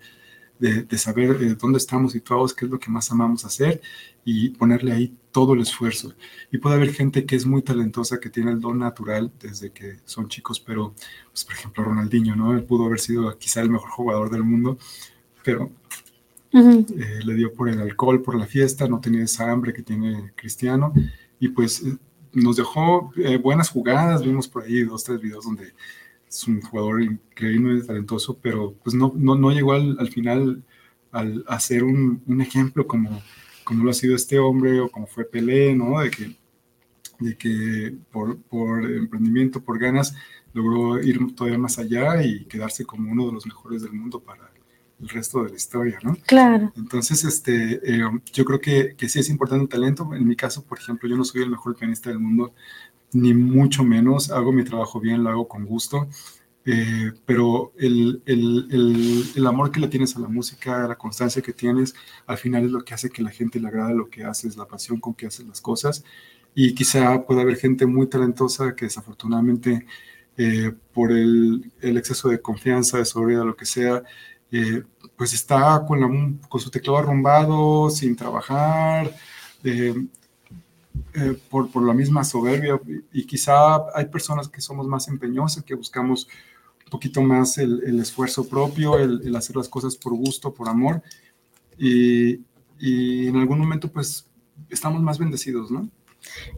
de, 0.60 0.84
de 0.84 0.98
saber 0.98 1.42
eh, 1.42 1.56
dónde 1.56 1.78
estamos 1.78 2.14
situados, 2.14 2.54
qué 2.54 2.66
es 2.66 2.72
lo 2.72 2.80
que 2.80 2.90
más 2.90 3.12
amamos 3.12 3.46
hacer 3.46 3.82
y 4.24 4.50
ponerle 4.50 4.92
ahí 4.92 5.14
todo 5.32 5.54
el 5.54 5.62
esfuerzo. 5.62 6.14
Y 6.52 6.58
puede 6.58 6.76
haber 6.76 6.94
gente 6.94 7.26
que 7.26 7.36
es 7.36 7.46
muy 7.46 7.62
talentosa, 7.62 8.20
que 8.20 8.30
tiene 8.30 8.52
el 8.52 8.60
don 8.62 8.80
natural 8.80 9.32
desde 9.40 9.72
que 9.72 9.98
son 10.06 10.30
chicos, 10.30 10.60
pero, 10.60 10.94
pues, 11.32 11.44
por 11.44 11.54
ejemplo, 11.56 11.84
Ronaldinho, 11.84 12.36
¿no? 12.36 12.54
Él 12.54 12.64
pudo 12.64 12.86
haber 12.86 13.00
sido 13.00 13.38
quizá 13.38 13.62
el 13.62 13.70
mejor 13.70 13.90
jugador 13.90 14.30
del 14.30 14.44
mundo, 14.44 14.78
pero 15.44 15.72
uh 16.54 16.60
-huh. 16.60 17.00
eh, 17.00 17.20
le 17.24 17.34
dio 17.36 17.54
por 17.54 17.70
el 17.70 17.80
alcohol, 17.82 18.22
por 18.22 18.36
la 18.36 18.48
fiesta, 18.48 18.88
no 18.88 19.00
tenía 19.00 19.24
esa 19.24 19.52
hambre 19.52 19.74
que 19.74 19.84
tiene 19.84 20.32
Cristiano 20.36 20.94
y 21.40 21.50
pues 21.50 21.84
nos 22.32 22.56
dejó 22.58 23.12
eh, 23.18 23.38
buenas 23.38 23.70
jugadas, 23.70 24.24
vimos 24.24 24.48
por 24.48 24.64
ahí 24.64 24.82
dos, 24.84 25.04
tres 25.04 25.22
videos 25.22 25.46
donde 25.46 25.74
es 26.36 26.48
un 26.48 26.62
jugador 26.62 27.02
increíble, 27.02 27.82
talentoso, 27.84 28.38
pero 28.42 28.74
pues 28.84 28.94
no, 28.94 29.14
no, 29.16 29.36
no 29.36 29.52
llegó 29.52 29.74
al, 29.74 29.98
al 30.00 30.10
final 30.10 30.64
al, 31.12 31.46
a 31.48 31.60
ser 31.60 31.84
un, 31.84 32.22
un, 32.26 32.42
ejemplo 32.42 32.86
como, 32.86 33.22
como 33.64 33.86
lo 33.86 33.92
ha 33.92 33.94
sido 33.94 34.16
este 34.16 34.38
hombre 34.38 34.82
o 34.82 34.90
como 34.90 35.08
fue 35.08 35.24
Pelé, 35.26 35.74
¿no? 35.76 36.02
De 36.02 36.12
que, 36.12 36.36
de 37.20 37.38
que 37.38 37.96
por, 38.12 38.38
por 38.38 38.84
emprendimiento, 38.84 39.64
por 39.64 39.80
ganas, 39.80 40.14
logró 40.54 41.02
ir 41.02 41.20
todavía 41.36 41.58
más 41.58 41.80
allá 41.80 42.22
y 42.22 42.46
quedarse 42.46 42.86
como 42.86 43.12
uno 43.12 43.28
de 43.28 43.34
los 43.34 43.46
mejores 43.46 43.82
del 43.82 43.94
mundo 43.94 44.20
para 44.20 44.52
el 45.00 45.10
resto 45.10 45.44
de 45.44 45.50
la 45.52 45.56
historia, 45.56 46.00
¿no? 46.04 46.18
Claro. 46.26 46.72
Entonces, 46.76 47.24
este, 47.24 47.80
eh, 47.84 48.10
yo 48.34 48.46
creo 48.46 48.60
que, 48.60 48.96
que 48.98 49.10
sí 49.10 49.20
es 49.20 49.30
importante 49.30 49.64
el 49.64 49.70
talento. 49.70 50.10
En 50.14 50.28
mi 50.28 50.36
caso, 50.36 50.64
por 50.64 50.80
ejemplo, 50.80 51.10
yo 51.10 51.18
no 51.18 51.26
soy 51.26 51.44
el 51.44 51.50
mejor 51.50 51.76
pianista 51.76 52.10
del 52.10 52.20
mundo, 52.20 52.54
ni 53.16 53.34
mucho 53.34 53.84
menos. 53.84 54.32
Hago 54.32 54.52
mi 54.52 54.64
trabajo 54.64 55.00
bien, 55.00 55.24
lo 55.24 55.30
hago 55.30 55.48
con 55.48 55.66
gusto. 55.66 56.08
Eh, 56.68 57.12
pero 57.26 57.74
el, 57.78 58.24
el, 58.26 58.68
el, 59.36 59.48
amor 59.48 59.72
que 59.72 59.80
le 59.80 59.88
tienes 59.88 60.16
a 60.16 60.20
la 60.20 60.28
música, 60.28 60.88
la 60.88 60.96
constancia 60.96 61.42
que 61.42 61.54
tienes, 61.54 61.94
al 62.26 62.38
final 62.40 62.66
es 62.66 62.72
lo 62.72 62.84
que 62.84 62.96
hace 62.96 63.12
que 63.12 63.22
la 63.22 63.30
gente 63.30 63.60
le 63.60 63.68
agrade 63.68 63.94
lo 63.94 64.10
que 64.10 64.24
haces, 64.24 64.58
la 64.58 64.66
pasión 64.68 65.00
con 65.00 65.14
que 65.14 65.28
haces 65.28 65.46
las 65.48 65.62
cosas. 65.62 66.04
Y 66.56 66.74
quizá 66.74 67.24
pueda 67.26 67.42
haber 67.42 67.58
gente 67.58 67.86
muy 67.86 68.08
talentosa 68.08 68.76
que 68.76 68.86
desafortunadamente 68.86 69.86
eh, 70.38 70.74
por 70.94 71.12
el, 71.12 71.72
exceso 71.82 72.30
de 72.30 72.42
confianza, 72.42 72.98
de 72.98 73.06
sobriedad, 73.06 73.46
lo 73.46 73.56
que 73.56 73.66
sea, 73.66 74.04
eh, 74.52 74.84
pues 75.16 75.34
está 75.34 75.84
con, 75.88 76.02
la, 76.02 76.08
con, 76.50 76.62
su 76.62 76.70
teclado 76.70 76.98
arrumbado, 77.00 77.90
sin 77.90 78.16
trabajar, 78.16 79.14
eh, 79.64 79.94
eh, 81.14 81.38
por, 81.50 81.70
por, 81.72 81.84
la 81.84 81.94
misma 81.94 82.24
soberbia. 82.24 82.80
Y, 82.88 83.22
y, 83.22 83.26
quizá 83.26 83.78
hay 83.94 84.06
personas 84.06 84.48
que 84.48 84.62
somos 84.62 84.88
más 84.88 85.08
empeñosas, 85.08 85.64
que 85.64 85.76
buscamos 85.76 86.28
un 86.86 86.90
poquito 86.90 87.22
más 87.22 87.58
el, 87.58 87.82
el 87.86 88.00
esfuerzo 88.00 88.48
propio, 88.48 88.98
el, 88.98 89.22
el, 89.26 89.36
hacer 89.36 89.56
las 89.56 89.70
cosas 89.70 89.96
por 89.96 90.14
gusto, 90.14 90.54
por 90.54 90.70
amor. 90.70 91.02
Y, 91.78 92.42
y, 92.80 93.28
en 93.28 93.36
algún 93.38 93.60
momento, 93.60 93.92
pues, 93.92 94.28
estamos 94.70 95.02
más 95.02 95.18
bendecidos, 95.18 95.72
¿no? 95.72 95.90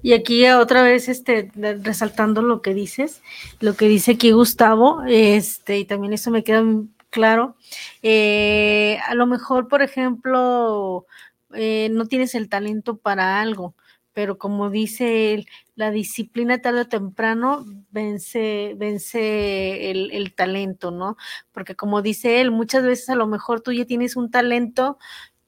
Y 0.02 0.13
aquí 0.13 0.47
otra 0.47 0.82
vez, 0.82 1.10
este, 1.10 1.52
resaltando 1.56 2.41
lo 2.41 2.62
que 2.62 2.73
dices, 2.73 3.21
lo 3.60 3.76
que 3.76 3.88
dice 3.88 4.12
aquí 4.13 4.32
Gustavo, 4.32 5.04
este, 5.06 5.80
y 5.80 5.86
también 5.86 6.13
eso 6.13 6.32
me 6.32 6.43
queda 6.43 6.63
claro. 7.10 7.56
Eh, 8.02 9.00
a 9.08 9.15
lo 9.15 9.26
mejor, 9.26 9.67
por 9.67 9.82
ejemplo, 9.82 11.06
eh, 11.54 11.89
no 11.91 12.06
tienes 12.08 12.36
el 12.36 12.50
talento 12.50 12.97
para 12.97 13.41
algo, 13.41 13.76
pero 14.17 14.39
como 14.39 14.71
dice 14.71 15.36
él, 15.36 15.47
la 15.75 15.91
disciplina 15.91 16.60
tarde 16.60 16.82
o 16.82 16.88
temprano 16.88 17.63
vence, 17.91 18.73
vence 18.75 19.91
el, 19.91 20.10
el, 20.12 20.34
talento, 20.34 20.89
¿no? 20.89 21.17
Porque 21.51 21.75
como 21.75 22.01
dice 22.01 22.41
él, 22.41 22.49
muchas 22.49 22.82
veces 22.82 23.10
a 23.10 23.15
lo 23.15 23.27
mejor 23.27 23.62
tú 23.62 23.73
ya 23.73 23.86
tienes 23.86 24.15
un 24.15 24.32
talento, 24.32 24.97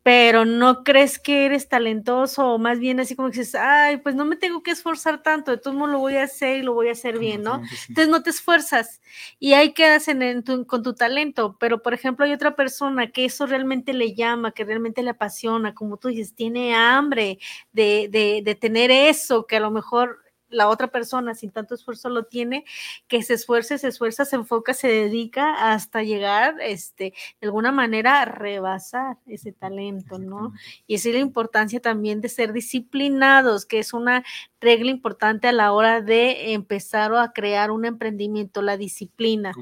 pero 0.03 0.45
no 0.45 0.83
crees 0.83 1.19
que 1.19 1.45
eres 1.45 1.67
talentoso, 1.69 2.53
o 2.53 2.57
más 2.57 2.79
bien 2.79 2.99
así 2.99 3.15
como 3.15 3.29
que 3.29 3.39
dices, 3.39 3.55
ay, 3.55 3.97
pues 3.97 4.15
no 4.15 4.25
me 4.25 4.37
tengo 4.37 4.63
que 4.63 4.71
esforzar 4.71 5.21
tanto, 5.21 5.51
de 5.51 5.57
todos 5.57 5.75
modos 5.75 5.91
lo 5.91 5.99
voy 5.99 6.15
a 6.15 6.23
hacer 6.23 6.57
y 6.59 6.61
lo 6.63 6.73
voy 6.73 6.87
a 6.89 6.93
hacer 6.93 7.19
bien, 7.19 7.43
¿no? 7.43 7.61
Entonces 7.89 8.09
no 8.09 8.23
te 8.23 8.29
esfuerzas 8.31 9.01
y 9.39 9.53
ahí 9.53 9.73
quedas 9.73 10.07
en, 10.07 10.21
en 10.21 10.43
tu, 10.43 10.65
con 10.65 10.83
tu 10.83 10.95
talento, 10.95 11.57
pero 11.59 11.81
por 11.83 11.93
ejemplo 11.93 12.25
hay 12.25 12.31
otra 12.33 12.55
persona 12.55 13.11
que 13.11 13.25
eso 13.25 13.45
realmente 13.45 13.93
le 13.93 14.13
llama, 14.15 14.51
que 14.53 14.63
realmente 14.63 15.03
le 15.03 15.11
apasiona, 15.11 15.73
como 15.75 15.97
tú 15.97 16.07
dices, 16.07 16.33
tiene 16.33 16.75
hambre 16.75 17.37
de, 17.73 18.07
de, 18.09 18.41
de 18.43 18.55
tener 18.55 18.91
eso, 18.91 19.45
que 19.47 19.57
a 19.57 19.59
lo 19.59 19.69
mejor 19.71 20.19
la 20.49 20.67
otra 20.67 20.87
persona 20.87 21.35
sin 21.35 21.51
tanto 21.51 21.75
esfuerzo 21.75 22.09
lo 22.09 22.23
tiene, 22.23 22.65
que 23.07 23.23
se 23.23 23.35
esfuerce, 23.35 23.77
se 23.77 23.87
esfuerza, 23.87 24.25
se 24.25 24.35
enfoca, 24.35 24.73
se 24.73 24.87
dedica 24.87 25.71
hasta 25.73 26.03
llegar, 26.03 26.55
este, 26.61 27.13
de 27.39 27.47
alguna 27.47 27.71
manera 27.71 28.21
a 28.21 28.25
rebasar 28.25 29.17
ese 29.27 29.51
talento, 29.51 30.19
¿no? 30.19 30.53
Y 30.87 30.95
esa 30.95 31.09
es 31.09 31.15
la 31.15 31.21
importancia 31.21 31.79
también 31.79 32.21
de 32.21 32.29
ser 32.29 32.53
disciplinados, 32.53 33.65
que 33.65 33.79
es 33.79 33.93
una 33.93 34.23
regla 34.61 34.91
importante 34.91 35.47
a 35.47 35.51
la 35.51 35.71
hora 35.71 36.01
de 36.01 36.53
empezar 36.53 37.15
a 37.15 37.31
crear 37.31 37.71
un 37.71 37.85
emprendimiento, 37.85 38.61
la 38.61 38.77
disciplina. 38.77 39.53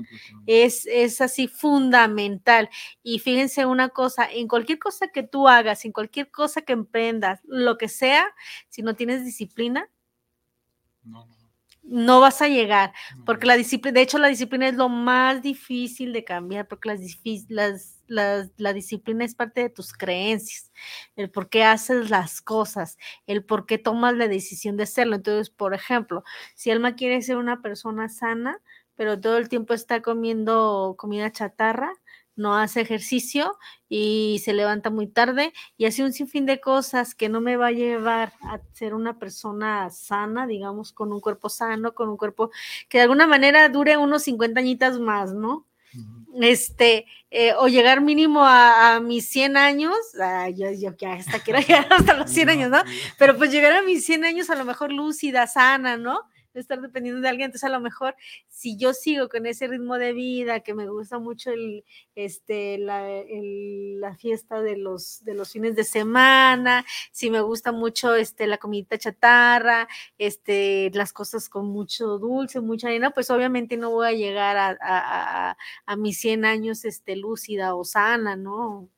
Es, 0.45 0.85
es 0.87 1.21
así 1.21 1.47
fundamental. 1.47 2.69
Y 3.03 3.19
fíjense 3.19 3.65
una 3.65 3.89
cosa, 3.89 4.27
en 4.31 4.47
cualquier 4.47 4.79
cosa 4.79 5.07
que 5.09 5.23
tú 5.23 5.47
hagas, 5.47 5.85
en 5.85 5.91
cualquier 5.91 6.31
cosa 6.31 6.61
que 6.61 6.73
emprendas, 6.73 7.41
lo 7.45 7.77
que 7.77 7.89
sea, 7.89 8.25
si 8.69 8.81
no 8.81 8.95
tienes 8.95 9.23
disciplina, 9.23 9.89
no, 11.83 12.19
vas 12.19 12.41
a 12.41 12.47
llegar, 12.47 12.91
porque 13.25 13.47
la 13.47 13.55
disciplina, 13.55 13.93
de 13.93 14.01
hecho 14.01 14.17
la 14.17 14.27
disciplina 14.27 14.67
es 14.67 14.75
lo 14.75 14.89
más 14.89 15.41
difícil 15.41 16.11
de 16.11 16.25
cambiar, 16.25 16.67
porque 16.67 16.89
las, 17.47 18.03
la 18.07 18.73
disciplina 18.73 19.23
es 19.23 19.35
parte 19.35 19.61
de 19.61 19.69
tus 19.69 19.93
creencias, 19.93 20.71
el 21.15 21.29
por 21.29 21.49
qué 21.49 21.63
haces 21.63 22.09
las 22.09 22.41
cosas, 22.41 22.97
el 23.25 23.43
por 23.45 23.65
qué 23.65 23.77
tomas 23.77 24.15
la 24.15 24.27
decisión 24.27 24.75
de 24.75 24.83
hacerlo. 24.83 25.15
Entonces, 25.15 25.49
por 25.49 25.73
ejemplo, 25.73 26.23
si 26.55 26.71
Alma 26.71 26.95
quiere 26.95 27.21
ser 27.21 27.37
una 27.37 27.61
persona 27.61 28.09
sana, 28.09 28.59
pero 28.95 29.19
todo 29.19 29.37
el 29.37 29.47
tiempo 29.47 29.73
está 29.73 30.01
comiendo 30.01 30.95
comida 30.97 31.31
chatarra, 31.31 31.93
no 32.37 32.55
hace 32.55 32.81
ejercicio 32.81 33.57
y 33.89 34.41
se 34.45 34.53
levanta 34.53 34.89
muy 34.89 35.07
tarde 35.07 35.51
y 35.75 35.85
hace 35.85 36.03
un 36.03 36.13
sinfín 36.13 36.45
de 36.45 36.61
cosas 36.61 37.15
que 37.15 37.27
no 37.27 37.41
me 37.41 37.57
va 37.57 37.67
a 37.67 37.71
llevar 37.71 38.33
a 38.41 38.61
ser 38.73 38.93
una 38.93 39.19
persona 39.19 39.89
sana, 39.89 40.47
digamos, 40.47 40.93
con 40.93 41.11
un 41.11 41.19
cuerpo 41.19 41.49
sano, 41.49 41.93
con 41.93 42.09
un 42.09 42.17
cuerpo 42.17 42.51
que 42.87 42.99
de 42.99 43.03
alguna 43.03 43.27
manera 43.27 43.67
dure 43.69 43.97
unos 43.97 44.23
50 44.23 44.59
añitas 44.59 44.99
más, 44.99 45.33
¿no? 45.33 45.65
Este, 46.39 47.05
eh, 47.31 47.53
o 47.57 47.67
llegar 47.67 48.01
mínimo 48.01 48.41
a, 48.45 48.99
mis 48.99 49.27
100 49.29 49.57
años, 49.57 49.95
yo, 50.55 50.71
yo 50.71 50.95
que 50.95 51.07
hasta 51.07 51.39
quiero 51.39 51.59
llegar 51.59 51.87
hasta 51.91 52.13
los 52.13 52.29
100 52.29 52.49
años, 52.49 52.69
¿no? 52.69 52.83
Pero 53.17 53.35
pues 53.37 53.51
llegar 53.51 53.73
a 53.73 53.81
mis 53.81 54.05
100 54.05 54.25
años 54.25 54.49
a 54.49 54.55
lo 54.55 54.65
mejor 54.65 54.91
lúcida, 54.91 55.47
sana, 55.47 55.97
¿no? 55.97 56.21
Estar 56.59 56.81
dependiendo 56.81 57.21
de 57.21 57.29
alguien. 57.29 57.45
Entonces, 57.45 57.65
a 57.65 57.69
lo 57.69 57.79
mejor, 57.79 58.15
si 58.47 58.77
yo 58.77 58.93
sigo 58.93 59.29
con 59.29 59.45
ese 59.45 59.67
ritmo 59.67 59.97
de 59.97 60.13
vida, 60.13 60.59
que 60.61 60.73
me 60.73 60.87
gusta 60.87 61.19
mucho 61.19 61.51
este, 62.15 62.77
la, 62.77 63.05
la 63.29 64.15
fiesta 64.15 64.61
de 64.61 64.77
los, 64.77 65.23
de 65.23 65.33
los 65.33 65.51
fines 65.51 65.75
de 65.75 65.83
semana, 65.83 66.85
si 67.11 67.29
me 67.29 67.41
gusta 67.41 67.71
mucho 67.71 68.15
este, 68.15 68.47
la 68.47 68.57
comidita 68.57 68.97
chatarra, 68.97 69.87
este, 70.17 70.91
las 70.93 71.13
cosas 71.13 71.49
con 71.49 71.67
mucho 71.67 72.17
dulce, 72.17 72.61
mucha 72.61 72.87
arena, 72.87 73.11
pues 73.11 73.29
obviamente 73.29 73.77
no 73.77 73.91
voy 73.91 74.07
a 74.07 74.11
llegar 74.11 74.57
a, 74.57 74.77
a, 74.81 75.57
a, 75.85 75.95
mis 75.95 76.19
100 76.19 76.45
años 76.45 76.85
este, 76.85 77.15
lúcida 77.15 77.75
o 77.75 77.83
sana, 77.83 78.35
¿no? 78.35 78.89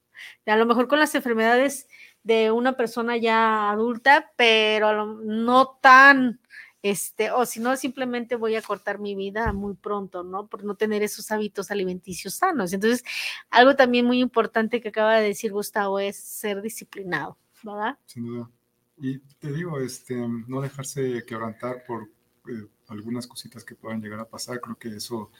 A 0.45 0.55
lo 0.55 0.65
mejor 0.65 0.87
con 0.87 0.99
las 0.99 1.15
enfermedades 1.15 1.87
de 2.23 2.51
una 2.51 2.73
persona 2.73 3.17
ya 3.17 3.71
adulta, 3.71 4.31
pero 4.35 5.05
no 5.15 5.79
tan 5.81 6.41
este, 6.81 7.31
o 7.31 7.45
si 7.45 7.59
no, 7.59 7.75
simplemente 7.75 8.35
voy 8.35 8.55
a 8.55 8.61
cortar 8.61 8.99
mi 8.99 9.15
vida 9.15 9.51
muy 9.51 9.73
pronto, 9.73 10.23
¿no? 10.23 10.47
Por 10.47 10.63
no 10.63 10.75
tener 10.75 11.03
esos 11.03 11.29
hábitos 11.31 11.71
alimenticios 11.71 12.35
sanos. 12.35 12.71
Entonces, 12.71 13.03
algo 13.49 13.75
también 13.75 14.05
muy 14.05 14.19
importante 14.19 14.79
que 14.79 14.89
acaba 14.89 15.17
de 15.17 15.27
decir 15.27 15.51
Gustavo 15.51 15.99
es 15.99 16.15
ser 16.15 16.61
disciplinado, 16.61 17.37
¿verdad? 17.63 17.97
Sin 18.05 18.25
duda. 18.25 18.49
Y 18.97 19.19
te 19.19 19.51
digo, 19.51 19.79
este, 19.79 20.15
no 20.15 20.61
dejarse 20.61 21.23
quebrantar 21.25 21.83
por 21.85 22.09
eh, 22.47 22.67
algunas 22.87 23.27
cositas 23.27 23.63
que 23.63 23.75
puedan 23.75 24.01
llegar 24.01 24.19
a 24.21 24.29
pasar. 24.29 24.61
Creo 24.61 24.77
que 24.77 24.89
eso 24.95 25.31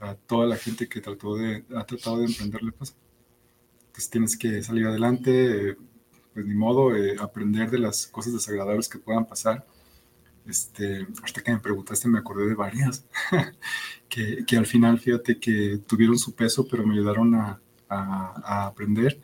a 0.00 0.14
toda 0.14 0.46
la 0.46 0.56
gente 0.56 0.88
que 0.88 1.00
trató 1.00 1.36
de, 1.36 1.64
ha 1.74 1.84
tratado 1.84 2.18
de 2.18 2.26
emprenderle 2.26 2.72
pasa. 2.72 2.94
Pues 3.92 4.08
tienes 4.10 4.36
que 4.36 4.62
salir 4.62 4.86
adelante, 4.86 5.76
pues 6.32 6.46
ni 6.46 6.54
modo, 6.54 6.94
eh, 6.94 7.16
aprender 7.18 7.68
de 7.68 7.80
las 7.80 8.06
cosas 8.06 8.32
desagradables 8.32 8.88
que 8.88 8.98
puedan 8.98 9.26
pasar 9.26 9.66
este, 10.48 11.06
hasta 11.22 11.42
que 11.42 11.52
me 11.52 11.58
preguntaste 11.58 12.08
me 12.08 12.18
acordé 12.18 12.48
de 12.48 12.54
varias, 12.54 13.06
que, 14.08 14.44
que, 14.46 14.56
al 14.56 14.66
final 14.66 14.98
fíjate 14.98 15.38
que 15.38 15.78
tuvieron 15.86 16.18
su 16.18 16.34
peso, 16.34 16.66
pero 16.66 16.86
me 16.86 16.94
ayudaron 16.94 17.34
a, 17.34 17.60
a, 17.88 18.66
aprender 18.66 19.20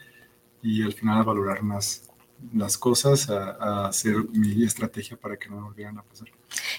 y 0.63 0.83
al 0.83 0.93
final 0.93 1.21
a 1.21 1.25
valorar 1.25 1.63
más 1.63 2.11
las 2.53 2.77
cosas, 2.77 3.31
a, 3.31 3.53
a, 3.53 3.89
hacer 3.89 4.17
mi 4.31 4.65
estrategia 4.65 5.17
para 5.17 5.37
que 5.37 5.49
no 5.49 5.57
me 5.57 5.63
volvieran 5.63 5.99
a 5.99 6.03
pasar. 6.03 6.29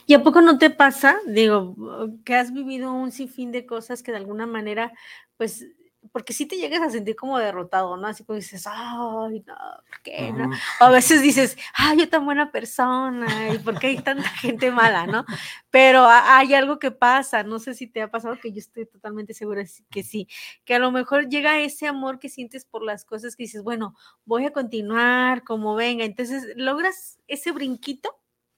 ¿Y 0.05 0.13
a 0.13 0.23
poco 0.23 0.41
no 0.41 0.57
te 0.57 0.69
pasa, 0.69 1.17
digo, 1.27 1.75
que 2.23 2.35
has 2.35 2.53
vivido 2.53 2.93
un 2.93 3.11
sinfín 3.11 3.51
de 3.51 3.65
cosas 3.65 4.03
que 4.03 4.11
de 4.11 4.17
alguna 4.17 4.45
manera, 4.45 4.93
pues 5.37 5.65
porque 6.11 6.33
si 6.33 6.45
te 6.45 6.57
llegas 6.57 6.81
a 6.81 6.89
sentir 6.89 7.15
como 7.15 7.37
derrotado, 7.39 7.97
¿no? 7.97 8.07
Así 8.07 8.23
como 8.23 8.37
dices, 8.37 8.65
ay, 8.67 9.43
no, 9.45 9.55
¿por 9.89 10.01
qué 10.03 10.31
no? 10.31 10.49
O 10.81 10.83
a 10.85 10.89
veces 10.89 11.21
dices, 11.21 11.57
ay, 11.73 11.99
yo 11.99 12.09
tan 12.09 12.25
buena 12.25 12.51
persona, 12.51 13.53
¿y 13.53 13.59
por 13.59 13.79
qué 13.79 13.87
hay 13.87 13.97
tanta 13.97 14.27
gente 14.29 14.71
mala, 14.71 15.07
no? 15.07 15.25
Pero 15.69 16.05
hay 16.07 16.53
algo 16.53 16.79
que 16.79 16.91
pasa, 16.91 17.43
no 17.43 17.59
sé 17.59 17.73
si 17.73 17.87
te 17.87 18.01
ha 18.01 18.11
pasado, 18.11 18.39
que 18.39 18.51
yo 18.51 18.59
estoy 18.59 18.85
totalmente 18.85 19.33
segura 19.33 19.63
que 19.89 20.03
sí, 20.03 20.27
que 20.63 20.75
a 20.75 20.79
lo 20.79 20.91
mejor 20.91 21.29
llega 21.29 21.59
ese 21.59 21.87
amor 21.87 22.19
que 22.19 22.29
sientes 22.29 22.65
por 22.65 22.83
las 22.83 23.05
cosas 23.05 23.35
que 23.35 23.43
dices, 23.43 23.63
bueno, 23.63 23.95
voy 24.25 24.45
a 24.45 24.51
continuar 24.51 25.43
como 25.43 25.75
venga, 25.75 26.05
entonces 26.05 26.47
logras 26.55 27.19
ese 27.27 27.51
brinquito 27.51 28.15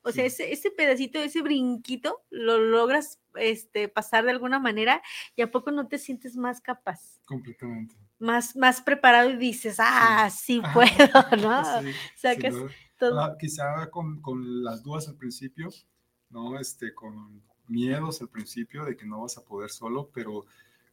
o 0.08 0.14
sea, 0.14 0.24
ese, 0.24 0.54
ese 0.54 0.72
pedacito, 0.72 1.20
ese 1.20 1.42
brinquito, 1.42 2.24
lo 2.30 2.60
logras 2.60 3.20
este, 3.40 3.88
pasar 3.88 4.26
de 4.26 4.32
alguna 4.32 4.60
manera 4.60 5.02
y 5.36 5.42
a 5.42 5.52
poco 5.52 5.72
no 5.72 5.88
te 5.88 5.98
sientes 5.98 6.36
más 6.36 6.62
capaz. 6.62 7.20
Completamente. 7.26 7.96
Más, 8.20 8.56
más 8.56 8.82
preparado 8.82 9.30
y 9.30 9.38
dices, 9.38 9.78
ah, 9.80 10.30
sí, 10.30 10.62
puedo, 10.74 10.88
¿no? 11.42 11.62
o 11.80 11.94
sea, 12.16 12.36
que 12.36 12.52
todo... 12.98 13.38
Quizá 13.38 13.90
con, 13.90 14.22
con, 14.22 14.64
las 14.64 14.84
dudas 14.84 15.08
al 15.08 15.16
principio, 15.16 15.70
¿no? 16.30 16.60
Este, 16.60 16.94
con 16.94 17.42
miedos 17.68 18.22
al 18.22 18.30
principio 18.30 18.86
de 18.86 18.96
que 18.96 19.06
no 19.06 19.22
vas 19.22 19.38
a 19.38 19.44
poder 19.44 19.70
solo, 19.70 20.10
pero 20.14 20.46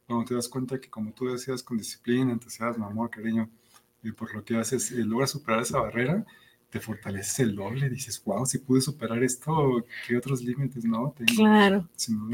cuando 0.05 0.25
te 0.25 0.35
das 0.35 0.49
cuenta 0.49 0.79
que 0.79 0.89
como 0.89 1.11
tú 1.13 1.25
decías, 1.27 1.63
con 1.63 1.77
disciplina, 1.77 2.31
entusiasmo, 2.31 2.85
amor, 2.85 3.09
cariño, 3.09 3.49
y 4.03 4.11
por 4.11 4.33
lo 4.35 4.43
que 4.43 4.57
haces, 4.57 4.91
eh, 4.91 5.03
logras 5.03 5.31
superar 5.31 5.61
esa 5.61 5.79
barrera, 5.79 6.25
te 6.75 6.81
fortaleces 6.81 7.39
el 7.39 7.55
doble, 7.55 7.89
dices, 7.89 8.21
wow, 8.25 8.45
si 8.45 8.57
pude 8.57 8.81
superar 8.81 9.23
esto, 9.23 9.81
¿qué 10.05 10.17
otros 10.17 10.41
límites 10.41 10.83
no? 10.83 11.15
Tengo? 11.17 11.33
Claro. 11.33 11.87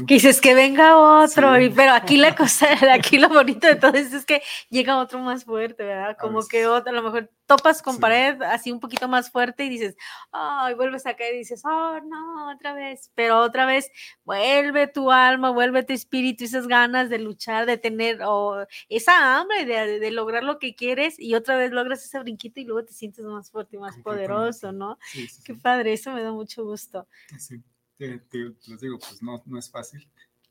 Que 0.04 0.14
dices 0.14 0.40
que 0.40 0.52
venga 0.52 0.96
otro, 0.96 1.60
y, 1.60 1.70
pero 1.70 1.92
aquí 1.92 2.16
la 2.16 2.34
cosa, 2.36 2.66
aquí 2.92 3.18
lo 3.18 3.28
bonito 3.28 3.68
de 3.68 3.76
todo 3.76 3.94
es, 3.94 4.26
que 4.26 4.42
llega 4.68 4.98
otro 4.98 5.20
más 5.20 5.44
fuerte, 5.44 5.84
¿verdad? 5.84 6.16
Como 6.20 6.44
que 6.44 6.66
otro, 6.66 6.90
a 6.90 6.92
lo 6.92 7.04
mejor 7.04 7.30
topas 7.46 7.82
con 7.82 7.98
pared 7.98 8.40
así 8.42 8.72
un 8.72 8.80
poquito 8.80 9.08
más 9.08 9.30
fuerte 9.30 9.64
y 9.64 9.68
dices, 9.68 9.96
ay, 10.30 10.74
vuelves 10.74 11.06
a 11.06 11.14
caer 11.14 11.34
y 11.34 11.38
dices, 11.38 11.62
oh, 11.64 12.00
no, 12.00 12.50
otra 12.50 12.72
vez, 12.72 13.10
pero 13.14 13.40
otra 13.40 13.66
vez 13.66 13.90
vuelve 14.24 14.86
tu 14.86 15.10
alma, 15.10 15.50
vuelve 15.50 15.82
tu 15.82 15.92
espíritu, 15.92 16.44
esas 16.44 16.66
ganas 16.66 17.10
de 17.10 17.18
luchar, 17.18 17.66
de 17.66 17.78
tener, 17.78 18.20
o 18.24 18.66
esa 18.88 19.38
hambre 19.38 19.64
de, 19.64 19.98
de, 19.98 20.10
lograr 20.10 20.44
lo 20.44 20.58
que 20.58 20.74
quieres 20.74 21.18
y 21.18 21.34
otra 21.34 21.56
vez 21.56 21.72
logras 21.72 22.04
ese 22.04 22.18
brinquito 22.20 22.60
y 22.60 22.64
luego 22.64 22.84
te 22.84 22.92
sientes 22.92 23.24
más 23.24 23.50
fuerte 23.50 23.76
y 23.76 23.78
más 23.78 23.98
poderoso, 23.98 24.72
¿no? 24.72 24.98
Qué 25.44 25.54
padre, 25.54 25.92
eso 25.92 26.12
me 26.12 26.22
da 26.22 26.32
mucho 26.32 26.64
gusto. 26.64 27.06
Sí, 27.38 27.62
te, 27.98 28.20
les 28.66 28.80
digo, 28.80 28.98
pues 28.98 29.22
no, 29.22 29.42
no 29.46 29.58
es 29.58 29.70
fácil, 29.70 30.06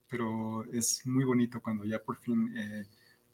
pero 0.10 0.64
es 0.72 1.06
muy 1.06 1.24
bonito 1.24 1.62
cuando 1.62 1.86
ya 1.86 2.00
por 2.00 2.18
fin 2.18 2.56
eh, 2.58 2.86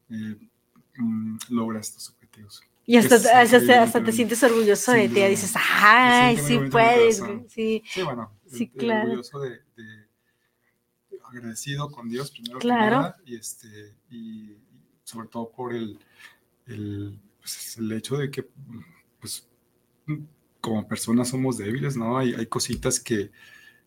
eh, 0.10 0.50
mm, 0.98 1.38
logras 1.50 1.94
tus 1.94 2.10
objetivos. 2.10 2.62
Y 2.90 2.96
hasta, 2.96 3.42
hasta, 3.42 4.02
te 4.02 4.12
sientes 4.14 4.42
orgulloso 4.44 4.94
de 4.94 5.10
ti, 5.10 5.22
dices, 5.24 5.54
¡ay, 5.56 6.38
sí 6.38 6.58
puedes! 6.72 7.22
Sí. 7.50 7.84
sí, 7.86 8.02
bueno, 8.02 8.32
sí, 8.48 8.70
claro. 8.70 9.10
orgulloso 9.10 9.42
de, 9.42 9.60
agradecido 11.26 11.92
con 11.92 12.08
Dios 12.08 12.32
primero 12.32 12.60
claro. 12.60 12.86
que 12.86 13.02
nada, 13.02 13.18
y, 13.26 13.36
este, 13.36 13.94
y 14.10 14.56
sobre 15.04 15.28
todo 15.28 15.52
por 15.52 15.74
el, 15.74 16.00
el, 16.66 17.20
pues, 17.42 17.78
el 17.78 17.92
hecho 17.92 18.16
de 18.16 18.32
que 18.32 18.48
pues, 19.20 19.46
como 20.62 20.88
personas 20.88 21.28
somos 21.28 21.58
débiles, 21.58 21.98
¿no? 21.98 22.18
Hay, 22.18 22.36
hay 22.36 22.46
cositas 22.46 23.02
que, 23.02 23.32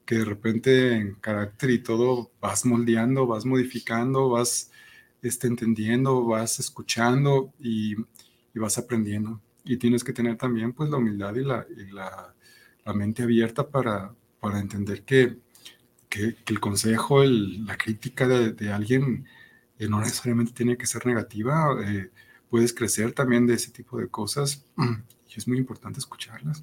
que 0.04 0.16
de 0.16 0.24
repente 0.26 0.92
en 0.92 1.14
carácter 1.14 1.70
y 1.70 1.78
todo 1.78 2.30
vas 2.38 2.66
moldeando, 2.66 3.26
vas 3.26 3.46
modificando, 3.46 4.28
vas 4.28 4.70
este, 5.22 5.46
entendiendo, 5.46 6.26
vas 6.26 6.60
escuchando 6.60 7.54
y 7.58 7.96
y 8.54 8.58
vas 8.58 8.78
aprendiendo. 8.78 9.40
Y 9.64 9.76
tienes 9.76 10.04
que 10.04 10.12
tener 10.12 10.36
también 10.36 10.72
pues 10.72 10.90
la 10.90 10.96
humildad 10.96 11.34
y 11.34 11.44
la, 11.44 11.66
y 11.76 11.92
la, 11.92 12.34
la 12.84 12.92
mente 12.92 13.22
abierta 13.22 13.68
para, 13.68 14.12
para 14.40 14.58
entender 14.58 15.02
que, 15.02 15.36
que, 16.08 16.36
el 16.46 16.60
consejo, 16.60 17.22
el, 17.22 17.64
la 17.66 17.76
crítica 17.76 18.26
de, 18.26 18.52
de 18.52 18.72
alguien 18.72 19.26
eh, 19.78 19.88
no 19.88 20.00
necesariamente 20.00 20.52
tiene 20.52 20.76
que 20.76 20.86
ser 20.86 21.06
negativa. 21.06 21.76
Eh, 21.86 22.10
puedes 22.48 22.74
crecer 22.74 23.12
también 23.12 23.46
de 23.46 23.54
ese 23.54 23.70
tipo 23.70 23.98
de 23.98 24.08
cosas 24.08 24.64
y 25.34 25.38
es 25.38 25.46
muy 25.46 25.58
importante 25.58 26.00
escucharlas. 26.00 26.62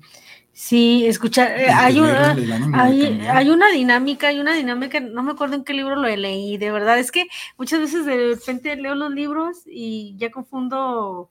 Sí, 0.52 1.06
escuchar, 1.06 1.52
eh, 1.52 1.70
hay, 1.70 2.00
una, 2.00 2.32
hay, 2.74 3.22
hay, 3.22 3.50
una 3.50 3.70
dinámica, 3.72 4.28
hay 4.28 4.40
una 4.40 4.54
dinámica, 4.56 5.00
no 5.00 5.24
me 5.24 5.32
acuerdo 5.32 5.56
en 5.56 5.64
qué 5.64 5.74
libro 5.74 5.96
lo 5.96 6.08
leí, 6.08 6.58
de 6.58 6.72
verdad, 6.72 7.00
es 7.00 7.12
que 7.12 7.28
muchas 7.58 7.80
veces 7.80 8.06
de 8.06 8.34
repente 8.34 8.76
leo 8.76 8.96
los 8.96 9.12
libros 9.12 9.60
y 9.66 10.16
ya 10.18 10.32
confundo 10.32 11.30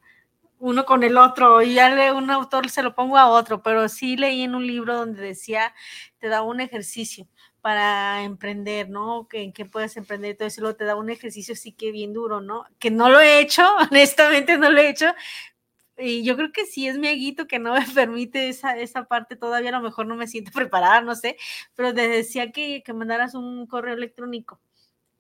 uno 0.59 0.85
con 0.87 1.03
el 1.03 1.17
otro 1.19 1.63
y 1.63 1.75
ya 1.75 1.95
de 1.95 2.13
un 2.13 2.31
autor 2.31 2.71
se 2.71 2.83
lo 2.83 2.95
pongo 2.95 3.19
a 3.19 3.29
otro, 3.29 3.63
pero 3.63 3.89
sí 3.89 4.17
leí 4.17 4.43
en 4.43 4.55
un 4.55 4.67
libro 4.67 4.97
donde 4.97 5.23
decía, 5.23 5.75
te 6.19 6.29
da 6.29 6.43
un 6.43 6.61
ejercicio 6.61 7.29
para 7.61 8.23
emprender, 8.23 8.89
¿no? 8.89 9.27
Que, 9.29 9.43
en 9.43 9.53
qué 9.53 9.65
puedes 9.65 9.97
emprender, 9.97 10.37
todo 10.37 10.49
eso 10.49 10.77
te 10.77 10.85
da 10.85 10.97
un 10.97 11.11
ejercicio 11.11 11.57
sí 11.57 11.73
que 11.73 11.91
bien 11.91 12.13
duro, 12.13 12.41
¿no? 12.41 12.65
Que 12.79 12.91
no 12.91 13.11
lo 13.11 13.21
he 13.21 13.41
hecho, 13.41 13.63
honestamente 13.91 14.57
no 14.59 14.71
lo 14.71 14.81
he 14.81 14.89
hecho, 14.89 15.07
y 15.99 16.25
yo 16.25 16.37
creo 16.37 16.53
que 16.53 16.67
sí 16.67 16.87
es 16.87 16.99
mi 16.99 17.09
aguito 17.09 17.47
que 17.47 17.59
no 17.59 17.75
me 17.75 17.81
permite 17.95 18.49
esa, 18.49 18.79
esa 18.79 19.05
parte, 19.05 19.37
todavía 19.37 19.71
a 19.71 19.79
lo 19.79 19.81
mejor 19.81 20.07
no 20.07 20.17
me 20.17 20.27
siento 20.27 20.51
preparada, 20.55 21.01
no 21.01 21.15
sé, 21.15 21.37
pero 21.75 21.95
te 21.95 22.09
decía 22.09 22.53
que, 22.53 22.83
que 22.85 22.93
mandaras 22.93 23.35
un 23.35 23.67
correo 23.67 23.95
electrónico 23.95 24.61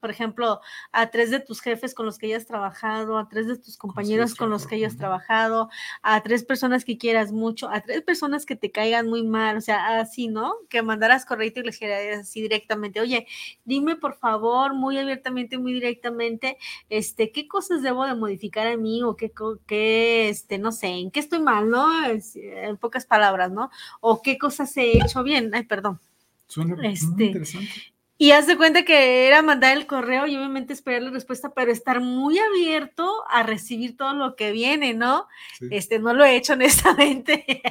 por 0.06 0.12
ejemplo, 0.12 0.60
a 0.92 1.10
tres 1.10 1.32
de 1.32 1.40
tus 1.40 1.60
jefes 1.60 1.92
con 1.92 2.06
los 2.06 2.16
que 2.16 2.26
hayas 2.26 2.46
trabajado, 2.46 3.18
a 3.18 3.28
tres 3.28 3.48
de 3.48 3.58
tus 3.58 3.76
compañeros 3.76 4.36
con 4.36 4.50
los 4.50 4.64
que 4.64 4.76
hayas 4.76 4.96
trabajado, 4.96 5.68
a 6.00 6.22
tres 6.22 6.44
personas 6.44 6.84
que 6.84 6.96
quieras 6.96 7.32
mucho, 7.32 7.68
a 7.68 7.80
tres 7.80 8.02
personas 8.02 8.46
que 8.46 8.54
te 8.54 8.70
caigan 8.70 9.08
muy 9.08 9.24
mal, 9.24 9.56
o 9.56 9.60
sea, 9.60 9.98
así, 9.98 10.28
¿no? 10.28 10.54
Que 10.68 10.80
mandaras 10.80 11.26
correo 11.26 11.50
y 11.52 11.60
les 11.60 11.80
dijeras 11.80 12.20
así 12.20 12.40
directamente, 12.40 13.00
oye, 13.00 13.26
dime 13.64 13.96
por 13.96 14.14
favor, 14.14 14.74
muy 14.74 14.96
abiertamente, 14.96 15.58
muy 15.58 15.72
directamente, 15.72 16.56
este, 16.88 17.32
qué 17.32 17.48
cosas 17.48 17.82
debo 17.82 18.06
de 18.06 18.14
modificar 18.14 18.68
a 18.68 18.76
mí 18.76 19.02
o 19.02 19.16
qué, 19.16 19.32
qué 19.66 20.28
este, 20.28 20.58
no 20.58 20.70
sé, 20.70 20.86
en 20.86 21.10
qué 21.10 21.18
estoy 21.18 21.40
mal, 21.40 21.68
¿no? 21.68 21.88
En 22.06 22.76
pocas 22.76 23.06
palabras, 23.06 23.50
¿no? 23.50 23.70
O 24.00 24.22
qué 24.22 24.38
cosas 24.38 24.76
he 24.76 24.98
hecho 24.98 25.24
bien, 25.24 25.52
ay, 25.52 25.64
perdón. 25.64 25.98
Suena 26.46 26.76
este, 26.86 27.06
muy 27.08 27.24
interesante. 27.24 27.95
Y 28.18 28.30
haz 28.30 28.46
de 28.46 28.56
cuenta 28.56 28.82
que 28.84 29.26
era 29.26 29.42
mandar 29.42 29.76
el 29.76 29.86
correo 29.86 30.26
y 30.26 30.36
obviamente 30.36 30.72
esperar 30.72 31.02
la 31.02 31.10
respuesta, 31.10 31.52
pero 31.54 31.70
estar 31.70 32.00
muy 32.00 32.38
abierto 32.38 33.24
a 33.28 33.42
recibir 33.42 33.96
todo 33.96 34.14
lo 34.14 34.36
que 34.36 34.52
viene, 34.52 34.94
¿no? 34.94 35.28
Este, 35.70 35.98
no 35.98 36.14
lo 36.14 36.24
he 36.24 36.36
hecho 36.36 36.52
honestamente. 36.54 37.62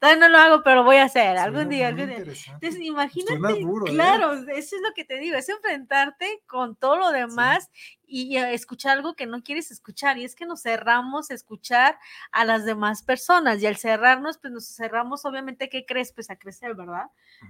Todavía 0.00 0.20
no 0.20 0.28
lo 0.28 0.38
hago, 0.38 0.62
pero 0.64 0.82
voy 0.82 0.96
a 0.96 1.04
hacer 1.04 1.36
algún 1.36 1.68
día, 1.68 1.88
algún 1.88 2.08
día. 2.08 2.18
Entonces, 2.18 2.80
imagínate, 2.80 3.60
¿eh? 3.60 3.66
claro, 3.86 4.32
eso 4.32 4.76
es 4.76 4.82
lo 4.82 4.92
que 4.94 5.04
te 5.04 5.18
digo, 5.18 5.36
es 5.36 5.48
enfrentarte 5.48 6.42
con 6.46 6.74
todo 6.74 6.96
lo 6.96 7.12
demás 7.12 7.70
y 8.16 8.36
escuchar 8.36 8.92
algo 8.92 9.14
que 9.14 9.26
no 9.26 9.42
quieres 9.42 9.72
escuchar. 9.72 10.18
Y 10.18 10.24
es 10.24 10.36
que 10.36 10.46
nos 10.46 10.62
cerramos 10.62 11.32
a 11.32 11.34
escuchar 11.34 11.98
a 12.30 12.44
las 12.44 12.64
demás 12.64 13.02
personas. 13.02 13.60
Y 13.60 13.66
al 13.66 13.76
cerrarnos, 13.76 14.38
pues 14.38 14.52
nos 14.52 14.68
cerramos, 14.68 15.24
obviamente, 15.24 15.68
¿qué 15.68 15.84
crees? 15.84 16.12
Pues 16.12 16.30
a 16.30 16.36
crecer, 16.36 16.76
¿verdad? 16.76 17.06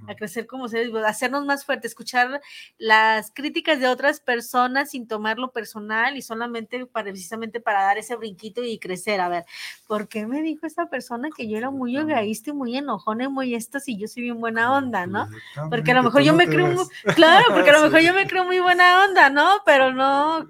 A 0.09 0.15
crecer 0.15 0.47
como 0.47 0.67
seres, 0.69 0.91
a 0.95 1.07
hacernos 1.07 1.45
más 1.45 1.67
fuerte, 1.67 1.87
escuchar 1.87 2.41
las 2.79 3.31
críticas 3.31 3.79
de 3.79 3.89
otras 3.89 4.21
personas 4.21 4.93
sin 4.93 5.07
tomarlo 5.07 5.53
personal 5.53 6.17
y 6.17 6.23
solamente 6.23 6.87
para, 6.87 7.11
precisamente 7.11 7.61
para 7.61 7.83
dar 7.83 7.99
ese 7.99 8.17
brinquito 8.17 8.65
y 8.65 8.79
crecer. 8.79 9.21
A 9.21 9.29
ver, 9.29 9.45
¿por 9.87 10.09
qué 10.09 10.27
me 10.27 10.41
dijo 10.41 10.67
esa 10.67 10.87
persona 10.87 11.29
que 11.37 11.47
yo 11.47 11.59
era 11.59 11.71
muy 11.71 11.95
egoísta 11.95 12.51
y 12.51 12.53
muy 12.55 12.75
enojona 12.75 13.25
y 13.25 13.29
muy 13.29 13.55
esto 13.55 13.81
si 13.81 13.99
yo 13.99 14.09
soy 14.09 14.23
bien 14.23 14.41
buena 14.41 14.73
onda, 14.73 15.07
¿no? 15.07 15.29
Porque 15.69 15.93
a 15.93 15.95
lo 15.95 16.05
mejor 16.05 16.23
yo 16.23 16.33
me 16.33 16.49
creo, 16.49 16.89
claro, 17.15 17.45
porque 17.53 17.69
a 17.69 17.75
lo 17.75 17.83
mejor 17.85 18.01
yo 18.01 18.15
me 18.15 18.27
creo 18.27 18.45
muy 18.45 18.61
buena 18.61 19.05
onda, 19.05 19.29
¿no? 19.29 19.61
Pero 19.67 19.93
no, 19.93 20.49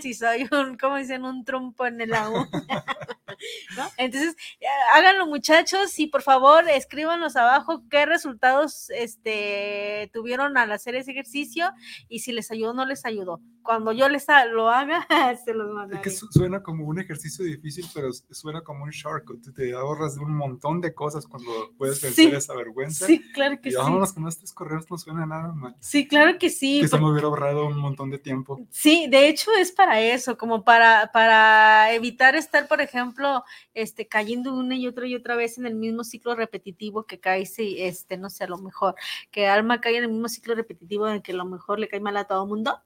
si 0.00 0.14
soy 0.14 0.48
un, 0.52 0.76
como 0.76 0.96
dicen, 0.96 1.24
un 1.24 1.44
trompo 1.44 1.86
en 1.86 2.00
el 2.00 2.14
agua. 2.14 2.48
Entonces, 3.96 4.36
eh, 4.60 4.66
háganlo 4.94 5.26
muchachos 5.26 5.98
y 5.98 6.06
por 6.06 6.22
favor 6.22 6.68
escríbanos 6.68 7.36
abajo 7.36 7.84
qué 7.88 8.06
resultados 8.06 8.90
este, 8.90 10.10
tuvieron 10.12 10.56
al 10.56 10.72
hacer 10.72 10.94
ese 10.94 11.12
ejercicio 11.12 11.70
y 12.08 12.20
si 12.20 12.32
les 12.32 12.50
ayudó 12.50 12.70
o 12.70 12.74
no 12.74 12.84
les 12.84 13.04
ayudó. 13.04 13.40
Cuando 13.62 13.92
yo 13.92 14.08
les 14.08 14.26
lo 14.50 14.70
haga, 14.70 15.06
se 15.44 15.52
los 15.52 15.70
mandaré. 15.72 16.00
Es 16.08 16.20
que 16.20 16.26
suena 16.30 16.62
como 16.62 16.86
un 16.86 16.98
ejercicio 16.98 17.44
difícil, 17.44 17.86
pero 17.94 18.10
suena 18.12 18.62
como 18.62 18.84
un 18.84 18.90
shortcut. 18.90 19.54
Te 19.54 19.72
ahorras 19.74 20.14
de 20.16 20.22
un 20.22 20.34
montón 20.34 20.80
de 20.80 20.94
cosas 20.94 21.26
cuando 21.26 21.50
puedes 21.76 22.00
vencer 22.00 22.34
esa 22.34 22.54
vergüenza. 22.54 23.06
Sí, 23.06 23.20
claro 23.32 23.60
que 23.60 23.68
y 23.68 23.72
sí. 23.72 23.78
vámonos 23.78 24.12
con 24.12 24.26
estos 24.26 24.52
correos, 24.52 24.86
no 24.90 24.96
suena 24.96 25.26
nada 25.26 25.52
mal. 25.52 25.76
Sí, 25.80 26.08
claro 26.08 26.38
que 26.38 26.50
sí. 26.50 26.80
Que 26.80 26.88
se 26.88 26.98
me 26.98 27.10
hubiera 27.10 27.28
ahorrado 27.28 27.66
un 27.66 27.78
montón 27.78 28.10
de 28.10 28.18
tiempo. 28.18 28.58
Sí, 28.70 28.97
de 29.06 29.28
hecho 29.28 29.52
es 29.52 29.72
para 29.72 30.00
eso, 30.00 30.36
como 30.36 30.64
para, 30.64 31.10
para 31.12 31.92
evitar 31.92 32.34
estar, 32.36 32.66
por 32.66 32.80
ejemplo, 32.80 33.44
este, 33.74 34.08
cayendo 34.08 34.54
una 34.54 34.74
y 34.74 34.86
otra 34.86 35.06
y 35.06 35.14
otra 35.14 35.36
vez 35.36 35.58
en 35.58 35.66
el 35.66 35.74
mismo 35.74 36.04
ciclo 36.04 36.34
repetitivo 36.34 37.04
que 37.04 37.20
cae, 37.20 37.46
si, 37.46 37.80
este, 37.80 38.16
no 38.16 38.30
sé, 38.30 38.44
a 38.44 38.48
lo 38.48 38.58
mejor, 38.58 38.94
que 39.30 39.46
Alma 39.46 39.80
cae 39.80 39.96
en 39.98 40.04
el 40.04 40.10
mismo 40.10 40.28
ciclo 40.28 40.54
repetitivo 40.54 41.08
en 41.08 41.22
que 41.22 41.32
a 41.32 41.36
lo 41.36 41.44
mejor 41.44 41.78
le 41.78 41.88
cae 41.88 42.00
mal 42.00 42.16
a 42.16 42.24
todo 42.24 42.42
el 42.42 42.48
mundo. 42.48 42.82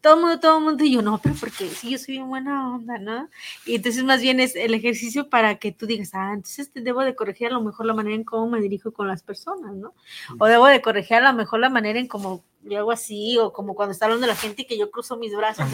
Todo 0.00 0.14
el 0.14 0.20
mundo, 0.20 0.40
todo 0.40 0.56
el 0.56 0.64
mundo, 0.64 0.84
y 0.84 0.92
yo 0.92 1.02
no, 1.02 1.18
pero 1.18 1.34
porque 1.38 1.68
sí, 1.68 1.90
yo 1.90 1.98
soy 1.98 2.14
bien 2.14 2.28
buena 2.28 2.74
onda, 2.74 2.96
¿no? 2.96 3.28
Y 3.66 3.74
entonces 3.74 4.02
más 4.04 4.22
bien 4.22 4.40
es 4.40 4.56
el 4.56 4.72
ejercicio 4.72 5.28
para 5.28 5.56
que 5.56 5.70
tú 5.70 5.86
digas, 5.86 6.12
ah, 6.14 6.32
entonces 6.32 6.70
debo 6.72 7.02
de 7.02 7.14
corregir 7.14 7.48
a 7.48 7.50
lo 7.50 7.60
mejor 7.60 7.84
la 7.84 7.92
manera 7.92 8.16
en 8.16 8.24
cómo 8.24 8.48
me 8.48 8.60
dirijo 8.62 8.92
con 8.92 9.06
las 9.06 9.22
personas, 9.22 9.74
¿no? 9.74 9.92
O 10.38 10.46
debo 10.46 10.66
de 10.66 10.80
corregir 10.80 11.18
a 11.18 11.32
lo 11.32 11.36
mejor 11.36 11.60
la 11.60 11.68
manera 11.68 11.98
en 11.98 12.08
cómo 12.08 12.42
yo 12.62 12.78
hago 12.78 12.92
así, 12.92 13.38
o 13.38 13.52
como 13.52 13.74
cuando 13.74 13.92
está 13.92 14.06
hablando 14.06 14.26
la 14.26 14.36
gente 14.36 14.62
y 14.62 14.64
que 14.66 14.78
yo 14.78 14.90
cruzo 14.90 15.16
mis 15.16 15.34
brazos. 15.34 15.66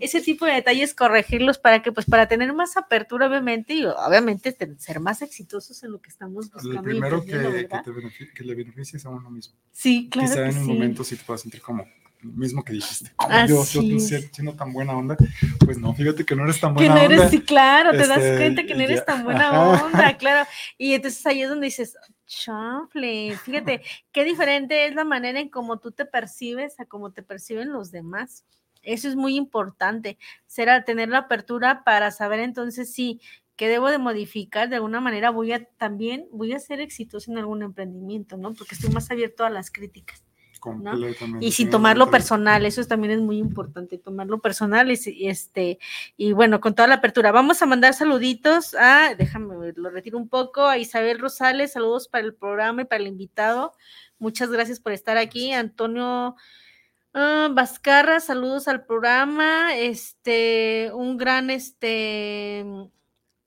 ese 0.00 0.20
tipo 0.20 0.46
de 0.46 0.52
detalles, 0.52 0.94
corregirlos 0.94 1.58
para 1.58 1.82
que, 1.82 1.92
pues, 1.92 2.06
para 2.06 2.28
tener 2.28 2.52
más 2.52 2.76
apertura, 2.76 3.26
obviamente, 3.26 3.74
y 3.74 3.84
obviamente 3.84 4.56
ser 4.78 5.00
más 5.00 5.22
exitosos 5.22 5.82
en 5.82 5.92
lo 5.92 6.00
que 6.00 6.10
estamos 6.10 6.50
buscando. 6.50 6.78
El 6.78 6.84
primero 6.84 7.24
que, 7.24 7.68
que, 8.34 8.44
le 8.44 8.54
beneficies 8.54 9.04
a 9.06 9.10
uno 9.10 9.30
mismo. 9.30 9.54
Sí, 9.72 10.08
claro. 10.10 10.28
Quizá 10.28 10.48
en 10.48 10.58
un 10.58 10.66
momento 10.66 11.04
sí 11.04 11.16
te 11.16 11.24
puedas 11.24 11.42
sentir 11.42 11.60
como 11.60 11.84
mismo 12.22 12.64
que 12.64 12.72
dijiste. 12.72 13.12
yo, 13.48 13.64
yo 13.64 13.98
siendo 14.00 14.54
tan 14.54 14.72
buena 14.72 14.96
onda, 14.96 15.16
pues 15.64 15.78
no, 15.78 15.94
fíjate 15.94 16.24
que 16.24 16.34
no 16.34 16.44
eres 16.44 16.60
tan 16.60 16.74
buena 16.74 16.94
que 16.94 17.00
no 17.00 17.04
eres, 17.04 17.18
onda. 17.20 17.30
Sí, 17.30 17.40
claro, 17.42 17.92
te 17.92 18.06
das 18.06 18.18
este, 18.18 18.36
cuenta 18.36 18.66
que 18.66 18.74
no 18.74 18.82
eres 18.82 19.04
tan 19.04 19.24
buena 19.24 19.62
onda, 19.82 20.16
claro. 20.16 20.48
Y 20.76 20.94
entonces 20.94 21.24
ahí 21.26 21.42
es 21.42 21.48
donde 21.48 21.66
dices, 21.66 21.96
chanfle, 22.28 23.36
fíjate, 23.42 23.82
qué 24.12 24.22
diferente 24.22 24.86
es 24.86 24.94
la 24.94 25.04
manera 25.04 25.40
en 25.40 25.48
cómo 25.48 25.80
tú 25.80 25.90
te 25.90 26.04
percibes 26.04 26.78
a 26.78 26.86
cómo 26.86 27.12
te 27.12 27.22
perciben 27.22 27.72
los 27.72 27.90
demás. 27.90 28.44
Eso 28.82 29.08
es 29.08 29.16
muy 29.16 29.36
importante, 29.36 30.18
ser, 30.46 30.84
tener 30.84 31.08
la 31.08 31.18
apertura 31.18 31.82
para 31.84 32.12
saber 32.12 32.40
entonces 32.40 32.92
si 32.92 33.20
que 33.56 33.68
debo 33.68 33.88
de 33.88 33.98
modificar 33.98 34.68
de 34.68 34.76
alguna 34.76 35.00
manera 35.00 35.30
voy 35.30 35.52
a 35.52 35.64
también 35.64 36.28
voy 36.30 36.52
a 36.52 36.60
ser 36.60 36.80
exitoso 36.80 37.32
en 37.32 37.38
algún 37.38 37.62
emprendimiento, 37.62 38.36
¿no? 38.36 38.54
Porque 38.54 38.76
estoy 38.76 38.90
más 38.90 39.10
abierto 39.10 39.44
a 39.44 39.50
las 39.50 39.72
críticas. 39.72 40.27
Y 41.40 41.52
sin 41.52 41.70
tomarlo 41.70 42.10
personal, 42.10 42.64
eso 42.66 42.84
también 42.84 43.12
es 43.12 43.20
muy 43.20 43.38
importante, 43.38 43.98
tomarlo 43.98 44.40
personal 44.40 44.90
y, 44.90 45.28
este, 45.28 45.78
y 46.16 46.32
bueno, 46.32 46.60
con 46.60 46.74
toda 46.74 46.88
la 46.88 46.96
apertura. 46.96 47.32
Vamos 47.32 47.62
a 47.62 47.66
mandar 47.66 47.94
saluditos 47.94 48.74
a, 48.74 49.14
déjame, 49.16 49.72
lo 49.76 49.90
retiro 49.90 50.18
un 50.18 50.28
poco, 50.28 50.66
a 50.66 50.78
Isabel 50.78 51.18
Rosales, 51.18 51.72
saludos 51.72 52.08
para 52.08 52.24
el 52.24 52.34
programa 52.34 52.82
y 52.82 52.84
para 52.84 53.02
el 53.02 53.08
invitado. 53.08 53.72
Muchas 54.18 54.50
gracias 54.50 54.80
por 54.80 54.92
estar 54.92 55.16
aquí. 55.16 55.52
Antonio 55.52 56.36
uh, 57.14 57.54
Vascarra, 57.54 58.20
saludos 58.20 58.68
al 58.68 58.84
programa. 58.84 59.76
Este, 59.76 60.90
un 60.94 61.16
gran, 61.16 61.50
este, 61.50 62.64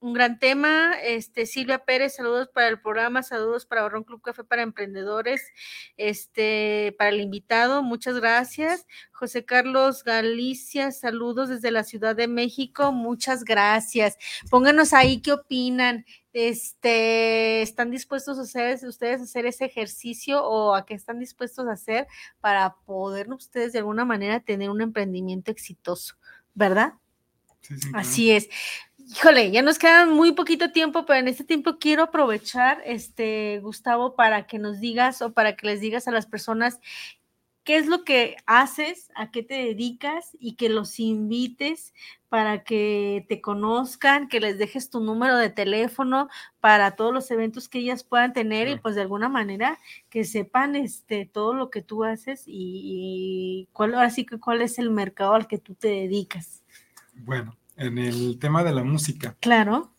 un 0.02 0.12
gran 0.12 0.40
tema. 0.40 0.94
Este, 1.00 1.46
Silvia 1.46 1.78
Pérez, 1.84 2.16
saludos 2.16 2.48
para 2.52 2.66
el 2.68 2.80
programa, 2.80 3.22
saludos 3.22 3.66
para 3.66 3.82
Barrón 3.82 4.02
Club 4.02 4.20
Café 4.20 4.42
para 4.42 4.62
Emprendedores, 4.62 5.52
este, 5.96 6.94
para 6.98 7.10
el 7.10 7.20
invitado, 7.20 7.84
muchas 7.84 8.16
gracias. 8.16 8.86
José 9.12 9.44
Carlos 9.44 10.02
Galicia, 10.02 10.90
saludos 10.90 11.48
desde 11.48 11.70
la 11.70 11.84
Ciudad 11.84 12.16
de 12.16 12.26
México, 12.26 12.90
muchas 12.90 13.44
gracias. 13.44 14.18
Pónganos 14.50 14.92
ahí 14.92 15.22
qué 15.22 15.32
opinan. 15.32 16.04
Este, 16.32 17.62
¿están 17.62 17.92
dispuestos 17.92 18.38
a 18.38 18.42
hacer, 18.42 18.84
ustedes 18.88 19.20
a 19.20 19.24
hacer 19.24 19.46
ese 19.46 19.66
ejercicio 19.66 20.44
o 20.44 20.74
a 20.74 20.84
qué 20.84 20.94
están 20.94 21.20
dispuestos 21.20 21.68
a 21.68 21.72
hacer 21.72 22.08
para 22.40 22.74
poder 22.86 23.32
ustedes 23.32 23.72
de 23.72 23.78
alguna 23.78 24.04
manera 24.04 24.40
tener 24.40 24.68
un 24.68 24.80
emprendimiento 24.80 25.52
exitoso, 25.52 26.16
¿verdad? 26.54 26.94
Así 27.94 28.32
es. 28.32 28.48
Híjole, 29.08 29.50
ya 29.50 29.62
nos 29.62 29.78
queda 29.78 30.06
muy 30.06 30.32
poquito 30.32 30.70
tiempo, 30.70 31.04
pero 31.06 31.18
en 31.18 31.28
este 31.28 31.44
tiempo 31.44 31.78
quiero 31.78 32.04
aprovechar, 32.04 32.82
este, 32.84 33.60
Gustavo, 33.62 34.14
para 34.14 34.46
que 34.46 34.58
nos 34.58 34.80
digas 34.80 35.22
o 35.22 35.32
para 35.32 35.56
que 35.56 35.66
les 35.66 35.80
digas 35.80 36.08
a 36.08 36.12
las 36.12 36.26
personas 36.26 36.80
qué 37.64 37.76
es 37.76 37.86
lo 37.86 38.04
que 38.04 38.36
haces, 38.46 39.10
a 39.14 39.30
qué 39.30 39.42
te 39.42 39.54
dedicas 39.54 40.36
y 40.38 40.54
que 40.54 40.68
los 40.68 40.98
invites 40.98 41.94
para 42.28 42.64
que 42.64 43.24
te 43.28 43.40
conozcan, 43.40 44.28
que 44.28 44.40
les 44.40 44.58
dejes 44.58 44.90
tu 44.90 45.00
número 45.00 45.36
de 45.36 45.50
teléfono 45.50 46.28
para 46.60 46.96
todos 46.96 47.12
los 47.12 47.30
eventos 47.30 47.68
que 47.68 47.78
ellas 47.78 48.04
puedan 48.04 48.32
tener 48.32 48.68
y 48.68 48.78
pues 48.78 48.94
de 48.94 49.02
alguna 49.02 49.28
manera 49.28 49.78
que 50.08 50.24
sepan 50.24 50.74
este 50.74 51.26
todo 51.26 51.54
lo 51.54 51.70
que 51.70 51.82
tú 51.82 52.04
haces 52.04 52.44
y, 52.46 53.68
cuál 53.72 53.94
así 53.94 54.24
que 54.24 54.40
cuál 54.40 54.62
es 54.62 54.78
el 54.78 54.90
mercado 54.90 55.34
al 55.34 55.46
que 55.46 55.58
tú 55.58 55.74
te 55.74 55.88
dedicas. 55.88 56.62
Bueno, 57.14 57.56
en 57.76 57.98
el 57.98 58.38
tema 58.38 58.62
de 58.64 58.72
la 58.72 58.84
música. 58.84 59.36
Claro. 59.40 59.92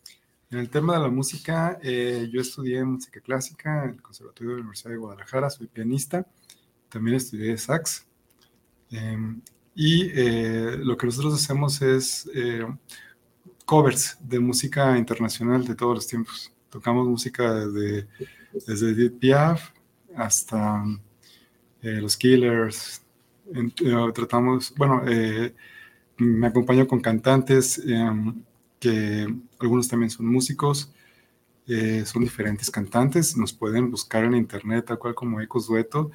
En 0.50 0.58
el 0.58 0.70
tema 0.70 0.94
de 0.94 1.00
la 1.00 1.08
música, 1.08 1.78
eh, 1.82 2.28
yo 2.32 2.40
estudié 2.40 2.84
música 2.84 3.20
clásica 3.20 3.84
en 3.84 3.90
el 3.90 4.02
Conservatorio 4.02 4.50
de 4.50 4.56
la 4.58 4.60
Universidad 4.60 4.90
de 4.90 4.98
Guadalajara, 4.98 5.50
soy 5.50 5.66
pianista, 5.66 6.26
también 6.88 7.16
estudié 7.16 7.58
sax. 7.58 8.06
Em, 8.90 9.40
y 9.74 10.10
eh, 10.14 10.76
lo 10.78 10.96
que 10.96 11.06
nosotros 11.06 11.34
hacemos 11.34 11.82
es 11.82 12.30
eh, 12.32 12.64
covers 13.64 14.16
de 14.20 14.38
música 14.38 14.96
internacional 14.96 15.64
de 15.64 15.74
todos 15.74 15.96
los 15.96 16.06
tiempos. 16.06 16.52
Tocamos 16.70 17.08
música 17.08 17.52
desde, 17.52 18.06
desde 18.66 18.90
Edith 18.90 19.18
Piaf 19.18 19.70
hasta 20.16 20.84
los 21.82 22.16
Killers. 22.16 23.02
tratamos, 24.14 24.72
bueno, 24.76 25.02
me 26.16 26.46
acompaño 26.46 26.86
con 26.86 27.00
cantantes 27.00 27.78
em, 27.78 28.42
que 28.78 29.26
algunos 29.58 29.88
también 29.88 30.10
son 30.10 30.26
músicos, 30.26 30.92
eh, 31.66 32.04
son 32.04 32.22
diferentes 32.22 32.70
cantantes, 32.70 33.36
nos 33.36 33.52
pueden 33.52 33.90
buscar 33.90 34.24
en 34.24 34.34
internet, 34.34 34.86
tal 34.86 34.98
cual 34.98 35.14
como 35.14 35.40
Ecos 35.40 35.66
Dueto, 35.66 36.10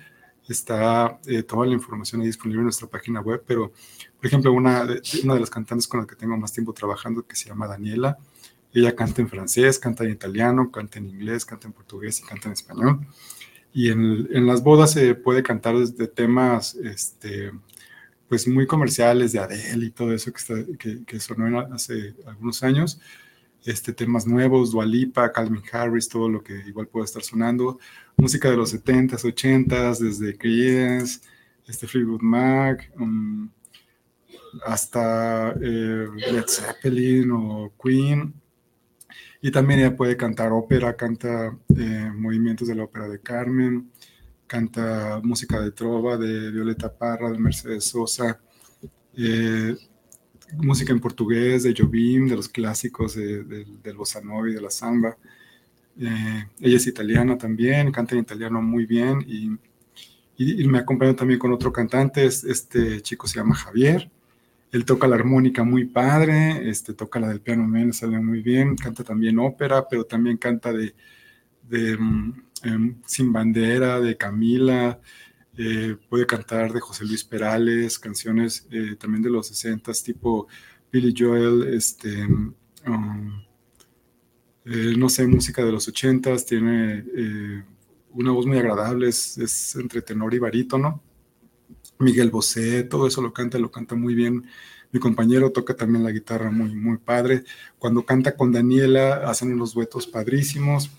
está 0.48 1.20
eh, 1.28 1.44
toda 1.44 1.66
la 1.66 1.74
información 1.74 2.22
disponible 2.22 2.60
en 2.60 2.66
nuestra 2.66 2.88
página 2.88 3.22
web, 3.22 3.44
pero 3.46 3.72
por 4.18 4.26
ejemplo, 4.26 4.52
una 4.52 4.86
de, 4.86 5.02
una 5.24 5.36
de 5.36 5.40
las 5.40 5.50
cantantes 5.50 5.88
con 5.88 6.00
las 6.00 6.08
que 6.08 6.16
tengo 6.16 6.38
más 6.38 6.54
tiempo 6.54 6.74
trabajando, 6.74 7.26
que 7.26 7.36
se 7.36 7.50
llama 7.50 7.68
Daniela, 7.68 8.18
ella 8.74 8.96
canta 8.96 9.22
en 9.22 9.30
francés, 9.30 9.80
canta 9.80 10.04
en 10.04 10.12
italiano, 10.12 10.72
canta 10.72 11.00
en 11.00 11.08
inglés, 11.08 11.46
canta 11.46 11.68
en 11.68 11.74
portugués 11.74 12.20
y 12.20 12.24
canta 12.24 12.50
en 12.50 12.54
español. 12.54 13.00
Y 13.74 13.90
en, 13.90 14.28
en 14.32 14.46
las 14.46 14.64
bodas 14.64 14.92
se 14.92 15.16
puede 15.16 15.42
cantar 15.42 15.78
desde 15.78 16.08
temas 16.08 16.76
este, 16.76 17.52
pues 18.30 18.48
muy 18.48 18.68
comerciales 18.68 19.34
de 19.34 19.40
Adele 19.40 19.88
y 19.88 19.92
todo 19.92 20.14
eso 20.14 20.32
que, 20.32 20.38
está, 20.38 20.54
que, 20.78 21.04
que 21.04 21.20
sonó 21.20 21.60
hace 21.74 22.16
algunos 22.26 22.64
años. 22.64 23.02
Este, 23.66 23.92
temas 23.92 24.26
nuevos, 24.26 24.72
Dualipa, 24.72 25.32
Calvin 25.34 25.64
Harris, 25.72 26.08
todo 26.08 26.30
lo 26.30 26.42
que 26.42 26.54
igual 26.68 26.88
puede 26.88 27.06
estar 27.06 27.24
sonando. 27.24 27.80
Música 28.16 28.50
de 28.50 28.56
los 28.56 28.74
70s, 28.74 29.24
80s, 29.26 29.98
desde 30.00 30.38
Creedence, 30.38 31.20
este 31.68 31.88
Fleetwood 31.88 32.22
Mac, 32.22 32.92
um, 32.98 33.50
hasta 34.66 35.52
eh, 35.62 36.08
Led 36.32 36.46
Zeppelin 36.48 37.32
o 37.32 37.74
Queen. 37.82 38.34
Y 39.42 39.52
también 39.52 39.82
ella 39.82 39.96
puede 39.96 40.16
cantar 40.16 40.52
ópera, 40.52 40.96
canta 40.96 41.58
eh, 41.78 42.12
movimientos 42.16 42.68
de 42.68 42.76
la 42.76 42.84
ópera 42.84 43.08
de 43.08 43.20
Carmen, 43.20 43.92
canta 44.50 45.22
música 45.24 45.62
de 45.62 45.72
trova 45.72 46.18
de 46.18 46.52
Violeta 46.52 46.92
Parra, 46.92 47.32
de 47.32 47.38
Mercedes 47.38 47.86
Sosa, 47.86 48.42
eh, 49.16 49.78
música 50.58 50.92
en 50.92 51.00
portugués 51.00 51.64
de 51.64 51.76
Jobim, 51.78 52.28
de 52.28 52.36
los 52.36 52.50
clásicos 52.50 53.16
de, 53.16 53.44
del 53.44 53.96
bossa 53.96 54.20
nova 54.22 54.50
y 54.50 54.54
de 54.54 54.62
la 54.62 54.72
samba. 54.72 55.16
Eh, 56.00 56.46
ella 56.60 56.78
es 56.78 56.88
italiana 56.88 57.38
también, 57.38 57.92
canta 57.92 58.16
en 58.16 58.22
italiano 58.22 58.62
muy 58.62 58.86
bien 58.86 59.24
y, 59.26 59.58
me 60.68 60.80
acompaña 60.80 61.16
también 61.16 61.38
con 61.38 61.52
otro 61.52 61.72
cantante, 61.72 62.26
este 62.26 63.02
chico 63.02 63.28
se 63.28 63.40
llama 63.40 63.56
Javier. 63.56 64.10
Él 64.72 64.86
toca 64.86 65.08
la 65.08 65.16
armónica 65.16 65.64
muy 65.64 65.86
padre, 65.86 66.70
este, 66.70 66.94
toca 66.94 67.20
la 67.20 67.28
del 67.28 67.42
piano 67.42 67.68
sale 67.92 68.20
muy 68.20 68.42
bien, 68.42 68.78
canta 68.78 69.04
también 69.04 69.38
ópera, 69.38 69.86
pero 69.90 70.06
también 70.06 70.38
canta 70.38 70.72
de, 70.72 70.96
de 71.68 71.98
Em, 72.64 73.02
Sin 73.06 73.32
Bandera, 73.32 74.00
de 74.00 74.18
Camila, 74.18 75.00
eh, 75.58 75.98
puede 76.10 76.26
cantar 76.26 76.72
de 76.72 76.80
José 76.80 77.06
Luis 77.06 77.24
Perales, 77.24 78.00
canciones 78.00 78.68
eh, 78.72 78.96
también 78.98 79.22
de 79.22 79.30
los 79.30 79.48
60 79.48 79.92
tipo 80.04 80.48
Billy 80.92 81.14
Joel, 81.18 81.74
este, 81.74 82.26
um, 82.88 83.44
eh, 84.66 84.94
no 84.98 85.10
sé, 85.10 85.28
música 85.28 85.64
de 85.66 85.72
los 85.72 85.88
80 85.88 86.38
tiene 86.38 87.04
una 88.12 88.32
voz 88.32 88.46
muy 88.46 88.58
agradable, 88.58 89.10
es, 89.10 89.76
entre 89.76 90.02
tenor 90.02 90.34
y 90.34 90.40
barítono. 90.40 91.04
Miguel 92.00 92.32
Bosé, 92.32 92.84
todo 92.84 93.08
eso 93.08 93.22
lo 93.22 93.34
canta, 93.34 93.60
lo 93.60 93.72
canta 93.72 93.96
muy 93.96 94.16
bien. 94.16 94.46
Mi 94.92 95.00
compañero 95.00 95.52
toca 95.52 95.76
también 95.76 96.04
la 96.04 96.12
guitarra 96.12 96.50
muy, 96.50 96.74
muy 96.74 96.98
padre. 96.98 97.44
Cuando 97.78 98.06
canta 98.06 98.36
con 98.36 98.52
Daniela, 98.52 99.30
hacen 99.30 99.52
unos 99.52 99.74
duetos 99.74 100.08
padrísimos. 100.08 100.90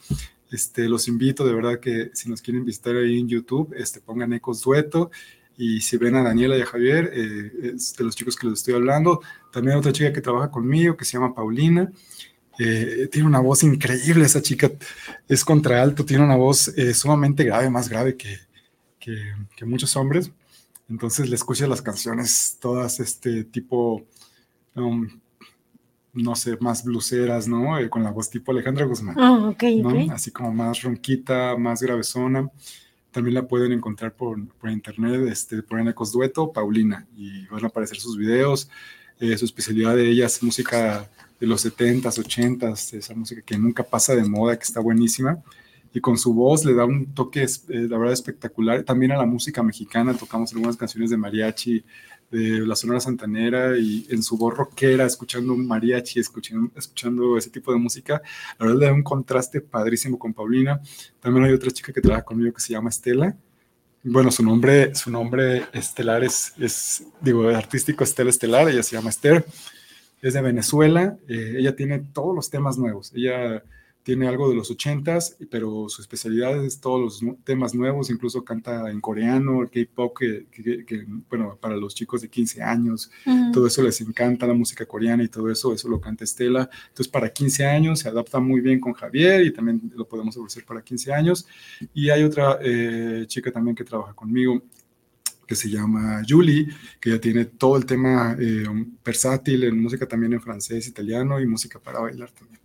Este, 0.51 0.89
los 0.89 1.07
invito 1.09 1.45
de 1.47 1.55
verdad 1.55 1.79
que 1.79 2.11
si 2.13 2.29
nos 2.29 2.43
quieren 2.43 2.65
visitar 2.65 2.97
ahí 2.97 3.19
en 3.19 3.29
YouTube, 3.29 3.73
este, 3.77 4.01
pongan 4.01 4.33
Ecos 4.33 4.63
Dueto. 4.63 5.11
Y 5.57 5.81
si 5.83 5.99
ven 5.99 6.17
a 6.17 6.23
Daniela 6.23 6.57
y 6.57 6.63
a 6.63 6.67
Javier, 6.67 7.11
eh, 7.13 7.75
de 7.99 8.05
los 8.05 8.17
chicos 8.17 8.35
que 8.35 8.47
les 8.47 8.61
estoy 8.61 8.75
hablando. 8.75 9.21
También 9.53 9.77
otra 9.77 9.93
chica 9.93 10.13
que 10.13 10.23
trabaja 10.23 10.51
conmigo, 10.51 10.97
que 10.97 11.05
se 11.05 11.13
llama 11.13 11.35
Paulina. 11.35 11.93
Eh, 12.59 13.09
tiene 13.11 13.27
una 13.27 13.41
voz 13.41 13.63
increíble, 13.63 14.25
esa 14.25 14.43
chica 14.43 14.71
es 15.29 15.45
contraalto, 15.45 16.05
tiene 16.05 16.25
una 16.25 16.37
voz 16.37 16.69
eh, 16.69 16.93
sumamente 16.93 17.45
grave, 17.45 17.71
más 17.71 17.89
grave 17.89 18.17
que, 18.17 18.39
que, 18.99 19.65
muchos 19.65 19.97
hombres. 19.97 20.31
Entonces 20.89 21.29
le 21.29 21.37
escuchas 21.37 21.69
las 21.69 21.83
canciones 21.83 22.59
todas 22.61 23.01
este 23.01 23.45
tipo 23.45 24.05
um, 24.75 25.09
no 26.13 26.35
sé, 26.35 26.57
más 26.61 26.85
bluseras, 26.85 27.47
¿no? 27.47 27.79
Eh, 27.79 27.89
con 27.89 28.03
la 28.03 28.11
voz 28.11 28.31
tipo 28.31 28.53
Alejandra 28.53 28.85
Guzmán. 28.85 29.19
Oh, 29.19 29.55
Así 30.13 30.31
como 30.31 30.53
más 30.53 30.83
ronquita, 30.83 31.57
más 31.57 31.83
gravezona. 31.83 32.51
También 33.11 33.35
la 33.35 33.47
pueden 33.47 33.73
encontrar 33.73 34.15
por, 34.15 34.39
internet, 34.71 35.29
este, 35.31 35.63
por 35.63 35.81
Ecos 35.81 36.13
Dueto, 36.13 36.53
Paulina, 36.53 37.07
y 37.17 37.47
van 37.47 37.65
a 37.65 37.69
aparecer 37.69 37.99
sus 37.99 38.17
videos. 38.17 38.69
Eh, 39.19 39.37
su 39.37 39.45
especialidad 39.45 39.97
de 39.97 40.09
ella 40.09 40.27
es 40.27 40.43
música 40.43 41.09
de 41.41 41.47
los 41.47 41.65
70s, 41.65 42.23
80s, 42.23 42.95
esa 42.95 43.15
música 43.15 43.43
que 43.43 43.59
nunca 43.59 43.83
pasa 43.83 44.15
de 44.15 44.25
moda, 44.25 44.57
que 44.57 44.65
está 44.65 44.81
buenísima. 44.81 45.43
Y 45.93 46.01
con 46.01 46.17
su 46.17 46.33
voz 46.33 46.65
le 46.65 46.75
da 46.75 46.85
un 46.85 47.13
toque, 47.15 47.43
eh, 47.43 47.49
la 47.69 47.99
verdad, 47.99 48.13
espectacular. 48.13 48.83
También 48.85 49.11
a 49.11 49.17
la 49.17 49.27
música 49.27 49.63
mexicana, 49.63 50.15
tocamos 50.15 50.53
algunas 50.53 50.77
canciones 50.77 51.11
de 51.11 51.17
mariachi, 51.17 51.85
de 52.31 52.67
la 52.67 52.77
Sonora 52.77 53.01
Santanera 53.01 53.77
y 53.77 54.07
en 54.11 54.23
su 54.23 54.37
voz 54.37 54.57
rockera, 54.57 55.05
escuchando 55.05 55.53
un 55.53 55.67
mariachi, 55.67 56.21
escuchando, 56.21 56.71
escuchando 56.77 57.37
ese 57.37 57.51
tipo 57.51 57.73
de 57.73 57.79
música, 57.79 58.23
la 58.59 58.67
verdad 58.67 58.81
le 58.81 58.87
da 58.87 58.93
un 58.93 59.03
contraste 59.03 59.61
padrísimo 59.61 60.19
con 60.19 60.33
Paulina. 60.33 60.81
También 61.21 61.45
hay 61.47 61.53
otra 61.53 61.71
chica 61.71 61.93
que 61.93 62.01
trabaja 62.01 62.25
conmigo 62.25 62.53
que 62.53 62.61
se 62.61 62.73
llama 62.73 62.91
Estela. 62.91 63.37
Bueno, 64.03 64.31
su 64.31 64.43
nombre, 64.43 64.95
su 64.95 65.11
nombre 65.11 65.67
estelar 65.73 66.25
es, 66.25 66.55
es 66.59 67.05
digo, 67.21 67.49
artístico 67.49 68.05
Estela 68.05 68.31
Estelar, 68.31 68.69
ella 68.69 68.83
se 68.83 68.97
llama 68.97 69.11
Esther, 69.11 69.45
es 70.23 70.33
de 70.33 70.41
Venezuela, 70.41 71.19
eh, 71.29 71.57
ella 71.59 71.77
tiene 71.77 71.99
todos 71.99 72.35
los 72.35 72.49
temas 72.49 72.79
nuevos, 72.79 73.13
ella 73.15 73.63
tiene 74.03 74.27
algo 74.27 74.49
de 74.49 74.55
los 74.55 74.71
ochentas, 74.71 75.37
pero 75.51 75.89
su 75.89 76.01
especialidad 76.01 76.65
es 76.65 76.81
todos 76.81 77.01
los 77.23 77.37
temas 77.45 77.75
nuevos, 77.75 78.11
incluso 78.11 78.45
canta 78.45 78.91
en 78.91 79.01
coreano, 79.01 79.63
el 79.63 79.71
K-pop, 79.71 80.17
que, 80.19 81.07
bueno, 81.29 81.59
para 81.61 81.77
los 81.77 81.95
chicos 81.95 82.23
de 82.23 82.29
15 82.29 82.63
años, 82.63 83.11
todo 83.53 83.67
eso 83.67 83.83
les 83.83 84.01
encanta, 84.01 84.47
la 84.47 84.55
música 84.55 84.87
coreana 84.87 85.23
y 85.23 85.29
todo 85.29 85.51
eso, 85.51 85.75
eso 85.75 85.89
lo 85.89 86.01
canta 86.01 86.25
Estela. 86.25 86.71
Entonces, 86.89 87.09
para 87.09 87.31
15 87.31 87.67
años 87.67 88.01
se 88.01 88.09
adapta 88.09 88.41
muy 88.41 88.61
bien 88.61 88.81
con 88.81 88.95
Javier 88.95 89.45
y 89.45 89.53
también 89.53 89.93
lo 89.95 90.09
podemos 90.09 90.37
ofrecer 90.37 90.65
para 90.65 90.83
15 90.83 91.13
años. 91.13 91.47
Y 91.93 92.09
hay 92.09 92.23
otra 92.23 92.59
eh, 92.63 93.25
chica 93.27 93.53
también 93.53 93.77
que 93.77 93.85
trabaja 93.85 94.15
conmigo, 94.15 94.63
que 95.47 95.57
se 95.57 95.69
llama 95.69 96.23
Julie, 96.27 96.69
que 97.01 97.11
ya 97.11 97.21
tiene 97.21 97.45
todo 97.45 97.77
el 97.77 97.85
tema 97.85 98.37
eh, 98.39 98.65
versátil 99.05 99.65
en 99.65 99.83
música 99.83 100.07
también 100.07 100.33
en 100.33 100.41
francés, 100.41 100.87
italiano 100.87 101.41
y 101.41 101.47
música 101.47 101.79
para 101.79 101.99
bailar 101.99 102.31
también. 102.31 102.61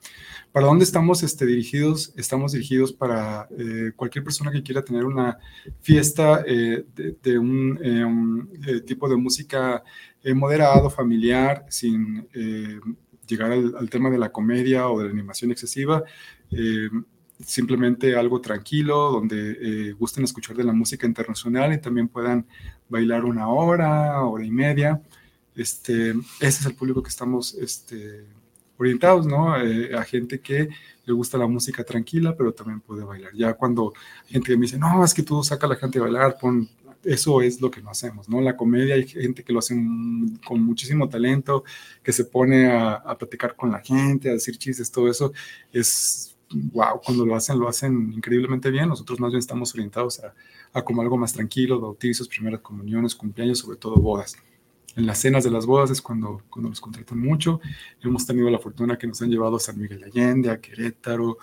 ¿Para 0.55 0.67
dónde 0.67 0.85
estamos 0.85 1.21
este, 1.21 1.45
dirigidos? 1.45 2.13
Estamos 2.15 2.53
dirigidos 2.53 2.93
para 2.93 3.45
eh, 3.59 3.91
cualquier 3.93 4.23
persona 4.23 4.53
que 4.53 4.63
quiera 4.63 4.85
tener 4.85 5.03
una 5.03 5.37
fiesta 5.81 6.45
eh, 6.47 6.85
de, 6.95 7.37
un, 7.37 8.47
eh, 8.65 8.79
tipo 8.79 9.09
de 9.09 9.17
música 9.17 9.83
moderado, 10.33 10.89
familiar, 10.89 11.65
sin 11.67 12.29
llegar 13.27 13.51
al, 13.51 13.89
tema 13.89 14.09
de 14.09 14.17
la 14.17 14.31
comedia 14.31 14.87
o 14.87 14.99
de 14.99 15.07
la 15.07 15.11
animación 15.11 15.51
excesiva. 15.51 16.05
simplemente 17.43 18.15
algo 18.15 18.39
tranquilo, 18.39 19.11
donde 19.11 19.91
gusten 19.99 20.23
escuchar 20.23 20.55
de 20.55 20.63
la 20.63 20.71
música 20.71 21.05
internacional 21.05 21.73
y 21.73 21.81
también 21.81 22.07
puedan 22.07 22.47
bailar 22.87 23.25
una 23.25 23.49
hora, 23.49 24.21
hora 24.21 24.45
y 24.45 24.51
media. 24.51 25.01
Este, 25.53 26.11
ese 26.11 26.21
es 26.39 26.65
el 26.65 26.75
público 26.75 27.03
que 27.03 27.09
estamos 27.09 27.55
este, 27.55 28.25
orientados, 28.77 29.25
¿no? 29.25 29.59
Eh, 29.61 29.95
a 29.95 30.03
gente 30.03 30.39
que 30.39 30.69
le 31.05 31.13
gusta 31.13 31.37
la 31.37 31.47
música 31.47 31.83
tranquila, 31.83 32.35
pero 32.35 32.53
también 32.53 32.81
puede 32.81 33.03
bailar. 33.03 33.33
Ya 33.33 33.53
cuando 33.53 33.93
gente 34.27 34.55
me 34.57 34.63
dice, 34.63 34.77
no, 34.77 35.03
es 35.03 35.13
que 35.13 35.23
tú 35.23 35.43
saca 35.43 35.67
a 35.67 35.69
la 35.69 35.75
gente 35.75 35.99
a 35.99 36.03
bailar, 36.03 36.37
pon, 36.39 36.67
eso 37.03 37.41
es 37.41 37.61
lo 37.61 37.69
que 37.69 37.81
no 37.81 37.91
hacemos, 37.91 38.27
¿no? 38.27 38.41
La 38.41 38.57
comedia 38.57 38.95
hay 38.95 39.07
gente 39.07 39.43
que 39.43 39.53
lo 39.53 39.59
hace 39.59 39.75
con 40.45 40.61
muchísimo 40.61 41.07
talento, 41.07 41.63
que 42.03 42.11
se 42.11 42.25
pone 42.25 42.71
a, 42.71 43.15
platicar 43.17 43.55
con 43.55 43.71
la 43.71 43.79
gente, 43.79 44.29
a 44.29 44.33
decir 44.33 44.57
chistes, 44.57 44.91
todo 44.91 45.09
eso 45.09 45.31
es, 45.71 46.35
wow, 46.51 46.99
cuando 47.03 47.25
lo 47.25 47.35
hacen, 47.35 47.59
lo 47.59 47.67
hacen 47.67 48.11
increíblemente 48.13 48.71
bien. 48.71 48.89
Nosotros 48.89 49.19
más 49.19 49.31
bien 49.31 49.39
estamos 49.39 49.73
orientados 49.73 50.19
a, 50.19 50.33
a 50.73 50.83
como 50.83 51.01
algo 51.01 51.17
más 51.17 51.33
tranquilo, 51.33 51.79
bautizos, 51.79 52.27
primeras 52.27 52.61
comuniones, 52.61 53.15
cumpleaños, 53.15 53.59
sobre 53.59 53.77
todo 53.77 53.95
bodas. 53.95 54.35
En 54.95 55.05
las 55.05 55.19
cenas 55.19 55.43
de 55.43 55.51
las 55.51 55.65
bodas 55.65 55.91
es 55.91 56.01
cuando, 56.01 56.41
cuando 56.49 56.69
nos 56.69 56.79
contratan 56.79 57.19
mucho. 57.19 57.59
Hemos 58.01 58.25
tenido 58.25 58.49
la 58.49 58.59
fortuna 58.59 58.97
que 58.97 59.07
nos 59.07 59.21
han 59.21 59.29
llevado 59.29 59.57
a 59.57 59.59
San 59.59 59.77
Miguel 59.77 59.99
de 59.99 60.05
Allende, 60.05 60.49
a 60.49 60.61
Querétaro, 60.61 61.37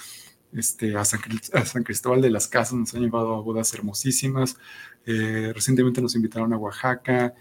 este, 0.53 0.96
a, 0.96 1.05
San, 1.05 1.20
a 1.53 1.64
San 1.64 1.82
Cristóbal 1.82 2.22
de 2.22 2.30
las 2.30 2.48
Casas, 2.48 2.74
nos 2.74 2.94
han 2.94 3.03
llevado 3.03 3.34
a 3.34 3.40
bodas 3.40 3.72
hermosísimas. 3.74 4.57
Eh, 5.05 5.53
recientemente 5.55 6.00
nos 6.00 6.14
invitaron 6.14 6.53
a 6.53 6.57
Oaxaca 6.57 7.34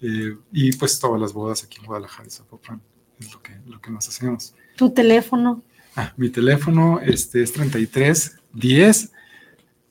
eh, 0.00 0.36
y 0.52 0.72
pues 0.72 0.98
todas 0.98 1.20
las 1.20 1.32
bodas 1.32 1.62
aquí 1.62 1.78
en 1.78 1.86
Guadalajara 1.86 2.26
y 2.26 2.30
Zapopan 2.30 2.80
es 3.18 3.32
lo 3.32 3.42
que, 3.42 3.52
lo 3.66 3.80
que 3.80 3.90
más 3.90 4.08
hacemos. 4.08 4.54
¿Tu 4.76 4.90
teléfono? 4.90 5.62
Ah, 5.94 6.14
mi 6.16 6.30
teléfono 6.30 7.00
este, 7.00 7.42
es 7.42 7.52
33 7.52 8.38
10 8.54 9.12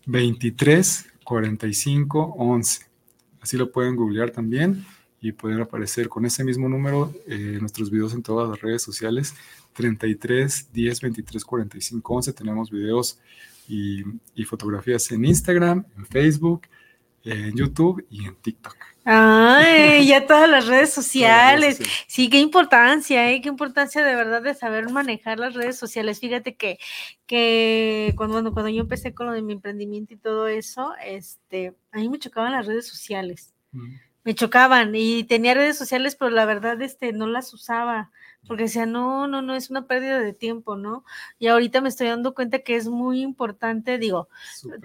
23 0.07 1.05
45 1.24 2.36
11. 2.38 2.86
Así 3.41 3.55
lo 3.55 3.72
pueden 3.72 3.95
googlear 3.95 4.32
también 4.32 4.84
y 5.22 5.32
pueden 5.32 5.61
aparecer 5.61 6.07
con 6.07 6.26
ese 6.26 6.43
mismo 6.43 6.70
número 6.70 7.13
eh, 7.28 7.57
nuestros 7.59 7.91
videos 7.91 8.13
en 8.13 8.24
todas 8.24 8.49
las 8.49 8.61
redes 8.61 8.82
sociales. 8.82 9.36
33 9.74 10.70
10 10.72 11.01
23 11.01 11.45
45 11.45 12.13
11. 12.13 12.34
Tenemos 12.34 12.72
videos 12.72 13.20
y, 13.67 14.03
y 14.36 14.43
fotografías 14.45 15.11
en 15.11 15.26
Instagram, 15.26 15.86
en 15.97 16.05
Facebook, 16.05 16.61
en 17.24 17.55
YouTube 17.55 18.05
y 18.09 18.26
en 18.26 18.36
TikTok. 18.36 18.76
Ay, 19.05 20.07
ya 20.07 20.28
todas 20.28 20.49
las 20.49 20.67
redes 20.67 20.93
sociales. 20.93 21.82
Sí, 22.07 22.30
qué 22.30 22.39
importancia, 22.39 23.32
¿eh? 23.32 23.41
qué 23.41 23.49
importancia 23.49 24.03
de 24.03 24.15
verdad 24.15 24.41
de 24.41 24.53
saber 24.53 24.89
manejar 24.89 25.39
las 25.39 25.53
redes 25.53 25.78
sociales. 25.78 26.20
Fíjate 26.20 26.55
que, 26.55 26.78
que 27.26 28.13
cuando, 28.15 28.53
cuando 28.53 28.70
yo 28.70 28.82
empecé 28.82 29.13
con 29.13 29.28
lo 29.28 29.34
de 29.34 29.41
mi 29.41 29.53
emprendimiento 29.53 30.13
y 30.13 30.17
todo 30.17 30.47
eso, 30.47 30.93
este, 31.03 31.76
a 31.91 31.97
mí 31.97 32.09
me 32.09 32.20
chocaban 32.20 32.51
las 32.51 32.67
redes 32.67 32.88
sociales. 32.88 33.53
Mm. 33.72 33.95
Me 34.30 34.36
chocaban 34.36 34.93
y 34.93 35.23
tenía 35.23 35.55
redes 35.55 35.75
sociales, 35.75 36.15
pero 36.15 36.30
la 36.30 36.45
verdad 36.45 36.80
este, 36.84 37.13
no 37.13 37.25
las 37.25 37.51
usaba 37.51 38.11
porque 38.47 38.63
decía, 38.63 38.86
no, 38.86 39.27
no, 39.27 39.41
no, 39.41 39.55
es 39.55 39.71
una 39.71 39.88
pérdida 39.88 40.19
de 40.19 40.34
tiempo, 40.34 40.75
¿no? 40.75 41.03
Y 41.39 41.47
ahorita 41.47 41.82
me 41.82 41.89
estoy 41.89 42.07
dando 42.07 42.36
cuenta 42.36 42.59
que 42.59 42.75
es 42.75 42.88
muy 42.88 43.21
importante, 43.21 43.97
digo, 43.97 44.30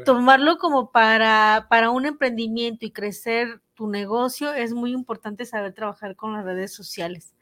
tomarlo 0.06 0.56
como 0.56 0.90
para, 0.90 1.66
para 1.68 1.90
un 1.90 2.06
emprendimiento 2.06 2.86
y 2.86 2.90
crecer 2.90 3.60
tu 3.74 3.88
negocio, 3.88 4.54
es 4.54 4.72
muy 4.72 4.92
importante 4.92 5.44
saber 5.44 5.74
trabajar 5.74 6.16
con 6.16 6.32
las 6.32 6.44
redes 6.44 6.72
sociales. 6.72 7.34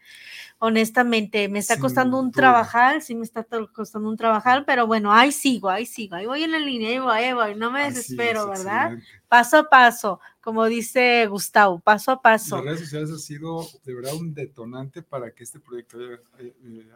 Honestamente, 0.58 1.48
me 1.48 1.58
está 1.58 1.78
costando 1.78 2.18
un 2.18 2.32
trabajar, 2.32 3.02
sí 3.02 3.14
me 3.14 3.24
está 3.24 3.46
costando 3.72 4.08
un 4.08 4.16
trabajar, 4.16 4.64
pero 4.64 4.86
bueno, 4.86 5.12
ahí 5.12 5.30
sigo, 5.30 5.68
ahí 5.68 5.86
sigo, 5.86 6.16
ahí 6.16 6.26
voy 6.26 6.42
en 6.42 6.52
la 6.52 6.58
línea, 6.58 6.90
ahí 6.90 6.98
voy, 6.98 7.16
ahí 7.16 7.32
voy, 7.32 7.54
no 7.54 7.70
me 7.70 7.84
desespero, 7.84 8.48
¿verdad? 8.48 8.92
Paso 9.32 9.56
a 9.56 9.66
paso, 9.66 10.20
como 10.42 10.66
dice 10.66 11.26
Gustavo, 11.26 11.80
paso 11.80 12.10
a 12.10 12.20
paso. 12.20 12.56
Las 12.56 12.64
redes 12.66 12.80
sociales 12.80 13.10
han 13.12 13.18
sido 13.18 13.66
de 13.82 13.94
verdad 13.94 14.14
un 14.14 14.34
detonante 14.34 15.00
para 15.00 15.30
que 15.30 15.42
este 15.42 15.58
proyecto 15.58 15.96
haya, 15.96 16.18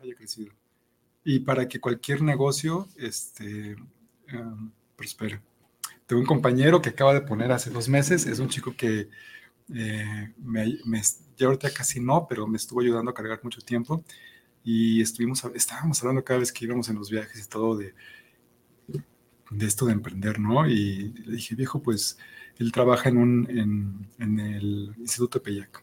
haya, 0.02 0.14
crecido 0.14 0.52
y 1.24 1.40
para 1.40 1.66
que 1.66 1.80
cualquier 1.80 2.20
negocio 2.20 2.88
este, 2.98 3.74
em, 4.26 4.70
prospere. 4.96 5.40
Tengo 6.04 6.20
un 6.20 6.26
compañero 6.26 6.82
que 6.82 6.90
acaba 6.90 7.14
de 7.14 7.22
poner 7.22 7.50
hace 7.52 7.70
dos 7.70 7.88
meses, 7.88 8.26
es 8.26 8.38
un 8.38 8.50
chico 8.50 8.74
que 8.76 9.08
eh, 9.74 10.34
me, 10.36 11.02
ya 11.38 11.46
ahorita 11.46 11.72
casi 11.72 12.00
no, 12.00 12.26
pero 12.28 12.46
me 12.46 12.58
estuvo 12.58 12.82
ayudando 12.82 13.12
a 13.12 13.14
cargar 13.14 13.40
mucho 13.44 13.62
tiempo 13.62 14.04
y 14.62 15.00
estuvimos, 15.00 15.42
estábamos 15.54 16.02
hablando 16.02 16.22
cada 16.22 16.40
vez 16.40 16.52
que 16.52 16.66
íbamos 16.66 16.90
en 16.90 16.96
los 16.96 17.08
viajes 17.08 17.42
y 17.42 17.48
todo 17.48 17.78
de, 17.78 17.94
de 19.50 19.66
esto 19.66 19.86
de 19.86 19.92
emprender, 19.92 20.38
¿no? 20.38 20.68
Y 20.68 21.12
le 21.24 21.36
dije, 21.36 21.54
viejo, 21.54 21.82
pues 21.82 22.18
él 22.58 22.72
trabaja 22.72 23.08
en, 23.08 23.18
un, 23.18 24.08
en, 24.18 24.40
el 24.40 24.94
Instituto 24.98 25.38
de 25.38 25.44
Peyac. 25.44 25.82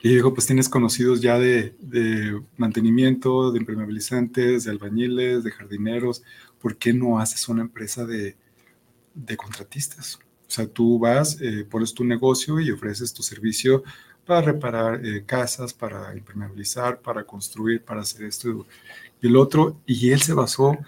Y 0.00 0.14
dijo, 0.14 0.32
pues 0.32 0.46
tienes 0.46 0.68
conocidos 0.68 1.20
ya 1.20 1.38
de, 1.38 1.74
de, 1.80 2.40
mantenimiento, 2.56 3.50
de 3.50 3.58
impermeabilizantes, 3.58 4.64
de 4.64 4.70
albañiles, 4.70 5.42
de 5.44 5.50
jardineros, 5.50 6.22
¿por 6.60 6.76
qué 6.76 6.92
no 6.92 7.18
haces 7.18 7.48
una 7.48 7.62
empresa 7.62 8.06
de, 8.06 8.36
de 9.26 9.36
contratistas. 9.36 10.18
O 10.46 10.50
sea, 10.50 10.66
tú 10.66 10.98
vas, 10.98 11.40
eh, 11.40 11.66
pones 11.68 11.92
tu 11.92 12.04
negocio 12.04 12.60
y 12.60 12.70
ofreces 12.70 13.12
tu 13.12 13.22
servicio 13.22 13.82
para 14.24 14.42
reparar 14.42 15.04
eh, 15.04 15.24
casas, 15.26 15.74
para 15.74 16.16
impermeabilizar, 16.16 17.00
para 17.00 17.24
construir, 17.24 17.82
para 17.82 18.02
hacer 18.02 18.24
esto 18.24 18.66
y 19.20 19.26
el 19.26 19.36
otro. 19.36 19.80
Y 19.86 20.10
él 20.10 20.22
se 20.22 20.32
basó 20.32 20.78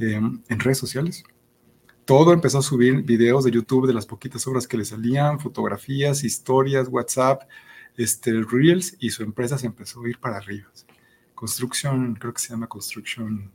em, 0.00 0.42
en 0.48 0.60
redes 0.60 0.78
sociales. 0.78 1.24
Todo 2.04 2.32
empezó 2.32 2.58
a 2.58 2.62
subir 2.62 3.02
videos 3.02 3.44
de 3.44 3.52
YouTube 3.52 3.86
de 3.86 3.94
las 3.94 4.06
poquitas 4.06 4.46
obras 4.46 4.66
que 4.66 4.76
le 4.76 4.84
salían, 4.84 5.38
fotografías, 5.38 6.24
historias, 6.24 6.88
WhatsApp, 6.88 7.42
este, 7.96 8.32
Reels, 8.42 8.96
y 8.98 9.10
su 9.10 9.22
empresa 9.22 9.58
se 9.58 9.66
empezó 9.66 10.02
a 10.02 10.08
ir 10.08 10.18
para 10.18 10.38
arriba. 10.38 10.68
Construction, 11.34 12.14
creo 12.16 12.34
que 12.34 12.40
se 12.40 12.48
llama 12.48 12.66
Construction 12.66 13.50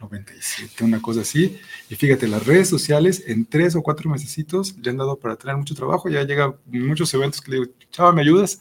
97, 0.00 0.84
una 0.84 1.00
cosa 1.00 1.20
así. 1.20 1.58
Y 1.88 1.94
fíjate, 1.94 2.26
las 2.26 2.46
redes 2.46 2.68
sociales 2.68 3.22
en 3.26 3.44
tres 3.44 3.76
o 3.76 3.82
cuatro 3.82 4.08
mesecitos 4.10 4.76
le 4.78 4.90
han 4.90 4.96
dado 4.96 5.18
para 5.18 5.36
tener 5.36 5.56
mucho 5.56 5.74
trabajo. 5.74 6.08
Ya 6.08 6.22
llega 6.22 6.56
muchos 6.66 7.12
eventos 7.14 7.40
que 7.40 7.50
le 7.50 7.56
digo, 7.58 7.72
chava, 7.90 8.12
¿me 8.12 8.22
ayudas? 8.22 8.58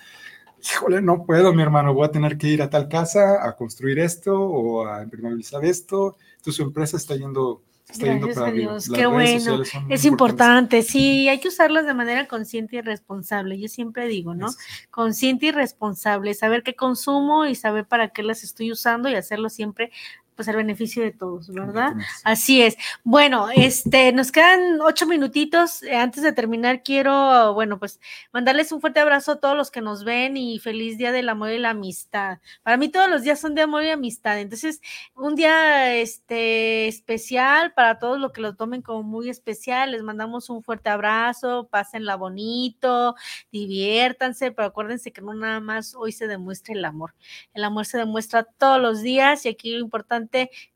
Híjole, 0.62 1.02
no 1.02 1.24
puedo, 1.24 1.54
mi 1.54 1.62
hermano, 1.62 1.94
voy 1.94 2.06
a 2.06 2.12
tener 2.12 2.38
que 2.38 2.48
ir 2.48 2.62
a 2.62 2.70
tal 2.70 2.90
casa 2.90 3.48
a 3.48 3.56
construir 3.56 4.00
esto 4.00 4.38
o 4.38 4.86
a 4.86 5.02
impermeabilizar 5.02 5.64
esto. 5.64 6.18
Entonces 6.40 6.56
su 6.56 6.64
empresa 6.64 6.98
está 6.98 7.16
yendo 7.16 7.62
Gracias 7.98 8.38
a 8.38 8.52
Dios, 8.52 8.90
qué 8.94 9.08
bueno. 9.08 9.64
Es 9.90 10.06
importante, 10.06 10.84
sí, 10.84 11.28
hay 11.28 11.40
que 11.40 11.48
usarlas 11.48 11.86
de 11.86 11.94
manera 11.96 12.28
consciente 12.28 12.76
y 12.76 12.82
responsable. 12.82 13.60
Yo 13.60 13.68
siempre 13.68 14.08
digo, 14.08 14.36
¿no? 14.36 14.48
Consciente 14.92 15.48
y 15.48 15.52
responsable, 15.52 16.34
saber 16.36 16.62
qué 16.62 16.76
consumo 16.76 17.46
y 17.46 17.56
saber 17.56 17.88
para 17.88 18.10
qué 18.10 18.22
las 18.22 18.44
estoy 18.44 18.72
usando 18.72 19.10
y 19.10 19.16
hacerlo 19.16 19.50
siempre 19.50 19.92
pues 20.40 20.48
al 20.48 20.56
beneficio 20.56 21.04
de 21.04 21.12
todos, 21.12 21.54
¿verdad? 21.54 21.96
Así 22.24 22.62
es. 22.62 22.78
Bueno, 23.04 23.50
este, 23.54 24.14
nos 24.14 24.32
quedan 24.32 24.80
ocho 24.80 25.06
minutitos. 25.06 25.84
Eh, 25.84 25.98
antes 25.98 26.24
de 26.24 26.32
terminar, 26.32 26.82
quiero, 26.82 27.54
bueno, 27.54 27.78
pues 27.78 28.00
mandarles 28.32 28.72
un 28.72 28.80
fuerte 28.80 29.02
abrazo 29.02 29.34
a 29.34 29.40
todos 29.42 29.58
los 29.58 29.70
que 29.70 29.82
nos 29.82 30.06
ven 30.06 30.38
y 30.38 30.58
feliz 30.60 30.98
día 30.98 31.12
del 31.12 31.28
amor 31.28 31.50
y 31.50 31.60
la 31.60 31.72
amistad. 31.72 32.38
Para 32.64 32.78
mí 32.78 32.88
todos 32.88 33.10
los 33.10 33.24
días 33.24 33.38
son 33.38 33.54
de 33.54 33.64
amor 33.64 33.84
y 33.84 33.90
amistad. 33.90 34.40
Entonces, 34.40 34.80
un 35.14 35.36
día 35.36 35.94
este 35.96 36.88
especial 36.88 37.74
para 37.74 38.00
todos 38.00 38.18
los 38.18 38.32
que 38.32 38.40
lo 38.40 38.56
tomen 38.56 38.82
como 38.82 39.04
muy 39.04 39.30
especial. 39.30 39.92
Les 39.92 40.04
mandamos 40.04 40.50
un 40.50 40.64
fuerte 40.64 40.90
abrazo, 40.90 41.68
pásenla 41.70 42.16
bonito, 42.16 43.14
diviértanse, 43.52 44.54
pero 44.54 44.70
acuérdense 44.70 45.12
que 45.12 45.20
no 45.20 45.34
nada 45.34 45.60
más 45.60 45.96
hoy 45.96 46.14
se 46.14 46.28
demuestra 46.28 46.74
el 46.76 46.86
amor. 46.86 47.14
El 47.54 47.66
amor 47.66 47.86
se 47.86 47.98
demuestra 47.98 48.44
todos 48.44 48.80
los 48.80 49.02
días 49.02 49.46
y 49.46 49.50
aquí 49.50 49.74
lo 49.74 49.80
importante 49.80 50.29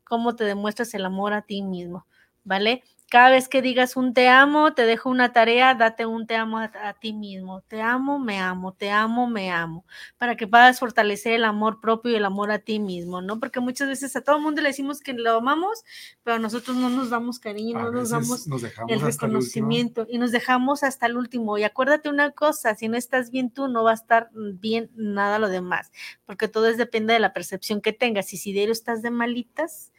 cómo 0.04 0.36
te 0.36 0.44
demuestras 0.44 0.94
el 0.94 1.04
amor 1.04 1.32
a 1.32 1.42
ti 1.42 1.62
mismo, 1.62 2.06
¿vale? 2.44 2.82
Cada 3.14 3.30
vez 3.30 3.46
que 3.46 3.62
digas 3.62 3.96
un 3.96 4.12
te 4.12 4.26
amo, 4.28 4.74
te 4.74 4.86
dejo 4.86 5.08
una 5.08 5.32
tarea, 5.32 5.76
date 5.76 6.04
un 6.04 6.26
te 6.26 6.34
amo 6.34 6.58
a, 6.58 6.94
ti 6.94 7.12
mismo. 7.12 7.60
Te 7.60 7.80
amo, 7.80 8.18
me 8.18 8.40
amo, 8.40 8.72
te 8.72 8.90
amo, 8.90 9.28
me 9.28 9.52
amo. 9.52 9.86
Para 10.18 10.36
que 10.36 10.48
puedas 10.48 10.80
fortalecer 10.80 11.34
el 11.34 11.44
amor 11.44 11.80
propio 11.80 12.10
y 12.10 12.16
el 12.16 12.24
amor 12.24 12.50
a 12.50 12.58
ti 12.58 12.80
mismo, 12.80 13.22
¿no? 13.22 13.38
Porque 13.38 13.60
muchas 13.60 13.86
veces 13.86 14.16
a 14.16 14.22
todo 14.22 14.38
el 14.38 14.42
mundo 14.42 14.62
le 14.62 14.70
decimos 14.70 14.98
que 14.98 15.12
lo 15.12 15.36
amamos, 15.36 15.84
pero 16.24 16.40
nosotros 16.40 16.76
no 16.76 16.90
nos 16.90 17.10
damos 17.10 17.38
cariño, 17.38 17.78
no 17.78 17.92
nos 17.92 18.10
damos 18.10 18.48
el 18.88 19.00
reconocimiento 19.00 20.08
y 20.10 20.18
nos 20.18 20.32
dejamos 20.32 20.82
hasta 20.82 21.06
el 21.06 21.16
último. 21.16 21.56
Y 21.56 21.62
acuérdate 21.62 22.08
una 22.08 22.32
cosa, 22.32 22.74
si 22.74 22.88
no 22.88 22.96
estás 22.96 23.30
bien 23.30 23.52
tú, 23.52 23.68
no 23.68 23.84
va 23.84 23.92
a 23.92 23.94
estar 23.94 24.30
bien 24.34 24.90
nada 24.96 25.38
lo 25.38 25.48
demás, 25.48 25.92
porque 26.26 26.48
todo 26.48 26.66
es 26.66 26.78
depende 26.78 27.12
de 27.12 27.20
la 27.20 27.32
percepción 27.32 27.80
que 27.80 27.92
tengas. 27.92 28.34
Y 28.34 28.38
si 28.38 28.52
de 28.52 28.64
estás 28.64 29.02
de 29.02 29.12
malitas, 29.12 29.92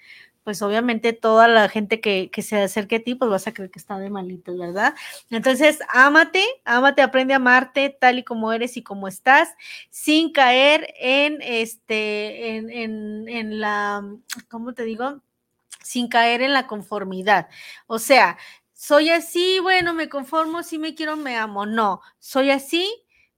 pues 0.45 0.61
obviamente 0.61 1.11
toda 1.11 1.47
la 1.47 1.67
gente 1.69 1.99
que, 1.99 2.29
se 2.43 2.61
acerque 2.61 2.97
a 2.97 3.03
ti, 3.03 3.15
pues 3.15 3.31
vas 3.31 3.47
a 3.47 3.53
creer 3.53 3.71
que 3.71 3.79
está 3.79 3.97
de 3.97 4.11
malito, 4.11 4.55
¿verdad? 4.55 4.93
Entonces, 5.31 5.79
ámate, 5.89 6.45
ámate, 6.65 7.01
aprende 7.01 7.33
a 7.33 7.37
amarte 7.37 7.89
tal 7.89 8.19
y 8.19 8.23
como 8.23 8.53
eres 8.53 8.77
y 8.77 8.83
como 8.83 9.07
estás, 9.07 9.49
sin 9.89 10.31
caer 10.31 10.93
en 10.99 11.39
este, 11.41 12.57
en, 12.57 12.69
en, 12.69 13.27
en 13.27 13.59
la, 13.59 14.03
¿cómo 14.47 14.75
te 14.75 14.83
digo? 14.83 15.19
Sin 15.81 16.09
caer 16.09 16.43
en 16.43 16.53
la 16.53 16.67
conformidad. 16.67 17.49
O 17.87 17.97
sea, 17.97 18.37
soy 18.71 19.09
así, 19.09 19.57
bueno, 19.59 19.95
me 19.95 20.09
conformo, 20.09 20.61
si 20.61 20.77
me 20.77 20.93
quiero, 20.93 21.17
me 21.17 21.37
amo. 21.37 21.65
No, 21.65 22.01
soy 22.19 22.51
así, 22.51 22.87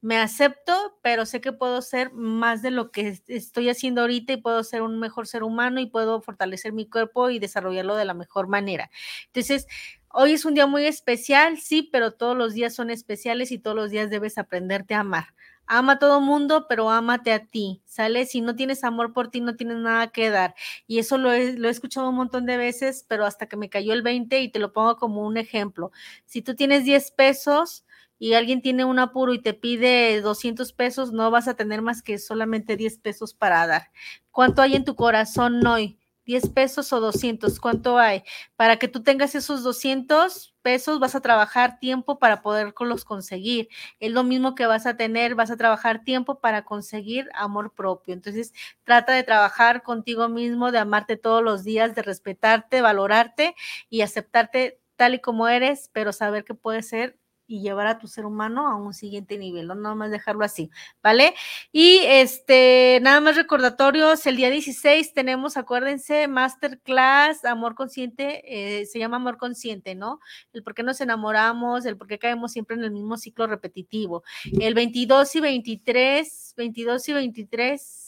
me 0.01 0.17
acepto, 0.17 0.73
pero 1.01 1.25
sé 1.25 1.41
que 1.41 1.51
puedo 1.53 1.81
ser 1.81 2.13
más 2.13 2.61
de 2.61 2.71
lo 2.71 2.91
que 2.91 3.19
estoy 3.27 3.69
haciendo 3.69 4.01
ahorita 4.01 4.33
y 4.33 4.37
puedo 4.37 4.63
ser 4.63 4.81
un 4.83 4.99
mejor 4.99 5.27
ser 5.27 5.43
humano 5.43 5.79
y 5.79 5.87
puedo 5.87 6.21
fortalecer 6.21 6.71
mi 6.73 6.87
cuerpo 6.87 7.29
y 7.29 7.39
desarrollarlo 7.39 7.95
de 7.95 8.05
la 8.05 8.13
mejor 8.13 8.47
manera. 8.47 8.89
Entonces, 9.27 9.67
hoy 10.09 10.33
es 10.33 10.45
un 10.45 10.53
día 10.53 10.67
muy 10.67 10.85
especial, 10.85 11.57
sí, 11.57 11.89
pero 11.91 12.11
todos 12.13 12.37
los 12.37 12.53
días 12.53 12.75
son 12.75 12.89
especiales 12.91 13.51
y 13.51 13.59
todos 13.59 13.75
los 13.75 13.89
días 13.91 14.09
debes 14.09 14.37
aprenderte 14.37 14.93
a 14.93 14.99
amar. 15.01 15.27
Ama 15.69 15.93
a 15.93 15.99
todo 15.99 16.21
mundo, 16.21 16.65
pero 16.69 16.89
ámate 16.89 17.33
a 17.33 17.45
ti, 17.45 17.81
¿sale? 17.85 18.25
Si 18.25 18.39
no 18.39 18.55
tienes 18.55 18.85
amor 18.85 19.11
por 19.11 19.29
ti, 19.29 19.41
no 19.41 19.57
tienes 19.57 19.77
nada 19.77 20.07
que 20.13 20.29
dar. 20.29 20.55
Y 20.87 20.99
eso 20.99 21.17
lo 21.17 21.33
he, 21.33 21.53
lo 21.57 21.67
he 21.67 21.71
escuchado 21.71 22.09
un 22.09 22.15
montón 22.15 22.45
de 22.45 22.55
veces, 22.55 23.05
pero 23.09 23.25
hasta 23.25 23.47
que 23.47 23.57
me 23.57 23.69
cayó 23.69 23.91
el 23.93 24.01
20 24.01 24.39
y 24.39 24.49
te 24.49 24.59
lo 24.59 24.71
pongo 24.71 24.95
como 24.95 25.25
un 25.27 25.35
ejemplo. 25.37 25.91
Si 26.25 26.41
tú 26.41 26.55
tienes 26.55 26.85
10 26.85 27.11
pesos, 27.11 27.83
y 28.19 28.33
alguien 28.33 28.61
tiene 28.61 28.85
un 28.85 28.99
apuro 28.99 29.33
y 29.33 29.41
te 29.41 29.53
pide 29.53 30.21
200 30.21 30.73
pesos, 30.73 31.11
no 31.11 31.31
vas 31.31 31.47
a 31.47 31.55
tener 31.55 31.81
más 31.81 32.01
que 32.01 32.17
solamente 32.17 32.77
10 32.77 32.97
pesos 32.97 33.33
para 33.33 33.65
dar. 33.67 33.91
¿Cuánto 34.31 34.61
hay 34.61 34.75
en 34.75 34.85
tu 34.85 34.95
corazón 34.95 35.65
hoy? 35.65 35.97
10 36.27 36.49
pesos 36.49 36.91
o 36.91 36.99
200, 36.99 37.57
¿cuánto 37.59 37.97
hay? 37.97 38.21
Para 38.57 38.75
que 38.77 38.89
tú 38.89 39.01
tengas 39.01 39.33
esos 39.33 39.63
200 39.63 40.53
pesos, 40.61 40.99
vas 40.99 41.15
a 41.15 41.21
trabajar 41.21 41.79
tiempo 41.79 42.19
para 42.19 42.41
poderlos 42.41 43.05
conseguir. 43.05 43.69
Es 44.01 44.11
lo 44.11 44.25
mismo 44.25 44.53
que 44.53 44.65
vas 44.65 44.85
a 44.85 44.97
tener, 44.97 45.35
vas 45.35 45.51
a 45.51 45.57
trabajar 45.57 46.03
tiempo 46.03 46.41
para 46.41 46.65
conseguir 46.65 47.29
amor 47.33 47.73
propio. 47.73 48.13
Entonces, 48.13 48.53
trata 48.83 49.13
de 49.13 49.23
trabajar 49.23 49.83
contigo 49.83 50.27
mismo, 50.27 50.73
de 50.73 50.79
amarte 50.79 51.15
todos 51.15 51.41
los 51.41 51.63
días, 51.63 51.95
de 51.95 52.01
respetarte, 52.01 52.81
valorarte 52.81 53.55
y 53.89 54.01
aceptarte 54.01 54.81
tal 54.97 55.13
y 55.13 55.19
como 55.19 55.47
eres, 55.47 55.89
pero 55.93 56.11
saber 56.11 56.43
que 56.43 56.53
puedes 56.55 56.89
ser 56.89 57.17
y 57.47 57.61
llevar 57.61 57.87
a 57.87 57.97
tu 57.97 58.07
ser 58.07 58.25
humano 58.25 58.67
a 58.67 58.75
un 58.75 58.93
siguiente 58.93 59.37
nivel, 59.37 59.67
no 59.67 59.75
nada 59.75 59.95
más 59.95 60.11
dejarlo 60.11 60.43
así, 60.43 60.69
¿vale? 61.01 61.33
Y 61.71 62.01
este, 62.03 62.99
nada 63.01 63.21
más 63.21 63.35
recordatorios, 63.35 64.25
el 64.27 64.35
día 64.35 64.49
16 64.49 65.13
tenemos, 65.13 65.57
acuérdense, 65.57 66.27
masterclass, 66.27 67.45
amor 67.45 67.75
consciente, 67.75 68.81
eh, 68.81 68.85
se 68.85 68.99
llama 68.99 69.17
amor 69.17 69.37
consciente, 69.37 69.95
¿no? 69.95 70.19
El 70.53 70.63
por 70.63 70.73
qué 70.73 70.83
nos 70.83 71.01
enamoramos, 71.01 71.85
el 71.85 71.97
por 71.97 72.07
qué 72.07 72.19
caemos 72.19 72.51
siempre 72.51 72.75
en 72.75 72.83
el 72.83 72.91
mismo 72.91 73.17
ciclo 73.17 73.47
repetitivo. 73.47 74.23
El 74.59 74.73
22 74.73 75.35
y 75.35 75.39
23, 75.39 76.53
22 76.57 77.09
y 77.09 77.13
23 77.13 78.06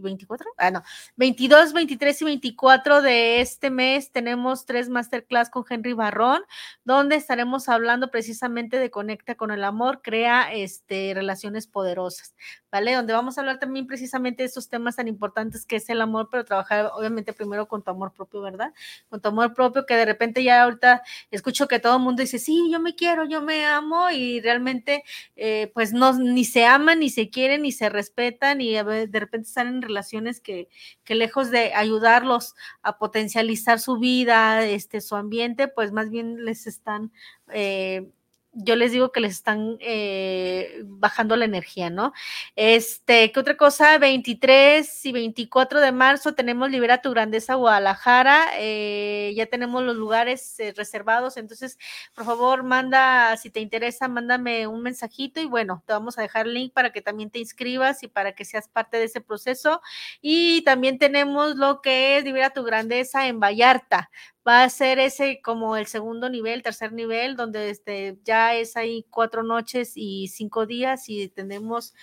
24, 0.00 0.50
ah, 0.56 0.70
no, 0.70 0.82
22, 1.16 1.72
23 1.72 2.22
y 2.22 2.24
24 2.24 3.02
de 3.02 3.40
este 3.40 3.70
mes 3.70 4.12
tenemos 4.12 4.66
tres 4.66 4.88
masterclass 4.88 5.50
con 5.50 5.64
Henry 5.68 5.92
Barrón, 5.92 6.42
donde 6.84 7.16
estaremos 7.16 7.68
hablando 7.68 8.10
precisamente 8.10 8.78
de 8.78 8.90
conecta 8.90 9.34
con 9.34 9.50
el 9.50 9.64
amor, 9.64 10.00
crea 10.02 10.52
este, 10.52 11.12
relaciones 11.14 11.66
poderosas, 11.66 12.34
¿vale? 12.70 12.94
Donde 12.94 13.12
vamos 13.12 13.38
a 13.38 13.40
hablar 13.40 13.58
también 13.58 13.86
precisamente 13.86 14.42
de 14.42 14.46
estos 14.46 14.68
temas 14.68 14.96
tan 14.96 15.08
importantes 15.08 15.66
que 15.66 15.76
es 15.76 15.88
el 15.88 16.00
amor, 16.00 16.28
pero 16.30 16.44
trabajar 16.44 16.90
obviamente 16.94 17.32
primero 17.32 17.68
con 17.68 17.82
tu 17.82 17.90
amor 17.90 18.12
propio, 18.12 18.40
¿verdad? 18.42 18.72
Con 19.08 19.20
tu 19.20 19.28
amor 19.28 19.54
propio, 19.54 19.86
que 19.86 19.94
de 19.94 20.04
repente 20.04 20.42
ya 20.42 20.62
ahorita 20.62 21.02
escucho 21.30 21.68
que 21.68 21.78
todo 21.78 21.96
el 21.96 22.02
mundo 22.02 22.22
dice, 22.22 22.38
sí, 22.38 22.68
yo 22.70 22.80
me 22.80 22.94
quiero, 22.94 23.24
yo 23.24 23.42
me 23.42 23.66
amo, 23.66 24.10
y 24.10 24.40
realmente 24.40 25.04
eh, 25.36 25.70
pues 25.74 25.92
no, 25.92 26.12
ni 26.12 26.44
se 26.44 26.66
aman, 26.66 27.00
ni 27.00 27.10
se 27.10 27.30
quieren, 27.30 27.62
ni 27.62 27.72
se 27.72 27.88
respetan, 27.88 28.60
y 28.60 28.74
de 28.74 29.20
repente 29.20 29.48
salen 29.48 29.82
relaciones 29.88 30.40
que, 30.40 30.68
que 31.04 31.14
lejos 31.14 31.50
de 31.50 31.74
ayudarlos 31.74 32.54
a 32.82 32.98
potencializar 32.98 33.80
su 33.80 33.98
vida, 33.98 34.64
este, 34.64 35.00
su 35.00 35.16
ambiente, 35.16 35.66
pues 35.68 35.92
más 35.92 36.10
bien 36.10 36.44
les 36.44 36.66
están 36.66 37.12
eh, 37.52 38.10
yo 38.52 38.76
les 38.76 38.92
digo 38.92 39.12
que 39.12 39.20
les 39.20 39.32
están 39.32 39.76
eh, 39.80 40.82
bajando 40.84 41.36
la 41.36 41.44
energía, 41.44 41.90
¿no? 41.90 42.12
Este, 42.56 43.30
¿qué 43.30 43.40
otra 43.40 43.56
cosa? 43.56 43.98
23 43.98 45.06
y 45.06 45.12
24 45.12 45.80
de 45.80 45.92
marzo 45.92 46.34
tenemos 46.34 46.70
Libera 46.70 47.02
tu 47.02 47.10
Grandeza 47.10 47.54
Guadalajara, 47.54 48.46
eh, 48.56 49.32
ya 49.36 49.46
tenemos 49.46 49.82
los 49.82 49.96
lugares 49.96 50.58
eh, 50.60 50.72
reservados, 50.76 51.36
entonces, 51.36 51.78
por 52.14 52.24
favor, 52.24 52.62
manda, 52.62 53.36
si 53.36 53.50
te 53.50 53.60
interesa, 53.60 54.08
mándame 54.08 54.66
un 54.66 54.82
mensajito 54.82 55.40
y 55.40 55.46
bueno, 55.46 55.82
te 55.86 55.92
vamos 55.92 56.18
a 56.18 56.22
dejar 56.22 56.46
el 56.46 56.54
link 56.54 56.72
para 56.72 56.90
que 56.90 57.02
también 57.02 57.30
te 57.30 57.38
inscribas 57.38 58.02
y 58.02 58.08
para 58.08 58.32
que 58.32 58.44
seas 58.44 58.68
parte 58.68 58.96
de 58.96 59.04
ese 59.04 59.20
proceso. 59.20 59.80
Y 60.20 60.62
también 60.62 60.98
tenemos 60.98 61.56
lo 61.56 61.80
que 61.82 62.18
es 62.18 62.24
Libera 62.24 62.50
tu 62.50 62.64
Grandeza 62.64 63.26
en 63.28 63.40
Vallarta 63.40 64.10
va 64.48 64.64
a 64.64 64.70
ser 64.70 64.98
ese 64.98 65.40
como 65.42 65.76
el 65.76 65.86
segundo 65.86 66.30
nivel, 66.30 66.62
tercer 66.62 66.92
nivel, 66.92 67.36
donde 67.36 67.70
este, 67.70 68.18
ya 68.24 68.54
es 68.54 68.76
ahí 68.76 69.04
cuatro 69.10 69.42
noches 69.42 69.92
y 69.96 70.28
cinco 70.28 70.66
días 70.66 71.08
y 71.08 71.28
tenemos 71.28 71.94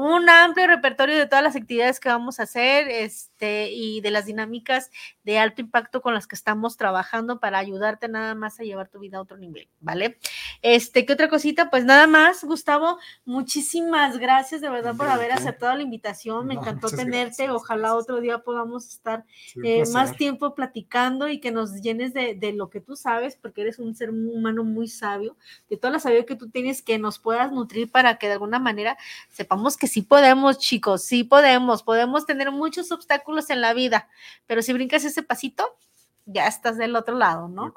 un 0.00 0.30
amplio 0.30 0.68
repertorio 0.68 1.16
de 1.16 1.26
todas 1.26 1.42
las 1.42 1.56
actividades 1.56 1.98
que 1.98 2.08
vamos 2.08 2.38
a 2.38 2.44
hacer 2.44 2.88
este, 2.88 3.72
y 3.72 4.00
de 4.00 4.12
las 4.12 4.26
dinámicas 4.26 4.92
de 5.24 5.40
alto 5.40 5.60
impacto 5.60 6.02
con 6.02 6.14
las 6.14 6.28
que 6.28 6.36
estamos 6.36 6.76
trabajando 6.76 7.40
para 7.40 7.58
ayudarte 7.58 8.06
nada 8.06 8.36
más 8.36 8.60
a 8.60 8.62
llevar 8.62 8.86
tu 8.86 9.00
vida 9.00 9.18
a 9.18 9.22
otro 9.22 9.38
nivel, 9.38 9.66
¿vale? 9.80 10.20
Este, 10.62 11.04
¿qué 11.04 11.14
otra 11.14 11.28
cosita? 11.28 11.68
Pues 11.68 11.84
nada 11.84 12.06
más, 12.06 12.44
Gustavo, 12.44 12.96
muchísimas 13.24 14.18
gracias 14.18 14.60
de 14.60 14.68
verdad 14.70 14.94
por 14.94 15.08
haber 15.08 15.32
aceptado 15.32 15.74
la 15.74 15.82
invitación, 15.82 16.46
me 16.46 16.54
encantó 16.54 16.90
tenerte, 16.90 17.50
ojalá 17.50 17.96
otro 17.96 18.20
día 18.20 18.38
podamos 18.38 18.86
estar 18.86 19.24
eh, 19.64 19.82
más 19.92 20.16
tiempo 20.16 20.54
platicando 20.54 21.28
y 21.28 21.40
que 21.40 21.50
nos 21.50 21.82
llenes 21.82 22.14
de, 22.14 22.36
de, 22.36 22.52
lo 22.52 22.70
que 22.70 22.80
tú 22.80 22.94
sabes, 22.94 23.34
porque 23.34 23.62
eres 23.62 23.80
un 23.80 23.96
ser 23.96 24.10
humano 24.10 24.62
muy 24.62 24.86
sabio, 24.86 25.36
de 25.68 25.76
toda 25.76 25.94
la 25.94 25.98
sabiduría 25.98 26.26
que 26.26 26.36
tú 26.36 26.50
tienes, 26.50 26.82
que 26.82 27.00
nos 27.00 27.18
puedas 27.18 27.50
nutrir 27.50 27.90
para 27.90 28.16
que 28.18 28.28
de 28.28 28.34
alguna 28.34 28.60
manera 28.60 28.96
sepamos 29.28 29.76
que 29.76 29.87
sí 29.88 30.02
podemos, 30.02 30.58
chicos, 30.58 31.04
sí 31.04 31.24
podemos, 31.24 31.82
podemos 31.82 32.26
tener 32.26 32.50
muchos 32.50 32.92
obstáculos 32.92 33.50
en 33.50 33.60
la 33.60 33.74
vida, 33.74 34.08
pero 34.46 34.62
si 34.62 34.72
brincas 34.72 35.04
ese 35.04 35.22
pasito, 35.22 35.64
ya 36.26 36.46
estás 36.46 36.76
del 36.76 36.94
otro 36.94 37.16
lado, 37.16 37.48
¿no? 37.48 37.74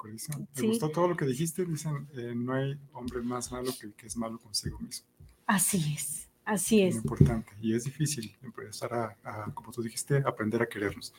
Me 0.54 0.68
gustó 0.68 0.90
todo 0.90 1.08
lo 1.08 1.16
que 1.16 1.24
dijiste, 1.24 1.64
dicen, 1.64 2.06
eh, 2.14 2.34
no 2.36 2.54
hay 2.54 2.78
hombre 2.92 3.22
más 3.22 3.50
malo 3.50 3.72
que 3.78 3.86
el 3.86 3.94
que 3.94 4.06
es 4.06 4.16
malo 4.16 4.38
consigo 4.38 4.78
mismo. 4.78 5.06
Así 5.46 5.94
es, 5.96 6.28
así 6.44 6.82
es. 6.82 6.94
Muy 6.94 7.02
importante, 7.02 7.52
y 7.60 7.74
es 7.74 7.84
difícil 7.84 8.36
empezar 8.42 8.92
a, 8.92 9.16
a, 9.24 9.54
como 9.54 9.72
tú 9.72 9.82
dijiste, 9.82 10.22
aprender 10.26 10.62
a 10.62 10.68
querernos. 10.68 11.14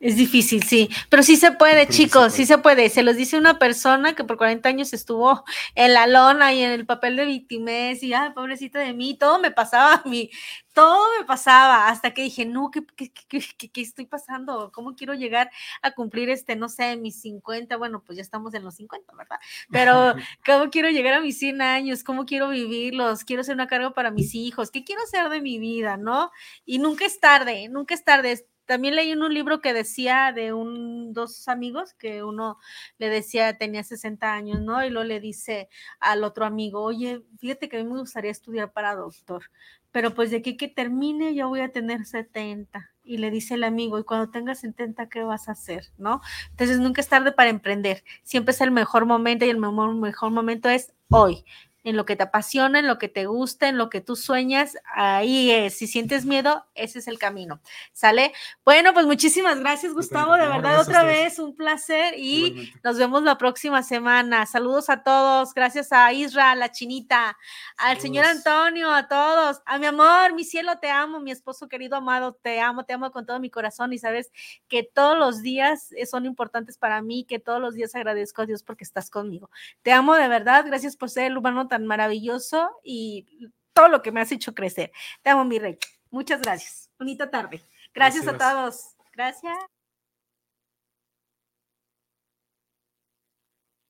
Es 0.00 0.14
difícil, 0.14 0.62
sí, 0.62 0.88
pero 1.08 1.24
sí 1.24 1.36
se 1.36 1.50
puede, 1.50 1.84
pero 1.84 1.90
chicos, 1.90 2.32
sí 2.32 2.42
se, 2.42 2.42
sí 2.42 2.46
se, 2.46 2.58
puede. 2.58 2.88
se 2.88 3.02
los 3.02 3.16
dice 3.16 3.36
una 3.36 3.58
persona 3.58 4.14
que 4.14 4.22
por 4.22 4.36
40 4.36 4.68
años 4.68 4.92
estuvo 4.92 5.42
en 5.74 5.92
la 5.92 6.06
lona 6.06 6.54
y 6.54 6.62
en 6.62 6.70
el 6.70 6.86
papel 6.86 7.16
de 7.16 7.24
víctimas 7.24 8.00
y, 8.04 8.14
ay, 8.14 8.30
pobrecita 8.30 8.78
de 8.78 8.92
mí, 8.92 9.18
todo 9.18 9.40
me 9.40 9.50
pasaba 9.50 9.94
a 9.94 10.08
mí, 10.08 10.30
todo 10.72 11.04
me 11.18 11.24
pasaba, 11.24 11.88
hasta 11.88 12.14
que 12.14 12.22
dije, 12.22 12.46
no, 12.46 12.70
¿qué, 12.70 12.84
qué, 12.94 13.10
qué, 13.28 13.70
qué 13.72 13.80
estoy 13.80 14.06
pasando? 14.06 14.70
¿Cómo 14.72 14.94
quiero 14.94 15.14
llegar 15.14 15.50
a 15.82 15.90
cumplir 15.90 16.30
este, 16.30 16.54
no 16.54 16.68
sé, 16.68 16.96
mis 16.96 17.20
50? 17.20 17.76
Bueno, 17.76 18.00
pues 18.06 18.18
ya 18.18 18.22
estamos 18.22 18.54
en 18.54 18.62
los 18.62 18.76
50, 18.76 19.12
¿verdad? 19.16 19.40
Pero, 19.72 20.14
¿cómo 20.46 20.70
quiero 20.70 20.90
llegar 20.90 21.14
a 21.14 21.20
mis 21.20 21.40
100 21.40 21.60
años? 21.60 22.04
¿Cómo 22.04 22.24
quiero 22.24 22.50
vivirlos? 22.50 23.24
Quiero 23.24 23.42
ser 23.42 23.56
una 23.56 23.66
carga 23.66 23.92
para 23.94 24.12
mis 24.12 24.36
hijos, 24.36 24.70
¿qué 24.70 24.84
quiero 24.84 25.02
hacer 25.02 25.28
de 25.28 25.40
mi 25.40 25.58
vida, 25.58 25.96
no? 25.96 26.30
Y 26.64 26.78
nunca 26.78 27.04
es 27.04 27.18
tarde, 27.18 27.68
nunca 27.68 27.94
es 27.94 28.04
tarde 28.04 28.46
también 28.68 28.96
leí 28.96 29.10
en 29.10 29.22
un 29.22 29.32
libro 29.32 29.62
que 29.62 29.72
decía 29.72 30.30
de 30.34 30.52
un, 30.52 31.14
dos 31.14 31.48
amigos, 31.48 31.94
que 31.94 32.22
uno 32.22 32.58
le 32.98 33.08
decía, 33.08 33.56
tenía 33.56 33.82
60 33.82 34.30
años, 34.30 34.60
¿no? 34.60 34.84
Y 34.84 34.90
luego 34.90 35.08
le 35.08 35.20
dice 35.20 35.70
al 36.00 36.22
otro 36.22 36.44
amigo, 36.44 36.82
oye, 36.82 37.24
fíjate 37.38 37.70
que 37.70 37.78
a 37.78 37.82
mí 37.82 37.90
me 37.90 37.98
gustaría 37.98 38.30
estudiar 38.30 38.70
para 38.74 38.94
doctor, 38.94 39.44
pero 39.90 40.14
pues 40.14 40.30
de 40.30 40.36
aquí 40.36 40.58
que 40.58 40.68
termine 40.68 41.34
yo 41.34 41.48
voy 41.48 41.60
a 41.60 41.72
tener 41.72 42.04
70. 42.04 42.90
Y 43.02 43.16
le 43.16 43.30
dice 43.30 43.54
el 43.54 43.64
amigo, 43.64 43.98
y 43.98 44.04
cuando 44.04 44.30
tengas 44.30 44.60
70, 44.60 45.08
¿qué 45.08 45.22
vas 45.22 45.48
a 45.48 45.52
hacer? 45.52 45.86
¿No? 45.96 46.20
Entonces 46.50 46.78
nunca 46.78 47.00
es 47.00 47.08
tarde 47.08 47.32
para 47.32 47.48
emprender. 47.48 48.04
Siempre 48.22 48.52
es 48.52 48.60
el 48.60 48.70
mejor 48.70 49.06
momento 49.06 49.46
y 49.46 49.48
el 49.48 49.56
mejor, 49.56 49.94
mejor 49.94 50.30
momento 50.30 50.68
es 50.68 50.92
hoy 51.08 51.42
en 51.88 51.96
lo 51.96 52.04
que 52.04 52.16
te 52.16 52.24
apasiona, 52.24 52.78
en 52.80 52.86
lo 52.86 52.98
que 52.98 53.08
te 53.08 53.24
gusta, 53.24 53.66
en 53.66 53.78
lo 53.78 53.88
que 53.88 54.02
tú 54.02 54.14
sueñas, 54.14 54.76
ahí 54.94 55.50
es. 55.50 55.78
Si 55.78 55.86
sientes 55.86 56.26
miedo, 56.26 56.66
ese 56.74 56.98
es 56.98 57.08
el 57.08 57.18
camino. 57.18 57.62
¿Sale? 57.92 58.34
Bueno, 58.62 58.92
pues 58.92 59.06
muchísimas 59.06 59.58
gracias, 59.58 59.94
Gustavo. 59.94 60.34
De 60.34 60.46
verdad, 60.46 60.80
otra 60.80 61.02
vez 61.02 61.38
un 61.38 61.56
placer 61.56 62.12
y 62.18 62.74
nos 62.84 62.98
vemos 62.98 63.22
la 63.22 63.38
próxima 63.38 63.82
semana. 63.82 64.44
Saludos 64.44 64.90
a 64.90 65.02
todos. 65.02 65.54
Gracias 65.54 65.90
a 65.90 66.12
Isra, 66.12 66.50
a 66.50 66.54
la 66.56 66.70
chinita, 66.70 67.38
al 67.78 67.98
señor 68.00 68.26
Antonio, 68.26 68.92
a 68.92 69.08
todos. 69.08 69.62
A 69.64 69.78
mi 69.78 69.86
amor, 69.86 70.34
mi 70.34 70.44
cielo, 70.44 70.78
te 70.78 70.90
amo. 70.90 71.20
Mi 71.20 71.30
esposo 71.30 71.68
querido, 71.68 71.96
amado, 71.96 72.34
te 72.34 72.60
amo, 72.60 72.84
te 72.84 72.92
amo 72.92 73.10
con 73.12 73.24
todo 73.24 73.40
mi 73.40 73.48
corazón 73.48 73.94
y 73.94 73.98
sabes 73.98 74.30
que 74.68 74.82
todos 74.82 75.18
los 75.18 75.40
días 75.40 75.88
son 76.10 76.26
importantes 76.26 76.76
para 76.76 77.00
mí, 77.00 77.24
que 77.24 77.38
todos 77.38 77.62
los 77.62 77.74
días 77.74 77.94
agradezco 77.94 78.42
a 78.42 78.46
Dios 78.46 78.62
porque 78.62 78.84
estás 78.84 79.08
conmigo. 79.08 79.48
Te 79.80 79.92
amo 79.92 80.14
de 80.16 80.28
verdad. 80.28 80.66
Gracias 80.66 80.96
por 80.96 81.08
ser 81.08 81.24
el 81.24 81.38
humano 81.38 81.66
tan 81.78 81.86
maravilloso 81.86 82.70
y 82.82 83.26
todo 83.72 83.88
lo 83.88 84.02
que 84.02 84.10
me 84.10 84.20
has 84.20 84.32
hecho 84.32 84.54
crecer. 84.54 84.90
Te 85.22 85.30
amo, 85.30 85.44
mi 85.44 85.58
rey. 85.58 85.78
Muchas 86.10 86.40
gracias. 86.42 86.90
Bonita 86.98 87.30
tarde. 87.30 87.62
Gracias, 87.94 88.24
gracias. 88.24 88.42
a 88.42 88.52
todos. 88.52 88.96
Gracias. 89.14 89.77